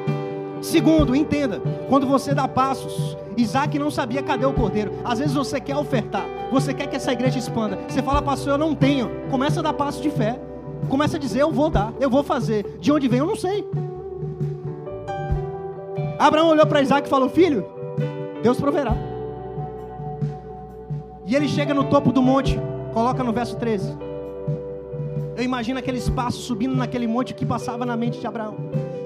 Segundo, 0.62 1.16
entenda, 1.16 1.62
quando 1.88 2.06
você 2.06 2.34
dá 2.34 2.50
passos, 2.50 3.18
Isaac 3.38 3.80
não 3.80 3.90
sabia 3.90 4.22
cadê 4.22 4.46
o 4.46 4.52
cordeiro. 4.52 4.92
Às 5.02 5.20
vezes 5.20 5.34
você 5.34 5.62
quer 5.62 5.78
ofertar, 5.78 6.26
você 6.52 6.74
quer 6.74 6.88
que 6.88 6.98
essa 6.98 7.14
igreja 7.14 7.40
expanda. 7.40 7.80
Você 7.88 8.04
fala, 8.04 8.22
pastor, 8.22 8.56
eu 8.56 8.58
não 8.58 8.76
tenho. 8.76 9.10
Começa 9.32 9.62
a 9.62 9.64
dar 9.64 9.72
passos 9.72 10.02
de 10.02 10.10
fé. 10.10 10.38
Começa 10.90 11.18
a 11.18 11.20
dizer: 11.20 11.42
Eu 11.42 11.52
vou 11.52 11.70
dar, 11.70 11.94
eu 12.00 12.10
vou 12.10 12.24
fazer. 12.24 12.78
De 12.80 12.92
onde 12.92 13.08
vem, 13.08 13.20
eu 13.20 13.26
não 13.26 13.36
sei. 13.36 13.68
Abraão 16.18 16.50
olhou 16.50 16.66
para 16.66 16.82
Isaac 16.82 17.08
e 17.08 17.10
falou: 17.10 17.30
Filho, 17.30 17.66
Deus 18.42 18.60
proverá. 18.60 18.96
E 21.26 21.36
ele 21.36 21.48
chega 21.48 21.74
no 21.74 21.86
topo 21.86 22.12
do 22.12 22.22
monte, 22.22 22.60
coloca 22.94 23.24
no 23.24 23.34
verso 23.34 23.56
13. 23.58 23.98
Eu 25.36 25.44
imagino 25.44 25.80
aquele 25.80 25.98
espaço 25.98 26.38
subindo 26.38 26.76
naquele 26.76 27.08
monte 27.08 27.34
que 27.34 27.46
passava 27.46 27.86
na 27.86 27.98
mente 27.98 28.20
de 28.20 28.28
Abraão. 28.28 28.56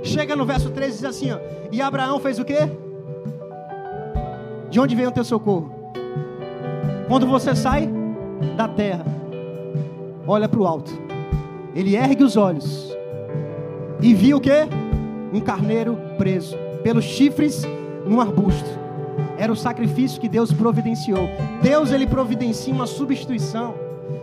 Chega 0.03 0.35
no 0.35 0.45
verso 0.45 0.69
13 0.69 0.89
e 0.89 0.95
diz 0.95 1.05
assim: 1.05 1.31
ó, 1.31 1.39
E 1.71 1.81
Abraão 1.81 2.19
fez 2.19 2.39
o 2.39 2.45
quê? 2.45 2.69
De 4.69 4.79
onde 4.79 4.95
vem 4.95 5.07
o 5.07 5.11
teu 5.11 5.23
socorro? 5.23 5.71
Quando 7.07 7.25
você 7.25 7.55
sai 7.55 7.89
da 8.55 8.67
terra, 8.67 9.03
olha 10.27 10.47
para 10.47 10.59
o 10.59 10.67
alto. 10.67 11.08
Ele 11.75 11.95
ergue 11.95 12.23
os 12.23 12.35
olhos 12.35 12.91
e 14.01 14.13
viu 14.13 14.37
o 14.37 14.41
que? 14.41 14.51
Um 15.33 15.39
carneiro 15.39 15.97
preso 16.17 16.57
pelos 16.83 17.05
chifres 17.05 17.63
num 18.05 18.19
arbusto. 18.19 18.69
era 19.37 19.51
o 19.51 19.55
sacrifício 19.55 20.19
que 20.19 20.27
Deus 20.27 20.51
providenciou. 20.51 21.29
Deus 21.61 21.91
ele 21.91 22.05
providencia 22.05 22.73
uma 22.73 22.87
substituição 22.87 23.73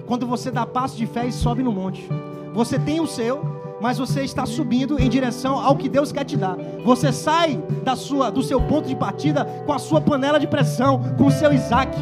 quando 0.06 0.26
você 0.26 0.50
dá 0.50 0.66
passo 0.66 0.96
de 0.96 1.06
fé 1.06 1.26
e 1.26 1.32
sobe 1.32 1.62
no 1.62 1.72
monte. 1.72 2.06
Você 2.52 2.78
tem 2.78 3.00
o 3.00 3.06
seu, 3.06 3.42
mas 3.80 3.98
você 3.98 4.22
está 4.22 4.44
subindo 4.44 4.98
em 4.98 5.08
direção 5.08 5.58
ao 5.58 5.76
que 5.76 5.88
Deus 5.88 6.12
quer 6.12 6.24
te 6.24 6.36
dar. 6.36 6.56
Você 6.84 7.12
sai 7.12 7.62
da 7.82 7.96
sua, 7.96 8.30
do 8.30 8.42
seu 8.42 8.60
ponto 8.60 8.88
de 8.88 8.96
partida 8.96 9.44
com 9.64 9.72
a 9.72 9.78
sua 9.78 10.00
panela 10.00 10.38
de 10.38 10.46
pressão, 10.46 11.00
com 11.16 11.26
o 11.26 11.30
seu 11.30 11.52
Isaac. 11.52 11.96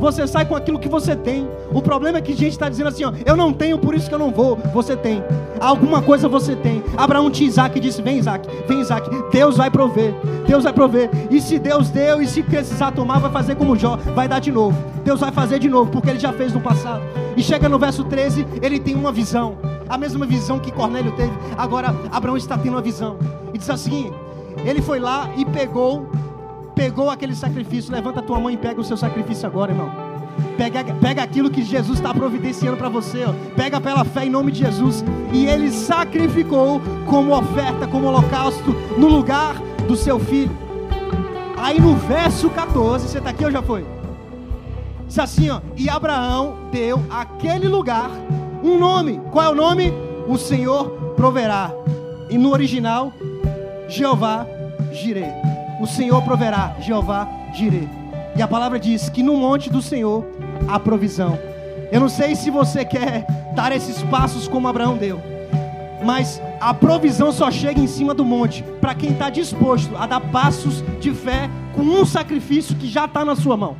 Você 0.00 0.26
sai 0.26 0.46
com 0.46 0.56
aquilo 0.56 0.78
que 0.78 0.88
você 0.88 1.14
tem. 1.14 1.46
O 1.70 1.82
problema 1.82 2.18
é 2.18 2.20
que 2.22 2.32
a 2.32 2.36
gente 2.36 2.52
está 2.52 2.70
dizendo 2.70 2.88
assim: 2.88 3.04
ó, 3.04 3.12
eu 3.24 3.36
não 3.36 3.52
tenho, 3.52 3.78
por 3.78 3.94
isso 3.94 4.08
que 4.08 4.14
eu 4.14 4.18
não 4.18 4.30
vou. 4.30 4.56
Você 4.72 4.96
tem. 4.96 5.22
Alguma 5.60 6.00
coisa 6.00 6.26
você 6.26 6.56
tem. 6.56 6.82
Abraão 6.96 7.30
tinha 7.30 7.46
Isaac 7.46 7.76
e 7.76 7.80
disse: 7.80 8.00
Vem, 8.00 8.18
Isaac, 8.18 8.48
vem, 8.66 8.80
Isaac. 8.80 9.08
Deus 9.30 9.58
vai 9.58 9.70
prover. 9.70 10.14
Deus 10.46 10.64
vai 10.64 10.72
prover. 10.72 11.10
E 11.30 11.38
se 11.38 11.58
Deus 11.58 11.90
deu, 11.90 12.22
e 12.22 12.26
se 12.26 12.42
precisar 12.42 12.92
tomar, 12.92 13.18
vai 13.18 13.30
fazer 13.30 13.56
como 13.56 13.76
Jó, 13.76 13.96
vai 14.14 14.26
dar 14.26 14.38
de 14.38 14.50
novo. 14.50 14.76
Deus 15.04 15.20
vai 15.20 15.30
fazer 15.30 15.58
de 15.58 15.68
novo, 15.68 15.90
porque 15.90 16.08
ele 16.08 16.18
já 16.18 16.32
fez 16.32 16.54
no 16.54 16.60
passado. 16.60 17.02
E 17.36 17.42
chega 17.42 17.68
no 17.68 17.78
verso 17.78 18.02
13, 18.04 18.46
ele 18.62 18.80
tem 18.80 18.94
uma 18.94 19.12
visão. 19.12 19.58
A 19.86 19.98
mesma 19.98 20.24
visão 20.24 20.58
que 20.58 20.72
Cornélio 20.72 21.12
teve. 21.12 21.32
Agora, 21.58 21.94
Abraão 22.10 22.38
está 22.38 22.56
tendo 22.56 22.72
uma 22.72 22.80
visão. 22.80 23.18
E 23.52 23.58
diz 23.58 23.68
assim: 23.68 24.10
Ele 24.64 24.80
foi 24.80 24.98
lá 24.98 25.28
e 25.36 25.44
pegou 25.44 26.08
pegou 26.80 27.10
aquele 27.10 27.34
sacrifício, 27.34 27.92
levanta 27.92 28.22
tua 28.22 28.40
mão 28.40 28.50
e 28.50 28.56
pega 28.56 28.80
o 28.80 28.84
seu 28.84 28.96
sacrifício 28.96 29.46
agora, 29.46 29.70
irmão. 29.70 29.92
Pega, 30.56 30.82
pega 30.94 31.22
aquilo 31.22 31.50
que 31.50 31.62
Jesus 31.62 31.98
está 31.98 32.14
providenciando 32.14 32.78
para 32.78 32.88
você, 32.88 33.22
ó. 33.26 33.34
pega 33.54 33.78
pela 33.78 34.02
fé 34.02 34.24
em 34.24 34.30
nome 34.30 34.50
de 34.50 34.60
Jesus. 34.60 35.04
E 35.30 35.44
ele 35.44 35.70
sacrificou 35.70 36.80
como 37.04 37.36
oferta, 37.36 37.86
como 37.86 38.06
holocausto, 38.06 38.74
no 38.96 39.08
lugar 39.08 39.56
do 39.86 39.94
seu 39.94 40.18
filho. 40.18 40.56
Aí 41.58 41.78
no 41.78 41.96
verso 41.96 42.48
14, 42.48 43.08
você 43.08 43.18
está 43.18 43.28
aqui 43.28 43.44
ou 43.44 43.50
já 43.50 43.60
foi? 43.60 43.84
Diz 45.06 45.18
assim, 45.18 45.50
ó, 45.50 45.60
e 45.76 45.86
Abraão 45.90 46.60
deu 46.72 47.04
aquele 47.10 47.68
lugar 47.68 48.10
um 48.64 48.78
nome. 48.78 49.20
Qual 49.30 49.44
é 49.44 49.50
o 49.50 49.54
nome? 49.54 49.92
O 50.26 50.38
Senhor 50.38 50.88
proverá. 51.14 51.70
E 52.30 52.38
no 52.38 52.50
original, 52.52 53.12
Jeová 53.86 54.46
Jireh 54.94 55.49
o 55.80 55.86
Senhor 55.86 56.22
proverá, 56.22 56.76
Jeová 56.78 57.26
direi. 57.54 57.88
E 58.36 58.42
a 58.42 58.46
palavra 58.46 58.78
diz 58.78 59.08
que 59.08 59.22
no 59.22 59.36
monte 59.36 59.70
do 59.70 59.80
Senhor 59.80 60.24
há 60.68 60.78
provisão. 60.78 61.38
Eu 61.90 62.00
não 62.00 62.08
sei 62.08 62.36
se 62.36 62.50
você 62.50 62.84
quer 62.84 63.26
dar 63.54 63.72
esses 63.72 64.02
passos 64.04 64.46
como 64.46 64.68
Abraão 64.68 64.96
deu, 64.96 65.20
mas 66.04 66.40
a 66.60 66.72
provisão 66.72 67.32
só 67.32 67.50
chega 67.50 67.80
em 67.80 67.86
cima 67.86 68.14
do 68.14 68.24
monte 68.24 68.62
para 68.80 68.94
quem 68.94 69.10
está 69.10 69.30
disposto 69.30 69.96
a 69.96 70.06
dar 70.06 70.20
passos 70.20 70.84
de 71.00 71.12
fé 71.12 71.50
com 71.74 71.82
um 71.82 72.04
sacrifício 72.04 72.76
que 72.76 72.86
já 72.86 73.06
está 73.06 73.24
na 73.24 73.34
sua 73.34 73.56
mão. 73.56 73.76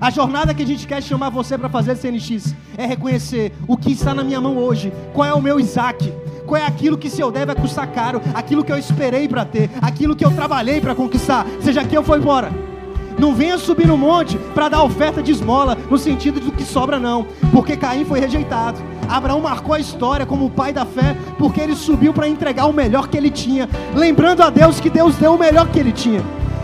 A 0.00 0.10
jornada 0.10 0.52
que 0.52 0.62
a 0.62 0.66
gente 0.66 0.86
quer 0.86 1.02
chamar 1.02 1.30
você 1.30 1.56
para 1.56 1.68
fazer 1.68 1.96
CNX 1.96 2.54
é 2.76 2.86
reconhecer 2.86 3.52
o 3.68 3.76
que 3.76 3.92
está 3.92 4.14
na 4.14 4.24
minha 4.24 4.40
mão 4.40 4.56
hoje, 4.56 4.92
qual 5.12 5.28
é 5.28 5.32
o 5.32 5.42
meu 5.42 5.60
Isaac, 5.60 6.12
qual 6.50 6.60
é 6.60 6.66
aquilo 6.66 6.98
que 6.98 7.08
se 7.08 7.20
eu 7.20 7.30
der 7.30 7.46
vai 7.46 7.54
custar 7.54 7.86
caro, 7.92 8.20
aquilo 8.34 8.64
que 8.64 8.72
eu 8.72 8.76
esperei 8.76 9.28
para 9.28 9.44
ter, 9.44 9.70
aquilo 9.80 10.16
que 10.16 10.24
eu 10.24 10.32
trabalhei 10.32 10.80
para 10.80 10.96
conquistar, 10.96 11.46
seja 11.60 11.84
que 11.84 11.96
eu 11.96 12.02
for 12.02 12.18
embora. 12.18 12.50
Não 13.16 13.32
venha 13.32 13.56
subir 13.56 13.86
no 13.86 13.96
monte 13.96 14.36
para 14.52 14.68
dar 14.68 14.82
oferta 14.82 15.22
de 15.22 15.30
esmola, 15.30 15.78
no 15.88 15.96
sentido 15.96 16.40
do 16.40 16.50
que 16.50 16.64
sobra, 16.64 16.98
não, 16.98 17.24
porque 17.52 17.76
Caim 17.76 18.04
foi 18.04 18.18
rejeitado. 18.18 18.80
Abraão 19.08 19.40
marcou 19.40 19.76
a 19.76 19.78
história 19.78 20.26
como 20.26 20.46
o 20.46 20.50
pai 20.50 20.72
da 20.72 20.84
fé, 20.84 21.16
porque 21.38 21.60
ele 21.60 21.76
subiu 21.76 22.12
para 22.12 22.28
entregar 22.28 22.66
o 22.66 22.72
melhor 22.72 23.06
que 23.06 23.16
ele 23.16 23.30
tinha, 23.30 23.68
lembrando 23.94 24.42
a 24.42 24.50
Deus 24.50 24.80
que 24.80 24.90
Deus 24.90 25.14
deu 25.14 25.34
o 25.34 25.38
melhor 25.38 25.68
que 25.68 25.78
ele 25.78 25.92
tinha. 25.92 26.20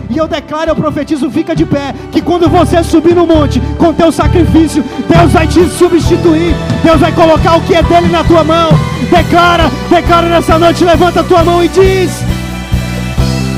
E 0.09 0.17
eu 0.17 0.27
declaro, 0.27 0.71
eu 0.71 0.75
profetizo, 0.75 1.29
fica 1.29 1.55
de 1.55 1.65
pé, 1.65 1.93
que 2.11 2.21
quando 2.21 2.49
você 2.49 2.83
subir 2.83 3.15
no 3.15 3.27
monte 3.27 3.59
com 3.77 3.93
teu 3.93 4.11
sacrifício, 4.11 4.83
Deus 5.07 5.31
vai 5.31 5.47
te 5.47 5.67
substituir, 5.69 6.55
Deus 6.83 6.99
vai 6.99 7.11
colocar 7.11 7.57
o 7.57 7.61
que 7.61 7.75
é 7.75 7.83
dele 7.83 8.07
na 8.07 8.23
tua 8.23 8.43
mão. 8.43 8.69
Declara, 9.09 9.69
declara 9.89 10.27
nessa 10.27 10.57
noite, 10.57 10.83
levanta 10.83 11.21
a 11.21 11.23
tua 11.23 11.43
mão 11.43 11.63
e 11.63 11.67
diz: 11.67 12.23